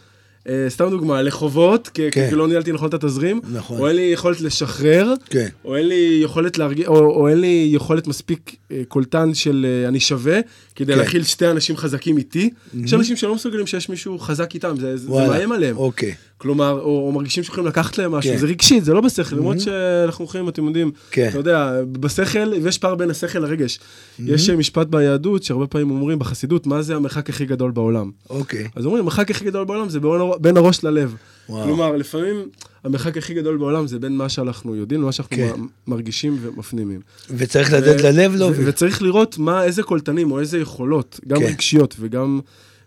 אה, 0.49 0.67
סתם 0.69 0.91
דוגמה, 0.91 1.23
לחובות, 1.23 1.89
כי 1.89 2.11
כן. 2.11 2.29
לא 2.33 2.49
ניהלתי 2.49 2.73
נכון 2.73 2.89
את 2.89 2.95
התזרים, 2.95 3.41
נכון. 3.53 3.79
או 3.79 3.89
אין 3.89 3.97
לי 3.97 4.03
יכולת 4.03 4.41
לשחרר, 4.41 5.15
כן. 5.31 5.49
או 5.65 5.77
אין 5.77 5.89
לי 5.89 6.21
יכולת 6.23 6.59
להרגיע, 6.59 6.89
או, 6.89 6.99
או 6.99 7.29
אין 7.29 7.41
לי 7.41 7.69
יכולת 7.73 8.07
מספיק 8.07 8.57
אה, 8.73 8.83
קולטן 8.89 9.35
של 9.35 9.67
אה, 9.69 9.89
אני 9.89 10.01
שווה, 10.01 10.41
כדי 10.77 10.93
כן. 10.93 10.99
להכיל 10.99 11.23
שתי 11.25 11.51
אנשים 11.51 11.77
חזקים 11.77 12.19
איתי. 12.19 12.51
יש 12.85 12.95
אנשים 12.95 13.17
שלא 13.17 13.35
מסוגלים 13.35 13.67
שיש 13.67 13.89
מישהו 13.89 14.19
חזק 14.19 14.55
איתם, 14.55 14.75
זה, 14.81 14.97
זה. 14.97 15.11
מאיים 15.11 15.53
עליהם. 15.53 15.77
אוקיי. 15.77 16.15
כלומר, 16.39 16.81
או, 16.81 17.07
או 17.07 17.13
מרגישים 17.13 17.43
שיכולים 17.43 17.67
לקחת 17.67 17.99
להם 17.99 18.13
משהו, 18.13 18.33
כן. 18.33 18.39
זה 18.39 18.47
רגשית, 18.47 18.85
זה 18.85 18.95
לא 18.95 19.01
בשכל, 19.01 19.37
למרות 19.37 19.61
שאנחנו 19.61 20.25
יכולים, 20.25 20.49
אתם 20.49 20.67
יודעים, 20.67 20.91
כן. 21.11 21.29
אתה 21.29 21.39
יודע, 21.39 21.73
בשכל, 21.93 22.53
ויש 22.63 22.79
פער 22.79 22.95
בין 22.95 23.11
השכל 23.11 23.39
לרגש. 23.39 23.79
יש 24.19 24.51
אה, 24.51 24.57
משפט 24.57 24.87
ביהדות, 24.87 25.43
שהרבה 25.43 25.67
פעמים 25.67 25.91
אומרים 25.91 26.19
בחסידות, 26.19 26.67
מה 26.67 26.83
זה 26.83 26.97
המרחק 26.97 27.31
הכי 27.31 27.47
גדול 27.47 27.71
בעולם? 27.71 28.11
אוקיי. 28.31 28.69
אז 28.77 28.85
אומרים, 28.85 29.03
המרחק 29.03 29.31
הכי 29.31 29.45
גדול 29.45 29.65
בעולם 29.65 29.89
זה 29.89 30.01
בין 30.01 30.11
בין 30.41 30.57
הראש 30.57 30.85
ללב. 30.85 31.15
וואו. 31.49 31.65
כלומר, 31.65 31.97
לפעמים 31.97 32.49
המרחק 32.85 33.17
הכי 33.17 33.35
גדול 33.35 33.57
בעולם 33.57 33.87
זה 33.87 33.99
בין 33.99 34.17
מה 34.17 34.29
שאנחנו 34.29 34.77
יודעים 34.77 35.03
למה 35.03 35.13
שאנחנו 35.13 35.37
כן. 35.37 35.61
מרגישים 35.87 36.39
ומפנימים. 36.41 37.01
וצריך 37.31 37.73
לתת 37.73 38.03
ללב 38.05 38.35
להוביל. 38.35 38.69
וצריך 38.69 39.03
לראות 39.03 39.39
מה, 39.39 39.65
איזה 39.65 39.83
קולטנים 39.83 40.33
או 40.33 40.41
איזה 40.41 40.59
יכולות, 40.59 41.21
גם 41.27 41.39
כן. 41.39 41.45
רגשיות 41.45 41.97
וגם, 42.01 42.41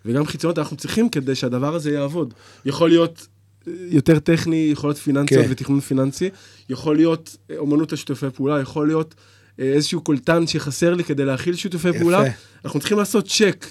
וגם 0.06 0.26
חיצוניות, 0.26 0.60
אנחנו 0.60 0.78
צריכים 0.78 1.10
כדי 1.10 1.36
שהדבר 1.36 1.76
הזה 1.76 1.92
יעבוד. 1.92 2.34
יכול 2.66 2.90
להיות 2.90 3.28
יותר 3.68 4.20
טכני, 4.20 4.70
יכול 4.72 4.90
להיות 4.90 4.98
פיננסיות 4.98 5.46
כן. 5.46 5.52
ותכנון 5.52 5.80
פיננסי, 5.80 6.30
יכול 6.70 6.96
להיות 6.96 7.38
אה, 7.52 7.58
אומנות 7.58 7.94
השיתופי 7.94 8.26
פעולה, 8.36 8.62
יכול 8.62 8.88
להיות 8.88 9.16
אה, 9.60 9.66
איזשהו 9.74 10.02
קולטן 10.02 10.48
שחסר 10.48 10.94
לי 10.94 11.04
כדי 11.04 11.26
להכיל 11.26 11.56
שיתופי 11.56 11.90
יפה. 11.90 12.00
פעולה. 12.00 12.24
אנחנו 12.66 12.80
צריכים 12.80 12.98
לעשות 12.98 13.28
צ'ק. 13.28 13.66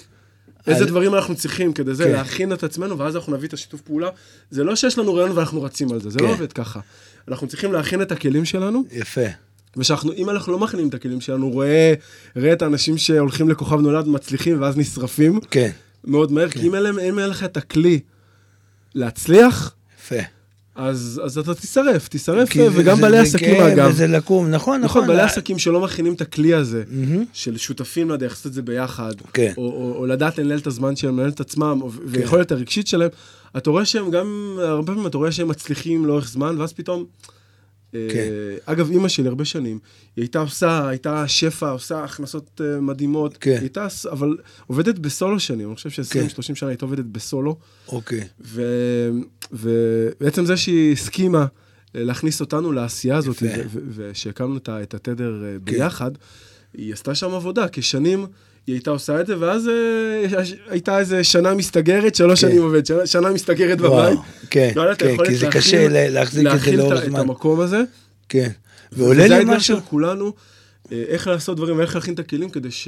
איזה 0.67 0.85
דברים 0.85 1.15
אנחנו 1.15 1.35
צריכים 1.35 1.73
כדי 1.73 1.93
זה, 1.93 2.03
כן. 2.03 2.11
להכין 2.11 2.53
את 2.53 2.63
עצמנו, 2.63 2.97
ואז 2.97 3.15
אנחנו 3.15 3.35
נביא 3.35 3.47
את 3.47 3.53
השיתוף 3.53 3.81
פעולה. 3.81 4.09
זה 4.51 4.63
לא 4.63 4.75
שיש 4.75 4.97
לנו 4.97 5.13
רעיון 5.13 5.31
ואנחנו 5.31 5.61
רצים 5.63 5.91
על 5.91 6.01
זה, 6.01 6.09
זה 6.09 6.19
כן. 6.19 6.25
לא 6.25 6.31
עובד 6.31 6.53
ככה. 6.53 6.79
אנחנו 7.27 7.47
צריכים 7.47 7.71
להכין 7.73 8.01
את 8.01 8.11
הכלים 8.11 8.45
שלנו, 8.45 8.83
יפה. 8.91 9.21
ושאנחנו, 9.77 10.13
אם 10.13 10.29
אנחנו 10.29 10.51
לא 10.53 10.59
מכינים 10.59 10.87
את 10.87 10.93
הכלים 10.93 11.21
שלנו, 11.21 11.49
רואה, 11.49 11.93
רואה 12.35 12.53
את 12.53 12.61
האנשים 12.61 12.97
שהולכים 12.97 13.49
לכוכב 13.49 13.79
נולד, 13.79 14.07
מצליחים 14.07 14.61
ואז 14.61 14.77
נשרפים 14.77 15.39
כן. 15.51 15.69
מאוד 16.03 16.31
מהר, 16.31 16.49
כי 16.49 16.69
להם- 16.69 16.99
אם 16.99 17.19
אין 17.19 17.29
לך 17.29 17.43
את 17.43 17.57
הכלי 17.57 17.99
להצליח, 18.95 19.75
יפה. 20.01 20.15
אז, 20.75 21.21
אז 21.25 21.37
אתה 21.37 21.53
תישרף, 21.55 22.07
תישרף, 22.07 22.49
וגם 22.73 22.95
זה- 22.95 23.01
בעלי 23.01 23.17
זה 23.17 23.21
עסקים 23.23 23.55
כאב 23.55 23.67
אגב. 23.67 23.89
וזה 23.91 24.07
לקום, 24.07 24.47
נכון, 24.47 24.53
נכון, 24.53 24.81
נכון. 24.81 25.07
בעלי 25.07 25.17
לה- 25.17 25.25
עסקים 25.25 25.59
שלא 25.59 25.81
מכינים 25.81 26.13
את 26.13 26.21
הכלי 26.21 26.53
הזה, 26.53 26.83
מהמם. 26.89 27.23
של 27.33 27.57
שותפים 27.57 28.09
לדרך, 28.09 28.31
לעשות 28.31 28.45
את 28.45 28.53
זה 28.53 28.61
ביחד, 28.61 29.11
כן. 29.33 29.53
או, 29.57 29.63
או, 29.63 29.95
או 29.97 30.05
לדעת 30.05 30.37
לנהל 30.37 30.57
את 30.59 30.67
הזמן 30.67 30.95
שלהם, 30.95 31.17
לנהל 31.19 31.29
את 31.29 31.39
עצמם, 31.39 31.79
או- 31.81 31.91
ויכולת 32.05 32.51
הרגשית 32.51 32.87
שלהם, 32.87 33.09
אתה 33.57 33.69
רואה 33.69 33.85
שהם 33.85 34.11
גם, 34.11 34.57
הרבה 34.59 34.85
פעמים 34.87 35.07
אתה 35.07 35.17
רואה 35.17 35.31
שהם 35.31 35.47
מצליחים 35.47 36.05
לאורך 36.05 36.27
זמן, 36.27 36.55
ואז 36.59 36.73
פתאום... 36.73 37.05
אה, 37.95 38.07
כן. 38.11 38.29
אגב, 38.65 38.91
אימא 38.91 39.07
שלי 39.07 39.27
הרבה 39.27 39.45
שנים, 39.45 39.79
היא 40.15 40.23
הייתה 40.23 40.39
עושה, 40.39 40.87
הייתה 40.89 41.27
שפע, 41.27 41.69
עושה 41.69 42.03
הכנסות 42.03 42.61
אה, 42.63 42.81
מדהימות, 42.81 43.37
כן. 43.37 43.51
היא 43.51 43.59
הייתה, 43.59 43.87
אבל 44.11 44.37
עובדת 44.67 44.99
בסולו 44.99 45.39
שנים, 45.39 45.67
אני 45.67 45.75
חושב 45.75 45.89
כן. 45.89 46.29
ש-20-30 46.29 46.55
שנה 46.55 46.69
הייתה 46.69 46.85
עובדת 46.85 47.05
בסולו, 47.05 47.57
אוקיי. 47.87 48.27
ו- 48.41 49.09
ובעצם 49.51 50.45
זה 50.45 50.57
שהיא 50.57 50.93
הסכימה 50.93 51.45
אה, 51.95 52.03
להכניס 52.03 52.41
אותנו 52.41 52.71
לעשייה 52.71 53.17
הזאת, 53.17 53.35
יפה. 53.35 53.45
ו- 53.45 53.65
ו- 53.69 53.79
ושהקמנו 53.95 54.57
את 54.57 54.93
התדר 54.93 55.43
אה, 55.43 55.57
כן. 55.65 55.71
ביחד, 55.71 56.11
היא 56.73 56.93
עשתה 56.93 57.15
שם 57.15 57.33
עבודה, 57.33 57.65
כשנים 57.71 58.25
היא 58.67 58.75
הייתה 58.75 58.91
עושה 58.91 59.21
את 59.21 59.27
זה, 59.27 59.35
ואז 59.39 59.67
אה, 59.67 60.41
הייתה 60.69 60.99
איזה 60.99 61.23
שנה 61.23 61.53
מסתגרת, 61.53 62.15
שלוש 62.15 62.45
כן. 62.45 62.49
שנים 62.51 62.61
עובדת, 62.63 62.85
שנה- 62.85 63.05
שנה 63.07 63.29
מסתגרת 63.29 63.81
וואו, 63.81 64.03
בבית. 64.03 64.19
כן, 64.49 64.71
לא 64.75 64.91
את 64.91 64.99
כן, 64.99 65.15
כי 65.25 65.35
זה 65.35 65.47
קשה 65.47 65.87
לה- 65.87 66.09
להחזיק 66.09 66.47
את 66.55 66.59
זה 66.59 66.71
לאורך 66.71 66.99
את 67.03 67.09
זמן. 67.09 67.19
המקום 67.19 67.59
הזה. 67.59 67.83
כן. 68.29 68.49
ועולה 68.91 69.19
וזה 69.23 69.27
לי 69.27 69.35
האתגר 69.35 69.55
משהו, 69.55 69.75
של 69.77 69.83
כולנו, 69.89 70.33
אה, 70.91 71.03
איך 71.07 71.27
לעשות 71.27 71.57
דברים 71.57 71.77
ואיך 71.77 71.95
להכין 71.95 72.13
את 72.13 72.19
הכלים 72.19 72.49
כדי 72.49 72.71
ש... 72.71 72.87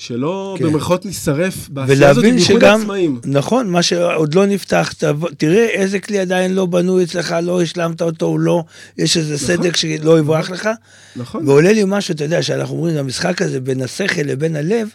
שלא 0.00 0.56
כן. 0.58 0.64
במרכאות 0.64 1.06
נשרף 1.06 1.68
בעשייה 1.68 2.10
הזאת, 2.10 2.24
בייחוד 2.24 2.40
שגם, 2.58 2.80
העצמאים. 2.80 3.20
נכון, 3.24 3.70
מה 3.70 3.82
שעוד 3.82 4.34
לא 4.34 4.46
נפתח, 4.46 4.92
תבוא- 4.98 5.30
תראה 5.38 5.66
איזה 5.68 5.98
כלי 6.00 6.18
עדיין 6.18 6.54
לא 6.54 6.66
בנוי 6.66 7.04
אצלך, 7.04 7.36
לא 7.42 7.62
השלמת 7.62 8.02
אותו, 8.02 8.26
הוא 8.26 8.40
לא, 8.40 8.64
יש 8.98 9.16
איזה 9.16 9.38
סדק 9.38 9.76
שלא 9.76 10.18
יברח 10.18 10.50
לך. 10.50 10.68
נכון. 11.16 11.48
ועולה 11.48 11.72
לי 11.72 11.82
משהו, 11.86 12.14
אתה 12.14 12.24
יודע, 12.24 12.42
שאנחנו 12.42 12.76
אומרים, 12.76 12.96
המשחק 12.96 13.42
הזה 13.42 13.60
בין 13.60 13.82
השכל 13.82 14.22
לבין 14.22 14.56
הלב, 14.56 14.88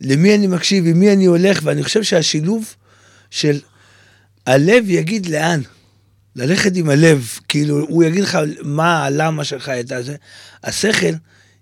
למי 0.00 0.34
אני 0.34 0.46
מקשיב, 0.46 0.86
עם 0.86 1.00
מי 1.00 1.12
אני 1.12 1.24
הולך, 1.24 1.60
ואני 1.62 1.82
חושב 1.84 2.02
שהשילוב 2.02 2.74
של 3.30 3.58
הלב 4.46 4.84
יגיד 4.90 5.26
לאן. 5.26 5.60
ללכת 6.36 6.76
עם 6.76 6.90
הלב, 6.90 7.28
כאילו, 7.48 7.78
הוא 7.88 8.04
יגיד 8.04 8.22
לך 8.24 8.38
מה 8.62 9.04
הלמה 9.04 9.44
שלך 9.44 9.68
הייתה 9.68 10.02
זה, 10.02 10.16
השכל 10.64 11.12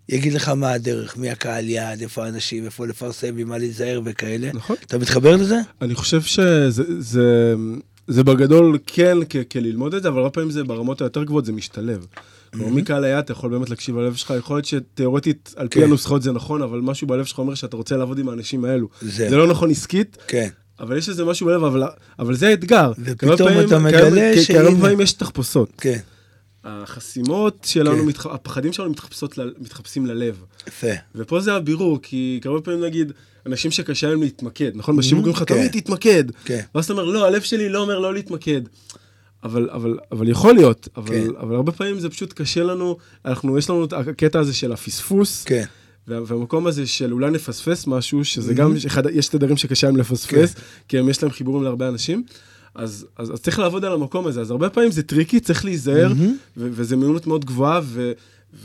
יגיד 0.09 0.33
לך 0.33 0.49
מה 0.49 0.73
הדרך, 0.73 1.17
מי 1.17 1.31
הקהל 1.31 1.69
יעד, 1.69 2.01
איפה 2.03 2.25
האנשים, 2.25 2.65
איפה 2.65 2.87
לפרסם, 2.87 3.37
ממה 3.37 3.59
להיזהר 3.59 4.01
וכאלה. 4.05 4.51
נכון. 4.55 4.77
אתה 4.87 4.99
מתחבר 4.99 5.37
לזה? 5.37 5.57
אני 5.83 5.95
חושב 5.95 6.23
שזה 6.23 6.71
זה, 7.01 7.55
זה 8.09 8.25
בגדול 8.25 8.79
כן 8.87 9.17
כללמוד 9.53 9.95
את 9.95 10.03
זה, 10.03 10.09
אבל 10.09 10.19
הרבה 10.19 10.31
פעמים 10.31 10.51
זה 10.51 10.65
ברמות 10.65 11.01
היותר 11.01 11.25
גבוהות, 11.25 11.45
זה 11.45 11.53
משתלב. 11.53 12.07
כלומר, 12.53 12.69
מקהל 12.71 13.05
היעד 13.05 13.25
אתה 13.25 13.33
יכול 13.33 13.51
באמת 13.51 13.71
להקשיב 13.71 13.97
ללב 13.97 14.15
שלך, 14.15 14.33
יכול 14.39 14.57
להיות 14.57 14.65
שתיאורטית, 14.67 15.55
על 15.57 15.69
פי 15.69 15.79
כן. 15.79 15.85
הנוסחאות 15.87 16.23
זה 16.23 16.33
נכון, 16.33 16.63
אבל 16.63 16.79
משהו 16.81 17.07
בלב 17.07 17.25
שלך 17.25 17.39
אומר 17.39 17.55
שאתה 17.55 17.77
רוצה 17.77 17.97
לעבוד 17.97 18.19
עם 18.19 18.29
האנשים 18.29 18.65
האלו. 18.65 18.89
זה. 19.03 19.29
זה 19.31 19.37
לא 19.37 19.47
נכון 19.47 19.71
עסקית, 19.71 20.17
כן. 20.29 20.49
אבל 20.81 20.99
יש 20.99 21.09
איזה 21.09 21.25
משהו 21.25 21.47
בלב, 21.47 21.65
אבל, 21.65 21.83
אבל 22.19 22.35
זה 22.35 22.49
האתגר. 22.49 22.93
ופתאום 22.99 23.49
אתה 23.67 23.79
מגלה 23.79 24.33
כי- 24.35 24.45
כי 24.47 24.59
הרבה 24.59 24.81
פעמים 24.81 25.01
יש 25.01 25.13
תחפושות. 25.13 25.69
כן, 25.79 25.99
החסימות 26.65 27.67
שלנו, 27.67 27.97
כן. 28.03 28.07
מתח... 28.09 28.27
הפחדים 28.27 28.73
שלנו 28.73 28.91
מתחפשות 28.91 29.39
ל... 29.39 29.53
מתחפשים 29.59 30.07
ללב. 30.07 30.45
יפה. 30.69 30.87
ופה 31.15 31.41
זה 31.41 31.55
הבירור, 31.55 31.99
כי 32.03 32.41
הרבה 32.45 32.61
פעמים 32.61 32.81
נגיד, 32.85 33.13
אנשים 33.47 33.71
שקשה 33.71 34.09
להם 34.09 34.23
להתמקד, 34.23 34.71
נכון? 34.75 34.97
בשיעור 34.97 35.19
אומרים 35.19 35.35
לך, 35.37 35.43
כן. 35.49 35.55
תמיד 35.55 35.71
תתמקד. 35.81 36.25
כן. 36.45 36.61
ואז 36.75 36.85
אתה 36.85 36.93
אומר, 36.93 37.05
לא, 37.05 37.27
הלב 37.27 37.43
שלי 37.43 37.69
לא 37.69 37.79
אומר 37.79 37.99
לא 37.99 38.15
להתמקד. 38.15 38.61
אבל, 39.45 39.71
אבל, 39.73 39.99
אבל 40.13 40.29
יכול 40.29 40.55
להיות, 40.55 40.89
אבל, 40.97 41.09
כן. 41.09 41.27
אבל 41.41 41.55
הרבה 41.55 41.73
פעמים 41.73 42.01
זה 42.01 42.11
פשוט 42.11 42.33
קשה 42.33 42.63
לנו, 42.63 42.97
אנחנו, 43.25 43.59
יש 43.59 43.71
לנו 43.71 43.85
את 43.85 43.93
הקטע 43.93 44.39
הזה 44.39 44.55
של 44.55 44.73
הפספוס, 44.73 45.45
כן. 45.45 45.65
וה- 46.09 46.21
והמקום 46.27 46.67
הזה 46.67 46.87
של 46.87 47.13
אולי 47.13 47.31
נפספס 47.31 47.87
משהו, 47.87 48.25
שזה 48.25 48.55
גם, 48.55 48.75
אחד, 48.87 49.03
יש 49.13 49.29
תדרים 49.29 49.57
שקשה 49.57 49.87
להם 49.87 49.97
לפספס, 49.97 50.55
כי 50.89 50.99
הם, 50.99 51.09
יש 51.09 51.23
להם 51.23 51.33
חיבורים 51.33 51.63
להרבה 51.65 51.89
אנשים. 51.89 52.25
אז, 52.75 53.07
אז, 53.17 53.31
אז 53.33 53.41
צריך 53.41 53.59
לעבוד 53.59 53.85
על 53.85 53.93
המקום 53.93 54.27
הזה, 54.27 54.41
אז 54.41 54.51
הרבה 54.51 54.69
פעמים 54.71 54.91
זה 54.91 55.03
טריקי, 55.03 55.41
צריך 55.41 55.65
להיזהר, 55.65 56.13
ו- 56.57 56.69
וזה 56.73 56.97
מיומנות 56.97 57.27
מאוד 57.27 57.45
גבוהה, 57.45 57.81
ו- 57.85 58.13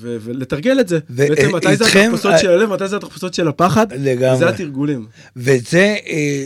ו- 0.02 0.18
ולתרגל 0.22 0.80
את 0.80 0.88
זה. 0.88 1.00
ו- 1.10 1.28
בעצם 1.30 1.56
מתי 1.56 1.76
זה 1.76 1.86
התחפושות 1.86 2.32
אה, 2.32 2.38
של 2.38 2.50
הלב, 2.50 2.70
מתי 2.74 2.88
זה 2.88 2.96
התחפושות 2.96 3.34
של 3.34 3.48
הפחד, 3.48 3.88
לגמרי. 3.94 4.38
זה 4.38 4.50
התרגולים. 4.50 5.06
ואת 5.36 5.66
זה, 5.66 5.96
אה, 6.08 6.46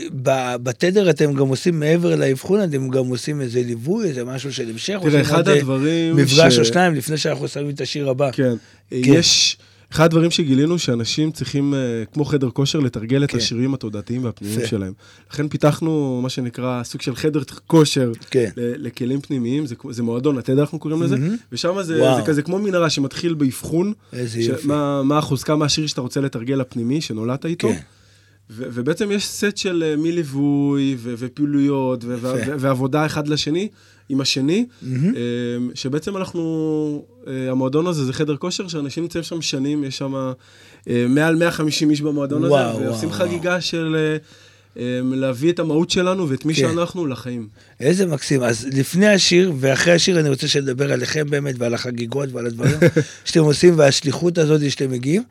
בתדר 0.63 1.09
אתם 1.09 1.33
גם 1.33 1.47
עושים 1.47 1.79
מעבר 1.79 2.15
לאבחון, 2.15 2.63
אתם 2.63 2.89
גם 2.89 3.05
עושים 3.07 3.41
איזה 3.41 3.61
ליווי, 3.65 4.07
איזה 4.07 4.23
משהו 4.25 4.53
של 4.53 4.69
המשך. 4.69 4.97
תראה, 5.01 5.21
אחד 5.21 5.47
אה, 5.47 5.53
הדברים 5.57 6.15
מפגש 6.15 6.55
ש- 6.55 6.59
או 6.59 6.65
שניים 6.65 6.95
לפני 6.95 7.17
שאנחנו 7.17 7.47
שמים 7.47 7.69
את 7.69 7.81
השיר 7.81 8.09
הבא. 8.09 8.29
כן. 8.31 8.53
יש, 8.91 9.57
אחד 9.93 10.03
הדברים 10.05 10.31
שגילינו 10.31 10.79
שאנשים 10.79 11.31
צריכים, 11.31 11.73
אה, 11.73 11.79
כמו 12.13 12.25
חדר 12.25 12.49
כושר, 12.49 12.79
לתרגל 12.79 13.23
את 13.23 13.31
כן. 13.31 13.37
השרירים 13.37 13.73
התודעתיים 13.73 14.23
והפנימיים. 14.23 14.67
שלהם. 14.67 14.93
לכן 15.31 15.47
פיתחנו 15.47 16.19
מה 16.23 16.29
שנקרא 16.29 16.83
סוג 16.83 17.01
של 17.01 17.15
חדר 17.15 17.41
כושר 17.67 18.11
כן. 18.31 18.49
לכלים 18.55 19.21
פנימיים, 19.21 19.65
זה, 19.65 19.75
זה 19.89 20.03
מועדון 20.03 20.37
התדר 20.37 20.61
אנחנו 20.61 20.79
קוראים 20.79 21.03
לזה. 21.03 21.15
ושם 21.51 21.83
זה. 21.83 21.97
זה 22.15 22.21
כזה 22.25 22.41
כמו 22.41 22.59
מנהרה 22.59 22.89
שמתחיל 22.89 23.33
באבחון. 23.33 23.93
מה, 24.63 25.03
מה 25.03 25.17
החוזקה, 25.17 25.55
מה 25.55 25.65
השריר 25.65 25.87
שאתה 25.87 26.01
רוצה 26.01 26.21
לתרגל 26.21 26.61
הפנימי, 26.61 27.01
שנולדת 27.01 27.45
איתו. 27.45 27.69
ו- 28.49 28.63
ובעצם 28.73 29.11
יש 29.11 29.27
סט 29.27 29.57
של 29.57 29.83
אה, 29.85 29.95
מליווי 29.97 30.95
ו- 30.99 31.13
ופעילויות 31.17 32.03
ו- 32.03 32.17
ו-. 32.21 32.27
ו- 32.27 32.59
ועבודה 32.59 33.05
אחד 33.05 33.27
לשני, 33.27 33.67
עם 34.09 34.21
השני, 34.21 34.65
מהמם. 34.81 35.15
אה, 35.15 35.21
שבעצם 35.75 36.17
אנחנו, 36.17 37.05
אה, 37.27 37.51
המועדון 37.51 37.87
הזה 37.87 38.05
זה 38.05 38.13
חדר 38.13 38.35
כושר, 38.37 38.67
שאנשים 38.67 39.03
נמצאים 39.03 39.23
שם 39.23 39.41
שנים, 39.41 39.83
יש 39.83 39.97
שם 39.97 40.13
אה, 40.89 41.05
מעל 41.09 41.35
150 41.35 41.89
איש 41.89 42.01
במועדון 42.01 42.45
וואו, 42.45 42.69
הזה, 42.69 42.85
ועושים 42.85 43.09
וואו, 43.09 43.19
חגיגה 43.19 43.61
של 43.61 43.95
אה, 43.95 44.01
אה, 44.01 44.17
להביא 45.03 45.51
את 45.51 45.59
המהות 45.59 45.89
שלנו 45.89 46.29
ואת 46.29 46.45
מי 46.45 46.53
כן. 46.55 46.59
שאנחנו 46.61 47.05
לחיים. 47.07 47.47
איזה 47.79 48.05
מקסים. 48.05 48.43
אז 48.43 48.67
לפני 48.71 49.07
השיר 49.07 49.53
ואחרי 49.59 49.93
השיר 49.93 50.19
אני 50.19 50.29
רוצה 50.29 50.47
שנדבר 50.47 50.91
עליכם 50.93 51.29
באמת 51.29 51.55
ועל 51.57 51.73
החגיגות 51.73 52.29
ועל 52.31 52.45
הדברים 52.45 52.75
שאתם 53.25 53.39
עושים 53.39 53.73
והשליחות 53.77 54.37
הזאת 54.37 54.71
שאתם 54.71 54.91
מגיעים. 54.91 55.23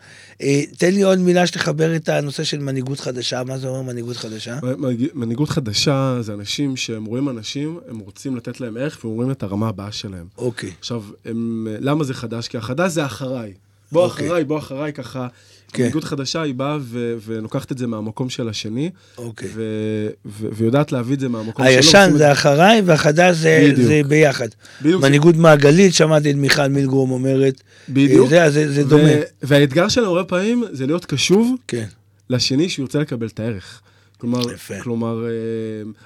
אה, 0.42 0.62
תן 0.78 0.94
לי 0.94 1.02
עוד 1.02 1.18
מילה 1.18 1.46
שתחבר 1.46 1.96
את 1.96 2.08
הנושא 2.08 2.44
של 2.44 2.58
מנהיגות 2.58 3.00
חדשה. 3.00 3.42
מה 3.44 3.58
זה 3.58 3.68
אומר 3.68 3.82
מנהיגות 3.82 4.16
חדשה? 4.16 4.58
מנהיג- 4.78 5.08
מנהיגות 5.14 5.48
חדשה 5.48 6.16
זה 6.20 6.34
אנשים 6.34 6.76
שהם 6.76 7.04
רואים 7.04 7.28
אנשים, 7.28 7.78
הם 7.88 7.98
רוצים 7.98 8.36
לתת 8.36 8.60
להם 8.60 8.76
ערך 8.76 8.98
והם 9.04 9.14
רואים 9.14 9.30
את 9.30 9.42
הרמה 9.42 9.68
הבאה 9.68 9.92
שלהם. 9.92 10.26
אוקיי. 10.38 10.70
עכשיו, 10.80 11.02
הם, 11.24 11.66
למה 11.80 12.04
זה 12.04 12.14
חדש? 12.14 12.48
כי 12.48 12.56
החדש 12.56 12.92
זה 12.92 13.06
אחריי. 13.06 13.52
בוא 13.92 14.04
אוקיי. 14.04 14.26
אחריי, 14.26 14.44
בוא 14.44 14.58
אחריי, 14.58 14.92
ככה. 14.92 15.26
כן. 15.72 15.82
מנהיגות 15.82 16.04
חדשה 16.04 16.42
היא 16.42 16.54
באה 16.54 16.78
ו- 16.80 17.14
ולוקחת 17.26 17.72
את 17.72 17.78
זה 17.78 17.86
מהמקום 17.86 18.30
של 18.30 18.48
השני, 18.48 18.90
אוקיי. 19.18 19.48
ו- 19.54 20.08
ו- 20.26 20.46
ויודעת 20.52 20.92
להביא 20.92 21.14
את 21.14 21.20
זה 21.20 21.28
מהמקום 21.28 21.64
שלו. 21.64 21.74
הישן 21.76 21.98
עושים 21.98 22.12
את 22.12 22.18
זה 22.18 22.32
אחריי 22.32 22.82
והחדש 22.84 23.36
זה, 23.36 23.68
בדיוק. 23.72 23.88
זה 23.88 24.00
ביחד. 24.08 24.48
בדיוק. 24.82 25.02
מנהיגות 25.02 25.36
מעגלית, 25.36 25.94
שמעתי 25.94 26.30
את 26.30 26.36
מיכל 26.36 26.66
מילגרום 26.68 27.10
אומרת. 27.10 27.62
בדיוק. 27.88 28.28
זה, 28.28 28.50
זה, 28.50 28.72
זה 28.72 28.86
ו- 28.86 28.88
דומה. 28.88 29.10
והאתגר 29.42 29.88
שלנו 29.88 30.06
הרבה 30.06 30.24
פעמים 30.24 30.64
זה 30.72 30.86
להיות 30.86 31.04
קשוב 31.04 31.56
כן. 31.68 31.84
לשני 32.30 32.68
שירצה 32.68 32.98
לקבל 32.98 33.26
את 33.26 33.40
הערך. 33.40 33.80
כלומר, 34.18 34.52
יפה. 34.52 34.80
כלומר, 34.80 35.24
אה, 35.26 35.30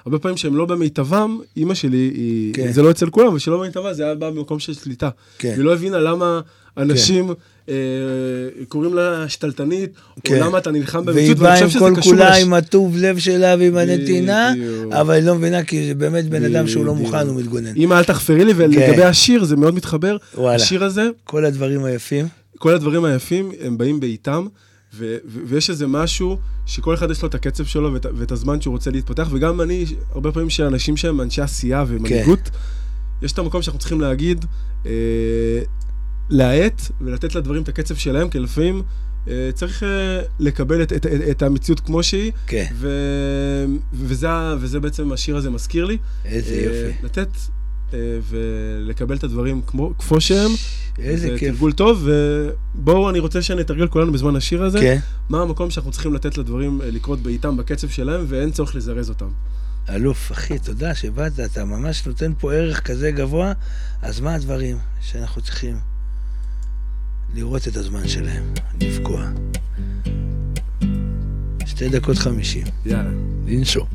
הרבה 0.05 0.19
פעמים 0.19 0.37
שהם 0.37 0.55
לא 0.55 0.65
במיטבם, 0.65 1.39
אימא 1.57 1.73
שלי, 1.73 1.97
היא, 1.97 2.53
כן. 2.53 2.71
זה 2.71 2.81
לא 2.81 2.91
אצל 2.91 3.09
כולם, 3.09 3.27
אבל 3.27 3.39
שלא 3.39 3.57
במיטבה, 3.59 3.93
זה 3.93 4.03
היה 4.05 4.15
בא 4.15 4.29
ממקום 4.29 4.59
של 4.59 4.73
שליטה. 4.73 5.09
כן. 5.37 5.53
היא 5.57 5.63
לא 5.63 5.73
הבינה 5.73 5.99
למה 5.99 6.41
אנשים 6.77 7.29
אה, 7.69 7.73
קוראים 8.67 8.93
לה 8.93 9.29
שתלטנית, 9.29 9.89
כן. 10.23 10.35
או 10.41 10.47
למה 10.47 10.57
אתה 10.57 10.71
נלחם 10.71 10.97
והיא 11.05 11.17
במציאות, 11.17 11.37
באה 11.37 11.49
ואני 11.49 11.61
עם 11.61 11.67
חושב 11.67 11.79
כל 11.79 11.89
שזה 11.91 12.01
קשור 12.01 12.13
כולה 12.13 12.29
לש- 12.37 12.43
עם 12.43 12.53
הטוב 12.53 12.97
לב 12.97 13.17
שלה 13.19 13.55
ועם 13.59 13.77
הנתינה, 13.77 14.51
בדיוק. 14.55 14.93
אבל 14.93 15.13
היא 15.13 15.23
לא 15.23 15.35
מבינה 15.35 15.63
כי 15.63 15.87
זה 15.87 15.95
באמת 15.95 16.29
בן 16.29 16.43
אדם 16.45 16.67
שהוא 16.67 16.85
לא. 16.85 16.95
מוכן, 16.95 17.27
הוא 17.27 17.39
מתגונן. 17.39 17.75
אמא, 17.75 17.93
אל 17.93 18.03
תחפרי 18.03 18.45
לי, 18.45 18.53
ולגבי 18.55 19.03
השיר, 19.03 19.43
זה 19.45 19.55
מאוד 19.55 19.75
מתחבר. 19.75 20.17
וואלה. 20.37 20.55
השיר 20.55 20.83
הזה, 20.83 21.09
כל 21.23 21.45
הדברים 21.45 21.83
היפים. 21.83 22.27
כל 22.57 22.73
הדברים 22.75 23.05
היפים, 23.05 23.51
הם 23.61 23.77
באים 23.77 23.99
בעיתם, 23.99 24.47
ו- 24.95 25.17
ו- 25.27 25.39
ויש 25.45 25.69
איזה 25.69 25.87
משהו 25.87 26.37
שכל 26.65 26.93
אחד 26.93 27.11
יש 27.11 27.21
לו 27.21 27.27
את 27.27 27.35
הקצב 27.35 27.65
שלו 27.65 27.93
ואת, 27.93 28.05
ואת 28.15 28.31
הזמן 28.31 28.61
שהוא 28.61 28.71
רוצה 28.71 28.91
להתפתח, 28.91 29.27
וגם 29.31 29.61
אני, 29.61 29.85
הרבה 30.11 30.31
פעמים 30.31 30.49
שאנשים 30.49 30.97
שהם 30.97 31.21
אנשי 31.21 31.41
עשייה 31.41 31.83
ומנהיגות, 31.87 32.39
כן. 32.43 33.25
יש 33.25 33.31
את 33.31 33.39
המקום 33.39 33.61
שאנחנו 33.61 33.79
צריכים 33.79 34.01
להגיד, 34.01 34.45
אה, 34.85 34.91
להאט 36.29 36.81
ולתת 37.01 37.35
לדברים 37.35 37.63
את 37.63 37.69
הקצב 37.69 37.95
שלהם, 37.95 38.29
כי 38.29 38.39
לפעמים 38.39 38.83
אה, 39.27 39.49
צריך 39.53 39.83
אה, 39.83 40.21
לקבל 40.39 40.83
את, 40.83 40.93
את, 40.93 41.05
את, 41.05 41.21
את 41.31 41.41
המציאות 41.41 41.79
כמו 41.79 42.03
שהיא, 42.03 42.31
כן. 42.47 42.65
ו, 42.73 42.89
וזה, 43.93 44.27
וזה 44.59 44.79
בעצם 44.79 45.11
השיר 45.11 45.37
הזה 45.37 45.49
מזכיר 45.49 45.85
לי. 45.85 45.97
איזה 46.25 46.53
אה, 46.53 46.61
יופי. 46.61 47.05
לתת 47.05 47.29
אה, 47.93 48.19
ולקבל 48.29 49.15
את 49.15 49.23
הדברים 49.23 49.61
כמו, 49.67 49.93
כפו 49.97 50.21
שהם. 50.21 50.51
איזה 50.99 51.29
זה 51.29 51.37
כיף. 51.37 51.53
תרגול 51.53 51.71
טוב, 51.71 52.07
ובואו, 52.75 53.09
אני 53.09 53.19
רוצה 53.19 53.41
שנתרגל 53.41 53.87
כולנו 53.87 54.11
בזמן 54.11 54.35
השיר 54.35 54.63
הזה. 54.63 54.79
כן. 54.79 54.97
מה 55.29 55.41
המקום 55.41 55.69
שאנחנו 55.69 55.91
צריכים 55.91 56.13
לתת 56.13 56.37
לדברים 56.37 56.81
אה, 56.81 56.91
לקרות 56.91 57.19
בעיתם, 57.19 57.57
בקצב 57.57 57.89
שלהם, 57.89 58.25
ואין 58.27 58.51
צורך 58.51 58.75
לזרז 58.75 59.09
אותם. 59.09 59.29
אלוף, 59.89 60.31
אחי, 60.31 60.59
תודה 60.59 60.95
שבאת, 60.95 61.39
אתה 61.39 61.65
ממש 61.65 62.07
נותן 62.07 62.33
פה 62.39 62.53
ערך 62.53 62.79
כזה 62.79 63.11
גבוה, 63.11 63.53
אז 64.01 64.19
מה 64.19 64.33
הדברים 64.33 64.77
שאנחנו 65.01 65.41
צריכים 65.41 65.75
לראות 67.33 67.67
את 67.67 67.75
הזמן 67.75 68.07
שלהם, 68.07 68.53
לפגוע. 68.81 69.29
שתי 71.65 71.89
דקות 71.89 72.17
חמישים, 72.17 72.65
יאללה. 72.85 73.09
לנשום. 73.47 73.87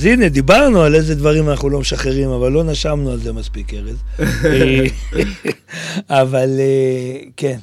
אז 0.00 0.06
הנה, 0.06 0.28
דיברנו 0.28 0.82
על 0.82 0.94
איזה 0.94 1.14
דברים 1.14 1.48
אנחנו 1.50 1.70
לא 1.70 1.80
משחררים, 1.80 2.30
אבל 2.30 2.52
לא 2.52 2.64
נשמנו 2.64 3.10
על 3.10 3.18
זה 3.18 3.32
מספיק, 3.32 3.74
ארז. 3.74 3.96
אבל 6.10 6.48
אה, 6.58 7.20
כן, 7.36 7.58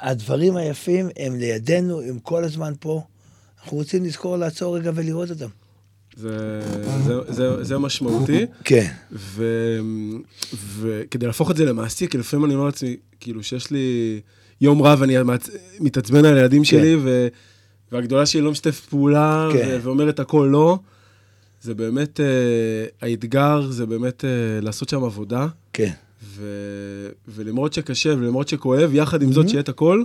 הדברים 0.00 0.56
היפים 0.56 1.08
הם 1.18 1.36
לידינו, 1.38 2.00
הם 2.00 2.18
כל 2.18 2.44
הזמן 2.44 2.72
פה. 2.80 3.02
אנחנו 3.62 3.76
רוצים 3.78 4.04
לזכור 4.04 4.36
לעצור 4.36 4.76
רגע 4.76 4.90
ולראות 4.94 5.30
אותם. 5.30 5.46
זה, 6.16 6.60
זה, 7.06 7.14
זה, 7.28 7.64
זה 7.64 7.78
משמעותי. 7.78 8.46
כן. 8.64 8.86
ו, 9.12 9.44
וכדי 10.80 11.26
להפוך 11.26 11.50
את 11.50 11.56
זה 11.56 11.64
למעשי, 11.64 12.06
כי 12.08 12.18
לפעמים 12.18 12.44
אני 12.46 12.54
אומר 12.54 12.66
לעצמי, 12.66 12.96
כאילו, 13.20 13.42
שיש 13.42 13.70
לי 13.70 14.20
יום 14.60 14.82
רע 14.82 14.94
ואני 14.98 15.14
מעצ- 15.22 15.50
מתעצבן 15.80 16.24
על 16.24 16.36
הילדים 16.36 16.64
שלי, 16.64 16.96
ו, 17.02 17.28
והגדולה 17.92 18.26
שלי 18.26 18.40
לא 18.40 18.50
משתפת 18.50 18.84
פעולה, 18.88 19.48
כן. 19.52 19.68
ו, 19.70 19.78
ואומרת 19.82 20.20
הכל 20.20 20.48
לא, 20.52 20.78
זה 21.62 21.74
באמת, 21.74 22.20
uh, 22.20 22.22
האתגר 23.02 23.70
זה 23.70 23.86
באמת 23.86 24.20
uh, 24.20 24.64
לעשות 24.64 24.88
שם 24.88 25.04
עבודה, 25.04 25.46
כן. 25.72 25.90
ו, 26.24 26.44
ולמרות 27.28 27.72
שקשה 27.72 28.10
ולמרות 28.10 28.48
שכואב, 28.48 28.94
יחד 28.94 29.22
עם 29.22 29.32
זאת 29.32 29.48
שיהיה 29.48 29.60
את 29.60 29.68
הכל, 29.68 30.02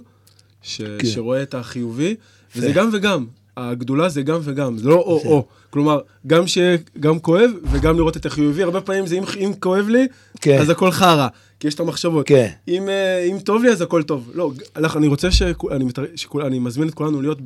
ש, 0.62 0.82
כן. 0.82 1.08
שרואה 1.08 1.43
את 1.43 1.54
החיובי, 1.54 2.16
וזה. 2.56 2.72
גם 2.72 2.89
וגם. 2.93 3.26
הגדולה 3.58 4.10
זה 4.10 4.22
גם 4.22 4.39
וגם, 4.43 4.78
זה 4.78 4.89
לא. 4.89 4.95
או-או. 4.95 5.45
כלומר, 5.70 5.99
גם 6.28 6.47
שיהיה 6.47 6.78
גם 6.99 7.20
כואב 7.20 7.51
וגם 7.72 7.97
לראות 7.97 8.18
את 8.18 8.26
החיובי. 8.26 8.64
הרבה 8.64 8.82
פעמים 8.82 9.08
זה 9.08 9.16
אם, 9.16 9.24
אם 9.39 9.51
כואב 9.60 9.88
לי, 9.88 10.08
כן. 10.41 10.58
אז 10.62 10.70
הכל 10.70 10.91
חרא, 10.91 11.28
כי 11.60 11.68
יש 11.68 11.76
את 11.76 11.80
המחשבות. 11.80 12.28
כן. 12.28 12.49
אם, 12.68 12.89
אה, 12.89 13.20
אם 13.32 13.39
טוב 13.39 13.64
לי, 13.64 13.72
אז 13.72 13.82
הכל 13.82 14.04
טוב. 14.04 14.32
לא, 14.34 14.51
אני 14.95 15.08
רוצה 15.08 15.32
שכול, 15.32 15.74
אני, 15.74 15.84
מתר... 15.84 16.04
שכול, 16.16 16.43
אני 16.43 16.60
מזמין 16.60 16.88
את 16.88 16.93
כולנו 16.93 17.22
להיות 17.22 17.39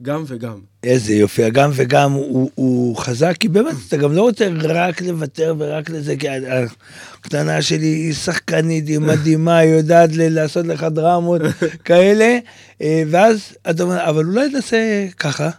בגם 0.00 0.24
וגם. 0.26 0.58
איזה 0.84 1.14
יופי, 1.14 1.44
הגם 1.44 1.70
וגם 1.74 2.12
הוא, 2.12 2.50
הוא 2.54 2.96
חזק, 2.96 3.36
כי 3.40 3.48
באמת, 3.48 3.74
אתה 3.88 3.96
גם 3.96 4.12
לא 4.12 4.22
רוצה 4.22 4.48
רק 4.62 5.02
לוותר 5.02 5.54
ורק 5.58 5.90
לזה, 5.90 6.16
כי 6.16 6.26
הקטנה 7.20 7.62
שלי 7.62 7.86
היא 7.86 8.14
שחקנית, 8.14 8.88
היא 8.88 8.98
מדהימה, 8.98 9.58
היא 9.58 9.70
יודעת 9.70 10.10
לעשות 10.12 10.66
לך 10.66 10.82
דרמות 10.82 11.40
כאלה, 11.84 12.38
אה, 12.82 13.02
ואז 13.10 13.56
אתה 13.70 13.82
אומר, 13.82 14.08
אבל 14.08 14.24
אולי 14.24 14.48
נעשה 14.48 15.06
ככה, 15.16 15.50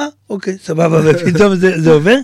אה, 0.00 0.06
אוקיי, 0.30 0.56
סבבה, 0.64 1.00
ופתאום 1.04 1.54
זה, 1.62 1.80
זה 1.80 1.90
עובר, 1.90 2.16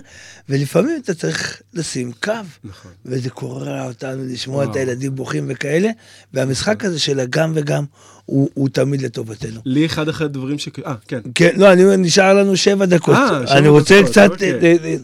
ולפעמים 0.49 1.01
אתה 1.03 1.13
צריך 1.13 1.61
לשים 1.73 2.11
קו, 2.23 2.31
נכון. 2.63 2.91
וזה 3.05 3.29
קורע 3.29 3.85
אותנו 3.85 4.23
לשמוע 4.25 4.57
וואו. 4.57 4.71
את 4.71 4.75
הילדים 4.75 5.15
בוכים 5.15 5.45
וכאלה, 5.49 5.89
והמשחק 6.33 6.85
הזה 6.85 6.99
של 6.99 7.19
הגם 7.19 7.51
וגם, 7.55 7.85
הוא, 8.25 8.49
הוא 8.53 8.69
תמיד 8.69 9.01
לטובתנו. 9.01 9.61
לי 9.65 9.85
אחד 9.85 10.09
אחרי 10.09 10.25
הדברים 10.25 10.59
ש... 10.59 10.69
אה, 10.85 10.93
כן. 11.07 11.19
כן, 11.35 11.49
לא, 11.55 11.73
אני 11.73 11.97
נשאר 11.97 12.33
לנו 12.33 12.57
שבע 12.57 12.85
דקות. 12.85 13.15
אה, 13.15 13.47
שבע 13.47 13.57
אני 13.57 13.67
רוצה 13.67 13.95
דקות, 13.99 14.11
קצת, 14.11 14.29
אוקיי. 14.31 14.53
אה, 14.53 14.75
אה, 14.83 14.95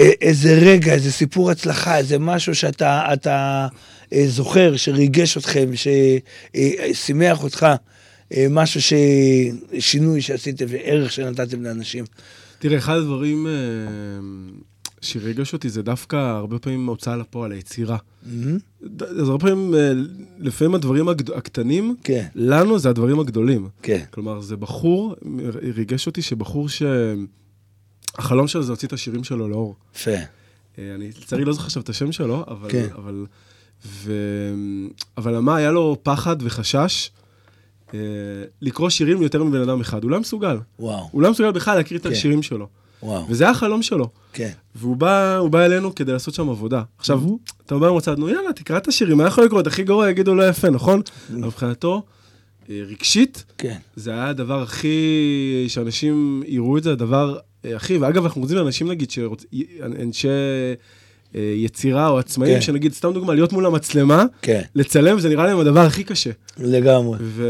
אה, 0.00 0.10
איזה 0.20 0.58
רגע, 0.62 0.92
איזה 0.92 1.12
סיפור 1.12 1.50
הצלחה, 1.50 1.98
איזה 1.98 2.18
משהו 2.18 2.54
שאתה 2.54 3.12
אתה, 3.12 3.66
זוכר, 4.26 4.76
שריגש 4.76 5.36
אתכם, 5.36 5.70
ששימח 6.94 7.42
אותך, 7.42 7.66
משהו 8.50 8.82
ש... 8.82 8.92
שינוי 9.78 10.20
שעשיתם, 10.22 10.64
וערך 10.68 11.12
שנתתם 11.12 11.62
לאנשים. 11.62 12.04
תראה, 12.58 12.78
אחד 12.78 12.96
הדברים 12.96 13.46
אה, 13.46 13.52
שריגש 15.00 15.52
אותי 15.52 15.68
זה 15.68 15.82
דווקא 15.82 16.16
הרבה 16.16 16.58
פעמים 16.58 16.86
הוצאה 16.86 17.16
לפועל, 17.16 17.52
היצירה. 17.52 17.96
ד- 18.86 19.02
אז 19.02 19.28
הרבה 19.28 19.46
פעמים, 19.48 19.74
אה, 19.74 19.92
לפעמים 20.38 20.74
הדברים 20.74 21.08
הגד... 21.08 21.30
הקטנים, 21.30 21.96
כן. 22.04 22.26
לנו 22.34 22.78
זה 22.78 22.88
הדברים 22.88 23.20
הגדולים. 23.20 23.68
כן. 23.82 24.04
כלומר, 24.10 24.40
זה 24.40 24.56
בחור, 24.56 25.14
ריגש 25.74 26.06
אותי 26.06 26.22
שבחור 26.22 26.68
ש... 26.68 26.82
החלום 28.18 28.48
שלו 28.48 28.62
זה 28.62 28.68
להוציא 28.72 28.88
את 28.88 28.92
השירים 28.92 29.24
שלו 29.24 29.48
לאור. 29.48 29.74
יפה. 29.96 30.10
אה, 30.10 30.94
אני 30.94 31.08
לצערי 31.22 31.44
לא 31.44 31.52
זוכר 31.52 31.66
עכשיו 31.66 31.82
את 31.82 31.88
השם 31.88 32.12
שלו, 32.12 32.44
אבל... 32.48 32.70
כן. 32.70 32.86
אבל, 32.96 33.26
ו... 33.86 34.12
אבל 35.16 35.38
מה, 35.38 35.56
היה 35.56 35.70
לו 35.70 35.96
פחד 36.02 36.36
וחשש 36.40 37.10
אה, 37.10 37.15
לקרוא 38.62 38.90
שירים 38.90 39.22
יותר 39.22 39.44
מבן 39.44 39.60
אדם 39.60 39.80
אחד. 39.80 40.02
הוא 40.02 40.10
לא 40.10 40.20
מסוגל. 40.20 40.56
וואו, 40.78 41.08
הוא 41.12 41.22
לא 41.22 41.30
מסוגל 41.30 41.50
בכלל 41.50 41.76
להקריא 41.76 41.98
את 41.98 42.06
כן. 42.06 42.12
השירים 42.12 42.42
שלו. 42.42 42.66
וואו. 43.02 43.26
וזה 43.28 43.44
היה 43.44 43.50
החלום 43.50 43.82
שלו. 43.82 44.08
כן. 44.32 44.50
והוא 44.74 44.96
בא, 44.96 45.36
הוא 45.36 45.50
בא 45.50 45.64
אלינו 45.64 45.94
כדי 45.94 46.12
לעשות 46.12 46.34
שם 46.34 46.48
עבודה. 46.48 46.82
עכשיו, 46.98 47.22
אתה 47.66 47.78
בא 47.78 47.90
במצב, 47.90 48.18
נו 48.18 48.28
יאללה, 48.28 48.52
תקרא 48.52 48.76
את 48.76 48.88
השירים, 48.88 49.16
מה 49.16 49.26
יכול 49.26 49.44
לקרות? 49.44 49.66
הכי 49.66 49.82
גרוע 49.82 50.10
יגידו 50.10 50.34
לא 50.34 50.48
יפה, 50.48 50.70
נכון? 50.70 51.00
אבל 51.30 51.38
מבחינתו, 51.38 52.02
אה, 52.70 52.82
רגשית, 52.86 53.44
כן. 53.58 53.76
זה 53.96 54.10
היה 54.10 54.28
הדבר 54.28 54.62
הכי, 54.62 55.64
שאנשים 55.68 56.42
יראו 56.46 56.78
את 56.78 56.82
זה, 56.82 56.92
הדבר 56.92 57.38
אה, 57.64 57.76
הכי, 57.76 57.98
ואגב, 57.98 58.24
אנחנו 58.24 58.40
רוצים 58.40 58.56
לאנשים, 58.56 58.90
נגיד, 58.90 59.10
שרוצ... 59.10 59.44
אה, 61.34 61.40
יצירה 61.56 62.08
או 62.08 62.18
עצמאים, 62.18 62.54
כן. 62.54 62.60
שנגיד, 62.60 62.92
סתם 62.92 63.12
דוגמה, 63.12 63.34
להיות 63.34 63.52
מול 63.52 63.66
המצלמה, 63.66 64.24
כן, 64.42 64.62
לצלם, 64.74 65.20
זה 65.20 65.28
נראה 65.28 65.46
להם 65.46 65.58
הדבר 65.58 65.80
הכי 65.80 66.04
קשה. 66.04 66.30
לגמרי. 66.58 67.18
ו... 67.20 67.44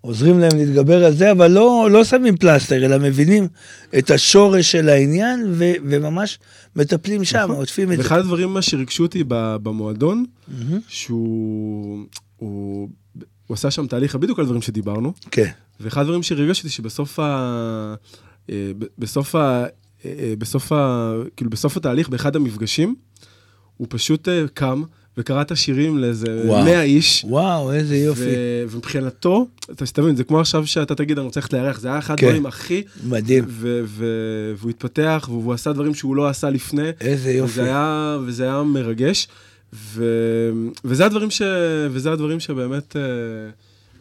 עוזרים 0.00 0.38
להם 0.38 0.56
להתגבר 0.56 1.04
על 1.04 1.12
זה, 1.12 1.30
אבל 1.30 1.50
לא, 1.50 1.88
לא 1.90 2.04
שמים 2.04 2.36
פלסטר, 2.36 2.84
אלא 2.84 2.98
מבינים 2.98 3.48
את 3.98 4.10
השורש 4.10 4.72
של 4.72 4.88
העניין, 4.88 5.46
ו, 5.52 5.64
וממש 5.84 6.38
מטפלים 6.76 7.24
שם, 7.24 7.38
נכון. 7.38 7.56
עוטפים 7.56 7.92
את 7.92 7.96
זה. 7.96 8.02
ואחד 8.02 8.18
הדברים 8.18 8.54
מה 8.54 8.62
שריגשו 8.62 9.02
אותי 9.02 9.24
במועדון, 9.28 10.24
שהוא 10.88 11.98
הוא, 12.36 12.88
הוא 13.46 13.54
עשה 13.54 13.70
שם 13.70 13.86
תהליך 13.86 14.16
בדיוק 14.16 14.38
על 14.38 14.44
דברים 14.44 14.62
שדיברנו, 14.62 15.12
כן, 15.30 15.50
ואחד 15.80 16.00
הדברים 16.00 16.22
שריגש 16.22 16.58
אותי 16.58 16.68
שבסוף 16.68 17.18
ה... 17.18 17.94
אה, 18.50 18.70
בסוף 18.98 19.34
ה... 19.34 19.64
בסוף 20.38 20.72
ה... 20.72 21.12
כאילו 21.36 21.50
בסוף 21.50 21.76
התהליך, 21.76 22.08
באחד 22.08 22.36
המפגשים, 22.36 22.94
הוא 23.76 23.86
פשוט 23.90 24.28
אה, 24.28 24.44
קם 24.54 24.82
וקרא 25.16 25.42
את 25.42 25.50
השירים 25.50 25.98
לאיזה 25.98 26.42
וואו. 26.46 26.64
100 26.64 26.82
איש. 26.82 27.24
וואו, 27.28 27.72
איזה 27.72 27.96
יופי. 27.96 28.20
ו- 28.24 28.64
ומבחינתו, 28.70 29.46
אתה 29.70 29.86
שתבין, 29.86 30.16
זה 30.16 30.24
כמו 30.24 30.40
עכשיו 30.40 30.66
שאתה 30.66 30.94
תגיד, 30.94 31.18
אני 31.18 31.24
רוצה 31.24 31.40
ללכת 31.40 31.52
לארח, 31.52 31.80
זה 31.80 31.88
היה 31.88 31.98
אחד 31.98 32.16
כן. 32.16 32.26
הדברים 32.26 32.46
הכי... 32.46 32.82
מדהים. 33.04 33.44
ו- 33.48 33.80
ו- 33.84 34.52
והוא 34.56 34.70
התפתח, 34.70 35.28
והוא 35.30 35.52
עשה 35.52 35.72
דברים 35.72 35.94
שהוא 35.94 36.16
לא 36.16 36.28
עשה 36.28 36.50
לפני. 36.50 36.90
איזה 37.00 37.32
יופי. 37.32 37.52
וזה 37.52 37.64
היה, 37.64 38.18
וזה 38.26 38.44
היה 38.44 38.62
מרגש, 38.62 39.28
ו, 39.72 40.04
וזה 40.84 41.06
הדברים 41.06 41.30
ש... 41.30 41.42
וזה 41.90 42.12
הדברים 42.12 42.40
שבאמת... 42.40 42.96
אה, 42.96 43.02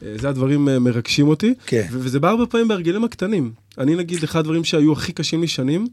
אה, 0.04 0.14
זה 0.18 0.30
הדברים 0.30 0.70
אה, 0.70 0.80
מרגשים 0.80 1.28
אותי, 1.28 1.54
כן. 1.66 1.88
וזה 1.92 2.20
בא 2.20 2.30
הרבה 2.30 2.46
פעמים 2.46 2.68
בהרגלים 2.68 3.04
הקטנים. 3.04 3.52
אני 3.80 3.96
נגיד, 3.96 4.24
אחד 4.24 4.40
הדברים 4.40 4.64
שהיו 4.64 4.94
הכי 4.94 5.12
קשים 5.12 5.42
לי 5.42 5.48
שנים. 5.48 5.88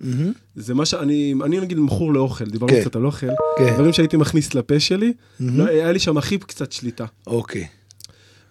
זה 0.57 0.75
מה 0.75 0.87
שאני, 0.87 1.35
אני 1.45 1.61
נגיד 1.61 1.79
מכור 1.79 2.13
לאוכל, 2.13 2.45
דיברנו 2.45 2.73
כן. 2.73 2.81
קצת 2.81 2.97
על 2.97 3.07
אוכל, 3.07 3.27
כן. 3.59 3.75
דברים 3.75 3.93
שהייתי 3.93 4.17
מכניס 4.17 4.55
לפה 4.55 4.81
שלי, 4.81 5.13
לא, 5.41 5.65
היה 5.67 5.93
לי 5.93 5.99
שם 5.99 6.17
הכי 6.17 6.39
קצת 6.39 6.73
שליטה. 6.73 7.05
אוקיי, 7.27 7.67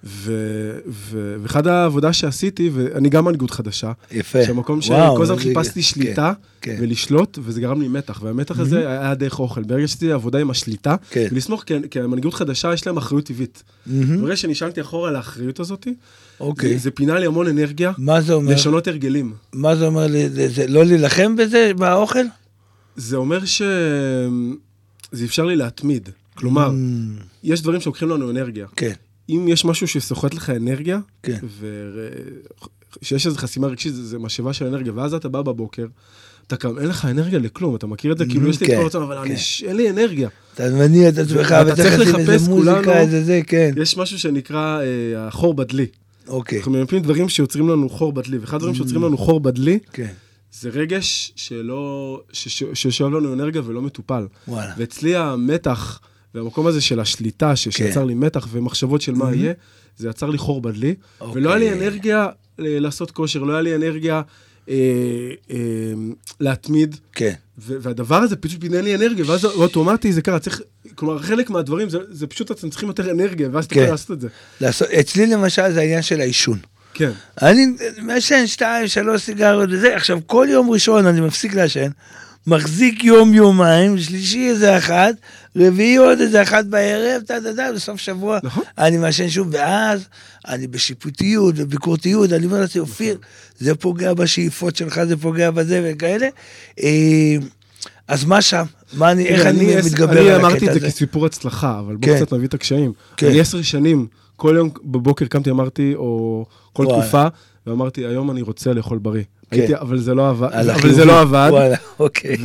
ו- 0.03 0.31
ו- 0.87 1.35
ואחד 1.43 1.67
העבודה 1.67 2.13
שעשיתי, 2.13 2.69
ואני 2.73 3.09
גם 3.09 3.25
מנהיגות 3.25 3.51
חדשה, 3.51 3.91
יפה. 4.11 4.45
שהמקום 4.45 4.81
שכל 4.81 4.93
הזמן 5.23 5.37
חיפשתי 5.37 5.81
שליטה 5.81 6.33
כן, 6.61 6.77
ולשלוט, 6.81 7.39
וזה 7.41 7.61
גרם 7.61 7.81
לי 7.81 7.87
מתח, 7.87 8.19
והמתח 8.23 8.59
הזה 8.59 8.79
היה 8.89 9.15
דרך 9.15 9.39
אוכל. 9.39 9.63
ברגע 9.63 9.87
שעשיתי 9.87 10.11
עבודה 10.11 10.39
עם 10.39 10.49
השליטה, 10.49 10.95
כן. 11.09 11.27
ולסמוך, 11.31 11.63
כי- 11.63 11.73
כי 11.91 11.99
המנהיגות 11.99 12.33
חדשה 12.33 12.73
יש 12.73 12.87
להם 12.87 12.97
אחריות 12.97 13.25
טבעית. 13.25 13.63
ברגע 14.21 14.35
שנשענתי 14.35 14.81
אחורה 14.81 15.09
על 15.09 15.15
האחריות 15.15 15.59
הזאת, 15.59 15.87
אוקיי. 16.39 16.73
זה- 16.73 16.77
זה 16.83 16.91
פינה 16.91 17.19
לי 17.19 17.25
המון 17.25 17.47
אנרגיה 17.47 17.91
מה 17.97 18.21
זה 18.21 18.33
אומר? 18.33 18.51
לשנות 18.53 18.87
הרגלים. 18.87 19.33
מה 19.53 19.75
זה 19.75 19.85
אומר? 19.85 20.07
זה- 20.47 20.67
לא 20.67 20.85
להילחם 20.85 21.35
בזה, 21.35 21.71
באוכל? 21.77 22.19
זה 22.95 23.15
אומר 23.17 23.45
ש... 23.45 23.61
זה 25.11 25.25
אפשר 25.25 25.45
לי 25.45 25.55
להתמיד. 25.55 26.09
כלומר, 26.35 26.71
יש 27.43 27.61
דברים 27.61 27.81
שלוקחים 27.81 28.09
לנו 28.09 28.29
אנרגיה. 28.31 28.65
כן, 28.75 28.93
אם 29.29 29.45
יש 29.47 29.65
משהו 29.65 29.87
שסוחט 29.87 30.33
לך 30.33 30.49
אנרגיה, 30.49 30.99
כן. 31.23 31.37
ושיש 33.01 33.25
איזו 33.27 33.37
חסימה 33.37 33.67
רגשית, 33.67 33.93
זה, 33.93 34.05
זה 34.05 34.19
משאבה 34.19 34.53
של 34.53 34.65
אנרגיה, 34.65 34.93
ואז 34.95 35.13
אתה 35.13 35.29
בא 35.29 35.41
בבוקר, 35.41 35.85
אתה 36.47 36.57
קם, 36.57 36.77
אין 36.79 36.87
לך 36.87 37.05
אנרגיה 37.05 37.39
לכלום, 37.39 37.75
אתה 37.75 37.87
מכיר 37.87 38.11
את 38.11 38.17
זה? 38.17 38.25
כאילו, 38.25 38.49
יש 38.49 38.59
לי 38.61 38.67
את 38.67 38.71
כל 38.71 38.81
הרצון, 38.81 39.03
אבל 39.03 39.27
כן. 39.27 39.35
אין 39.67 39.75
לי 39.77 39.89
אנרגיה. 39.89 40.29
אתה 40.53 40.69
מניע 40.69 41.09
את 41.09 41.17
עצמך, 41.17 41.55
ואתה 41.65 41.75
צריך 41.75 41.99
לחפש 41.99 42.47
כולנו- 42.47 42.91
איזה 42.91 43.23
זה, 43.23 43.41
כן. 43.47 43.71
יש 43.77 43.97
משהו 43.97 44.19
שנקרא 44.19 44.79
אה, 44.81 45.27
החור 45.27 45.53
בדלי. 45.53 45.85
אוקיי, 46.27 46.57
אנחנו 46.57 46.71
ממפים 46.71 47.01
דברים 47.01 47.29
שיוצרים 47.29 47.69
לנו 47.69 47.89
חור 47.89 48.13
בדלי, 48.13 48.37
ואחד 48.37 48.55
הדברים 48.55 48.75
שיוצרים 48.75 49.03
לנו 49.03 49.17
חור 49.17 49.39
בדלי, 49.39 49.79
כן, 49.93 50.13
זה 50.51 50.69
רגש 50.69 51.33
שלא, 51.35 52.21
ששואב 52.73 53.11
לנו 53.13 53.33
אנרגיה 53.33 53.61
ולא 53.65 53.81
מטופל. 53.81 54.27
וואלה. 54.47 54.73
ואצלי 54.77 55.15
המתח 55.15 55.99
והמקום 56.35 56.67
הזה 56.67 56.81
של 56.81 56.99
השליטה, 56.99 57.55
ש- 57.55 57.63
כן. 57.65 57.71
שיצר 57.71 58.03
לי 58.03 58.13
מתח 58.13 58.47
ומחשבות 58.51 59.01
של 59.01 59.11
מה 59.13 59.35
יהיה, 59.35 59.53
זה 59.97 60.09
יצר 60.09 60.29
לי 60.29 60.37
חור 60.37 60.61
בדלי. 60.61 60.95
אוקיי. 61.21 61.41
ולא 61.41 61.49
היה 61.49 61.59
לי 61.59 61.73
אנרגיה 61.73 62.23
אה, 62.23 62.29
לעשות 62.79 63.11
כושר, 63.11 63.39
לא 63.43 63.53
היה 63.53 63.61
לי 63.61 63.75
אנרגיה 63.75 64.21
אה, 64.69 64.75
אה, 65.51 65.55
להתמיד. 66.39 66.95
כן. 67.13 67.33
ו- 67.59 67.75
והדבר 67.81 68.15
הזה 68.15 68.35
פשוט 68.35 68.61
פינה 68.61 68.81
לי 68.81 68.95
אנרגיה, 68.95 69.25
ואז 69.27 69.45
אוטומטי 69.45 70.13
זה 70.13 70.21
קרה, 70.21 70.39
צריך, 70.39 70.61
כלומר, 70.95 71.19
חלק 71.19 71.49
מהדברים 71.49 71.89
זה, 71.89 71.97
זה 72.09 72.27
פשוט 72.27 72.51
אתם 72.51 72.69
צריכים 72.69 72.89
יותר 72.89 73.11
אנרגיה, 73.11 73.49
ואז 73.51 73.67
כן. 73.67 73.79
יכול 73.79 73.91
לעשות 73.91 74.11
את 74.11 74.21
זה. 74.21 74.27
לעשות, 74.61 74.87
אצלי 74.87 75.27
למשל 75.27 75.71
זה 75.71 75.79
העניין 75.79 76.01
של 76.01 76.19
העישון. 76.21 76.57
כן. 76.93 77.11
אני 77.41 77.65
מעשן 78.01 78.47
שתיים, 78.47 78.87
שלוש 78.87 79.21
סיגריות 79.21 79.69
וזה, 79.71 79.95
עכשיו 79.95 80.19
כל 80.25 80.47
יום 80.49 80.69
ראשון 80.69 81.05
אני 81.05 81.21
מפסיק 81.21 81.53
לעשן, 81.53 81.89
מחזיק 82.47 83.03
יום 83.03 83.33
יומיים, 83.33 83.97
שלישי 83.99 84.49
איזה 84.49 84.77
אחד, 84.77 85.13
רביעי 85.55 85.95
עוד 85.95 86.19
איזה 86.19 86.41
אחד 86.41 86.69
בערב, 86.71 87.21
טה 87.27 87.33
טה 87.43 87.55
טה, 87.55 87.63
בסוף 87.75 87.99
שבוע 87.99 88.39
נכון. 88.43 88.63
אני 88.77 88.97
מעשן 88.97 89.29
שוב, 89.29 89.47
ואז 89.51 90.07
אני 90.47 90.67
בשיפוטיות 90.67 91.53
וביקורתיות, 91.57 92.31
אני 92.33 92.45
אומר 92.45 92.59
לעצמי, 92.59 92.81
אופיר, 92.81 93.17
זה 93.59 93.75
פוגע 93.75 94.13
בשאיפות 94.13 94.75
שלך, 94.75 95.03
זה 95.03 95.17
פוגע 95.17 95.51
בזה 95.51 95.81
וכאלה. 95.93 96.27
אה, 96.83 97.35
אז 98.07 98.25
מה 98.25 98.41
שם? 98.41 98.63
מה 98.93 99.11
אני, 99.11 99.25
איך 99.25 99.39
תראה, 99.39 99.49
אני 99.49 99.75
עש- 99.75 99.85
מתגבר 99.85 100.21
אני 100.21 100.29
על 100.29 100.39
אמרתי 100.39 100.55
הקטע 100.57 100.67
את 100.67 100.79
זה 100.79 100.87
הזה? 100.87 100.95
כסיפור 100.95 101.25
הצלחה, 101.25 101.79
אבל 101.79 101.95
בוא 101.95 102.09
כן. 102.09 102.15
קצת 102.15 102.33
נביא 102.33 102.47
את 102.47 102.53
הקשיים. 102.53 102.93
כן. 103.17 103.27
אני 103.27 103.39
עשר 103.39 103.61
שנים, 103.61 104.07
כל 104.35 104.53
יום 104.57 104.69
בבוקר 104.83 105.25
קמתי, 105.25 105.49
אמרתי, 105.49 105.91
או 105.95 106.45
כל. 106.73 106.85
תקופה, 106.85 107.27
ואמרתי, 107.67 108.05
היום 108.05 108.31
אני 108.31 108.41
רוצה 108.41 108.73
לאכול 108.73 108.97
בריא. 108.97 109.23
כן. 109.51 109.57
הייתי, 109.59 109.75
אבל 109.75 109.97
זה 109.99 110.13
לא 110.13 110.29
עבד, 110.29 110.49
אבל. 110.53 110.93
זה 110.93 111.05
לא 111.05 111.21
עבד. 111.21 111.47
וואלה, 111.51 111.75
אוקיי. 111.99 112.35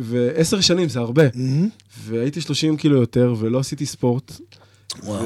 ועשר 0.00 0.60
שנים 0.60 0.88
זה 0.88 0.98
הרבה. 0.98 1.22
מהמם. 1.34 1.68
והייתי 2.04 2.40
30 2.40 2.76
קילו 2.76 3.00
יותר, 3.00 3.34
ולא 3.38 3.58
עשיתי 3.58 3.86
ספורט. 3.86 4.32
וואו. 5.02 5.24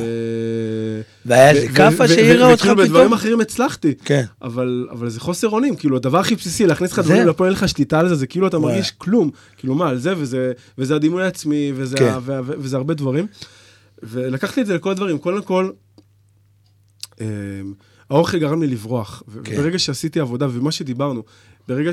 והיה 1.27 1.51
איזה 1.51 1.69
כאפה 1.69 2.09
שהעירה 2.09 2.51
אותך 2.51 2.61
וכאילו 2.63 2.77
בדברים 2.77 3.05
פתאום? 3.05 3.13
אחרים 3.13 3.41
הצלחתי. 3.41 3.95
כן. 4.05 4.25
אבל, 4.43 4.89
אבל 4.91 5.09
זה 5.09 5.21
חוסר 5.21 5.49
אונים, 5.49 5.77
כאילו 5.77 5.97
הדבר 5.97 6.19
הכי 6.19 6.35
בסיסי, 6.35 6.67
להכניס 6.67 6.93
לך 6.93 6.99
דברים 6.99 7.27
לפה, 7.27 7.45
אין 7.45 7.53
לך 7.53 7.69
שליטה 7.69 8.01
על 8.01 8.09
זה, 8.09 8.15
זה 8.15 8.27
כאילו 8.27 8.47
אתה 8.47 8.59
וואי. 8.59 8.73
מרגיש 8.73 8.91
כלום. 8.91 9.31
כאילו 9.57 9.75
מה, 9.75 9.89
על 9.89 9.99
זה, 9.99 10.15
וזה, 10.19 10.53
וזה 10.79 10.95
הדימוי 10.95 11.23
העצמי, 11.25 11.73
וזה, 11.75 11.97
כן. 11.97 12.09
ה- 12.09 12.19
ו- 12.23 12.39
ו- 12.45 12.53
וזה 12.59 12.77
הרבה 12.77 12.95
דברים. 12.95 13.27
ולקחתי 14.03 14.61
את 14.61 14.67
זה 14.67 14.75
לכל 14.75 14.91
הדברים, 14.91 15.19
קודם 15.19 15.43
כל, 15.43 15.71
אמ, 17.21 17.27
האוכל 18.11 18.39
גרם 18.39 18.61
לי 18.63 18.67
לברוח. 18.69 19.23
כן. 19.45 19.55
וברגע 19.61 19.79
שעשיתי 19.79 20.21
עבודה, 20.21 20.47
ומה 20.51 20.73
שדיברנו, 20.73 21.23
ברגע 21.69 21.91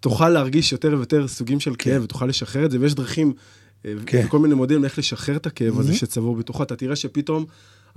שתוכל 0.00 0.28
להרגיש 0.28 0.72
יותר 0.72 0.88
ויותר 0.96 1.28
סוגים 1.28 1.60
של 1.60 1.72
כאב, 1.78 2.02
ותוכל 2.04 2.26
לשחרר 2.26 2.64
את 2.64 2.70
זה, 2.70 2.78
ויש 2.80 2.94
דרכים, 2.94 3.32
אה, 3.86 3.92
כן. 4.06 4.22
וכל 4.26 4.38
מיני 4.38 4.54
מודלים 4.54 4.84
איך 4.84 4.98
לשחרר 4.98 5.36
את 5.36 5.46
הכאב 5.46 5.80
הזה 5.80 5.92
Mhm. 5.92 5.96
שצבור 5.96 6.36
בתוכו, 6.36 6.62
אתה 6.62 6.76
תראה 6.76 6.96
שפתאום 6.96 7.44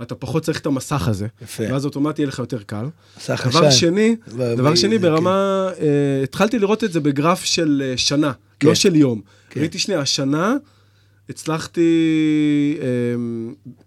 אתה 0.02 0.14
פחות 0.14 0.42
צריך 0.42 0.60
את 0.60 0.66
המסך 0.66 1.08
הזה, 1.08 1.26
יפה. 1.42 1.64
ואז 1.70 1.84
אוטומטי 1.84 2.22
יהיה 2.22 2.28
לך 2.28 2.38
יותר 2.38 2.62
קל. 2.62 2.84
מסך 3.18 3.46
דבר 3.50 3.64
עשן. 3.66 3.78
שני, 3.78 4.16
ב- 4.36 4.54
דבר 4.56 4.74
שני, 4.74 4.96
כן. 4.96 5.02
ברמה, 5.02 5.68
אה, 5.80 6.20
התחלתי 6.22 6.58
לראות 6.58 6.84
את 6.84 6.92
זה 6.92 7.00
בגרף 7.00 7.44
של 7.44 7.82
אה, 7.84 7.96
שנה, 7.96 8.32
כן. 8.60 8.66
לא 8.68 8.74
של 8.74 8.96
יום. 8.96 9.20
כן. 9.50 9.60
ראיתי 9.60 9.78
שנייה, 9.78 10.00
השנה 10.00 10.54
הצלחתי 11.30 11.88
אה, 12.80 12.86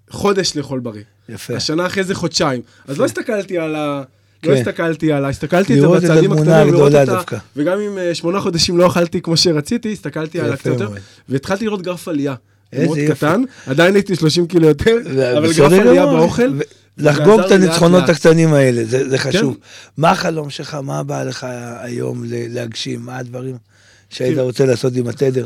חודש 0.09 0.55
לאכול 0.55 0.79
בריא. 0.79 1.03
יפה. 1.29 1.55
השנה 1.55 1.85
אחרי 1.85 2.03
זה 2.03 2.15
חודשיים. 2.15 2.61
אז 2.87 2.97
לא 2.97 3.05
הסתכלתי 3.05 3.57
על 3.57 3.75
ה... 3.75 4.03
כן. 4.41 4.51
לא 4.51 4.55
הסתכלתי 4.55 5.11
על 5.11 5.25
ה... 5.25 5.29
הסתכלתי 5.29 5.73
את 5.73 5.79
זה 5.79 5.83
לראות 5.85 6.05
את 6.05 6.09
התמונה 6.09 6.41
הקטנים, 6.41 6.73
לראות 6.73 6.85
הגדולה 6.87 7.01
אותה, 7.01 7.13
דווקא. 7.13 7.37
וגם 7.55 7.79
אם 7.79 7.97
אה, 7.97 8.15
שמונה 8.15 8.39
חודשים 8.39 8.77
לא 8.77 8.87
אכלתי 8.87 9.21
כמו 9.21 9.37
שרציתי, 9.37 9.93
הסתכלתי 9.93 10.39
על 10.39 10.45
יפה 10.45 10.53
הקצת 10.53 10.65
יותר, 10.65 10.89
מאוד. 10.89 10.99
והתחלתי 11.29 11.65
לראות 11.65 11.81
גרף 11.81 12.07
עלייה. 12.07 12.35
איזה 12.73 12.85
מאוד 12.85 12.97
יופי. 12.97 13.15
קטן, 13.15 13.41
עדיין 13.67 13.95
הייתי 13.95 14.15
30 14.15 14.47
קילו 14.47 14.67
יותר, 14.67 14.95
אבל 15.37 15.53
גרף 15.53 15.73
עלייה 15.73 16.05
גמור. 16.05 16.17
באוכל. 16.19 16.49
ו- 16.57 16.61
לחגוג 16.97 17.39
את 17.39 17.51
הניצחונות 17.51 18.01
לאט. 18.01 18.09
הקטנים 18.09 18.53
האלה, 18.53 18.85
זה 18.85 19.09
זה 19.09 19.17
חשוב. 19.17 19.53
כן. 19.53 19.59
מה 19.97 20.11
החלום 20.11 20.49
שלך, 20.49 20.73
מה 20.73 21.03
בא 21.03 21.23
לך 21.23 21.47
היום 21.79 22.23
להגשים, 22.27 23.01
מה 23.01 23.17
הדברים 23.17 23.55
שהיית. 24.09 24.37
רוצה 24.37 24.65
לעשות 24.65 24.95
עם 24.95 25.07
התדר? 25.07 25.45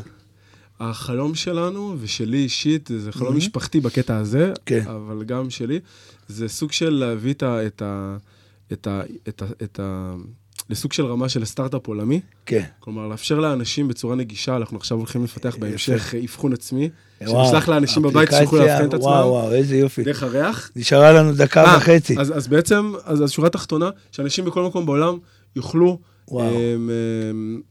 החלום 0.81 1.35
שלנו, 1.35 1.95
ושלי 1.99 2.37
אישית, 2.37 2.89
זה 2.97 3.11
חלום 3.11 3.37
משפחתי 3.37 3.79
בקטע 3.79 4.17
הזה, 4.17 4.53
כן. 4.65 4.83
אבל 4.87 5.23
גם 5.23 5.49
שלי, 5.49 5.79
זה 6.27 6.47
סוג 6.47 6.71
של 6.71 6.89
להביא 6.89 7.33
את 7.33 7.43
ה... 7.43 7.67
את 7.67 7.81
ה... 7.81 8.15
את 8.73 8.87
ה... 8.87 9.01
את 9.27 9.41
ה... 9.41 9.45
את 9.63 9.79
ה... 9.79 10.13
לסוג 10.69 10.93
של 10.93 11.05
רמה 11.05 11.29
של 11.29 11.45
סטארט-אפ 11.45 11.87
עולמי. 11.87 12.21
כן. 12.45 12.63
כלומר, 12.79 13.07
לאפשר 13.07 13.39
לאנשים 13.39 13.87
בצורה 13.87 14.15
נגישה, 14.15 14.55
אנחנו 14.55 14.77
עכשיו 14.77 14.97
הולכים 14.97 15.23
לפתח 15.23 15.55
בהמשך 15.59 16.13
אבחון 16.23 16.53
עצמי, 16.53 16.89
שנשלח 17.19 17.69
לאנשים 17.69 18.03
בבית 18.03 18.29
שיוכלו 18.37 18.59
לאבחן 18.59 18.85
את 18.85 18.93
עצמם 18.93 19.05
וואו, 19.05 19.29
וואו, 19.29 19.51
איזה 19.51 19.77
יופי. 19.77 20.03
דרך 20.03 20.23
הריח. 20.23 20.71
נשארה 20.75 21.11
לנו 21.11 21.33
דקה 21.33 21.65
אה, 21.65 21.77
וחצי. 21.77 22.19
אז, 22.19 22.37
אז 22.37 22.47
בעצם, 22.47 22.93
אז, 23.03 23.23
אז 23.23 23.31
שורה 23.31 23.49
תחתונה, 23.49 23.89
שאנשים 24.11 24.45
בכל 24.45 24.63
מקום 24.63 24.85
בעולם 24.85 25.17
יוכלו 25.55 25.99
וואו. 26.27 26.47
הם, 26.47 26.89
הם, 27.29 27.61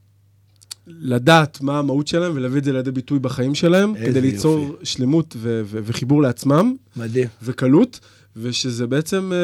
לדעת 0.86 1.60
מה 1.60 1.78
המהות 1.78 2.06
שלהם 2.06 2.32
ולהביא 2.34 2.58
את 2.58 2.64
זה 2.64 2.72
לידי 2.72 2.90
ביטוי 2.90 3.18
בחיים 3.18 3.54
שלהם, 3.54 3.94
כדי 4.06 4.20
ליצור 4.20 4.58
יופי. 4.68 4.86
שלמות 4.86 5.34
ו- 5.38 5.62
ו- 5.64 5.78
וחיבור 5.84 6.22
לעצמם 6.22 6.74
מדהים. 6.96 7.28
וקלות, 7.42 8.00
ושזה 8.36 8.86
בעצם 8.86 9.32
אה, 9.32 9.36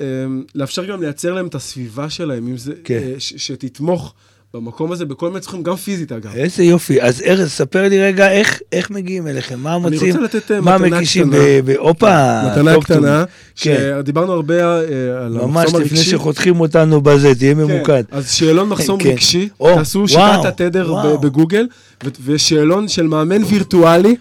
אה, 0.00 0.26
לאפשר 0.54 0.84
גם 0.84 1.00
לייצר 1.02 1.34
להם 1.34 1.46
את 1.46 1.54
הסביבה 1.54 2.10
שלהם, 2.10 2.46
אם 2.46 2.56
זה, 2.56 2.72
כן. 2.84 3.00
אה, 3.02 3.14
ש- 3.20 3.34
שתתמוך 3.36 4.14
במקום 4.56 4.92
הזה 4.92 5.04
בכל 5.04 5.28
מיני 5.28 5.40
צרכים, 5.40 5.62
גם 5.62 5.76
פיזית 5.76 6.12
אגב. 6.12 6.36
איזה 6.36 6.64
יופי. 6.64 7.02
אז 7.02 7.22
ארז, 7.26 7.50
ספר 7.50 7.88
לי 7.88 8.02
רגע 8.02 8.30
איך, 8.30 8.60
איך 8.72 8.90
מגיעים 8.90 9.26
אליכם, 9.26 9.60
מה 9.60 9.74
אני 9.74 9.82
מוצאים, 9.82 10.16
רוצה 10.16 10.38
לתת 10.38 10.50
אה, 10.50 10.60
מה 10.60 10.78
מתנה 10.78 10.96
מגישים, 10.96 11.30
קטנה. 11.30 11.74
הופה, 11.78 12.42
מתנה. 12.52 12.80
קטנה, 12.80 13.24
כן. 13.56 13.96
שדיברנו 14.00 14.32
הרבה 14.32 14.54
אה, 14.54 14.80
על 15.24 15.32
ממש 15.32 15.64
המחסום 15.64 15.80
לפני 15.80 15.98
הרגשי. 15.98 16.10
שחותכים 16.10 16.60
אותנו 16.60 17.00
בזה, 17.00 17.34
תהיה 17.34 17.54
כן, 17.54 17.60
ממוקד. 17.60 18.02
אז 18.10 18.30
שאלון 18.30 18.68
מחסום 18.68 19.00
כן. 19.00 19.08
רגשי, 19.08 19.48
או, 19.60 19.74
תעשו 19.74 20.08
שיטת 20.08 20.44
התדר 20.44 21.16
בגוגל, 21.22 21.66
ושאלון 22.24 22.88
של 22.88 23.06
מאמן 23.06 23.44
וירטואלי, 23.44 24.16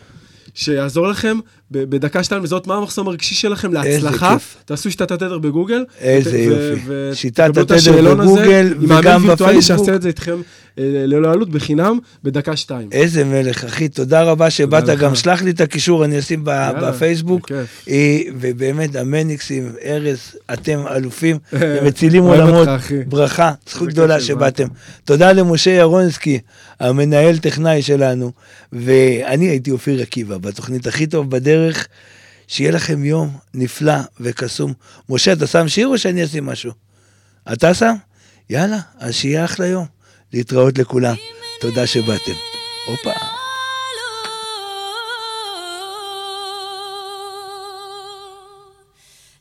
שיעזור 0.54 1.08
לכם 1.08 1.40
בדקה 1.76 2.24
שתיים 2.24 2.44
לזהות 2.44 2.68
מה 2.68 2.76
המחסום 2.76 3.08
הרגשי 3.08 3.36
שלכם 3.36 3.74
להצלחה. 3.74 4.38
תעשו 4.66 4.92
שיטת 4.92 5.12
התדר 5.12 5.38
בגוגל. 5.38 5.84
איזה 6.00 6.38
יופי. 6.38 6.82
שיטת 7.14 7.58
התדר 7.58 7.76
השאלון 7.76 8.20
הזה 8.20 8.32
בגוגל 8.34 8.74
עם 8.82 8.90
מאמן 8.90 9.00
וגם 9.00 9.24
וירטואלי 9.26 9.58
בפייסבוק. 9.58 9.78
שיעשה 9.78 9.96
את 9.96 10.02
זה 10.02 10.08
איתכם 10.08 10.42
ללא 10.78 11.32
עלות, 11.32 11.50
בחינם, 11.50 12.00
בדקה 12.24 12.56
שתיים. 12.56 12.90
איזה 12.92 13.24
מלך, 13.24 13.64
אחי, 13.64 13.90
תודה 13.90 14.24
רבה 14.24 14.50
שבאת. 14.50 14.90
גם 14.90 15.16
שלח 15.16 15.42
לי 15.42 15.52
את 15.52 15.62
הקישור, 15.62 16.06
אני 16.06 16.20
אשים 16.20 16.42
בפייסבוק. 16.82 17.52
אה, 17.90 18.20
ובאמת, 18.40 18.96
המניקסים, 18.96 19.72
ארז, 19.86 20.36
אתם 20.54 20.80
אלופים, 20.88 21.38
מצילים 21.86 22.24
עולמות. 22.24 22.68
ברכה, 23.08 23.52
זכות 23.70 23.90
גדולה. 23.90 24.22
שבאתם. 24.22 24.68
תודה 25.04 25.32
למשה 25.32 25.72
ירונסקי, 25.72 26.40
המנהל 26.80 27.38
טכנאי 27.38 27.82
שלנו, 27.82 28.32
ואני 28.74 29.46
הייתי 29.50 29.72
אופיר 29.72 30.02
עקיבא, 30.02 30.38
בתוכנית 30.38 30.88
הכי 30.88 31.08
טוב 31.08 31.30
בדרך, 31.30 31.88
שיהיה 32.48 32.72
לכם 32.72 33.06
יום 33.06 33.38
נפלא 33.54 33.98
וקסום. 34.20 34.74
משה, 35.10 35.34
אתה 35.34 35.48
שם 35.48 35.68
שיר 35.68 35.88
או 35.88 35.98
שאני 35.98 36.24
אשים 36.24 36.46
משהו? 36.46 36.72
אתה 37.54 37.74
שם? 37.74 37.94
יאללה, 38.50 38.80
אז 39.00 39.14
שיהיה 39.14 39.46
אחלה 39.46 39.66
יום. 39.66 39.95
להתראות 40.34 40.78
לכולם. 40.78 41.16
תודה 41.62 41.88
שבאתם. 41.88 42.34
הופה. 42.88 43.12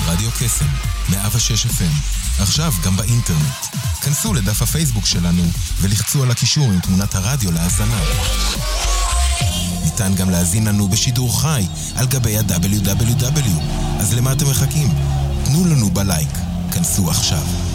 רדיו 0.07 0.29
קסם, 0.31 0.65
106 1.09 1.65
FM, 1.65 1.93
עכשיו 2.41 2.71
גם 2.85 2.97
באינטרנט. 2.97 3.65
כנסו 4.01 4.33
לדף 4.33 4.61
הפייסבוק 4.61 5.05
שלנו 5.05 5.43
ולחצו 5.81 6.23
על 6.23 6.31
הקישור 6.31 6.65
עם 6.65 6.79
תמונת 6.79 7.15
הרדיו 7.15 7.51
להאזנה. 7.51 8.01
ניתן 9.99 10.15
גם 10.15 10.29
להזין 10.29 10.67
לנו 10.67 10.87
בשידור 10.87 11.41
חי 11.41 11.65
על 11.95 12.05
גבי 12.05 12.37
ה-WW. 12.37 13.49
אז 13.99 14.13
למה 14.13 14.31
אתם 14.31 14.49
מחכים? 14.49 14.89
תנו 15.45 15.65
לנו 15.65 15.89
בלייק. 15.89 16.29
כנסו 16.71 17.09
עכשיו. 17.09 17.74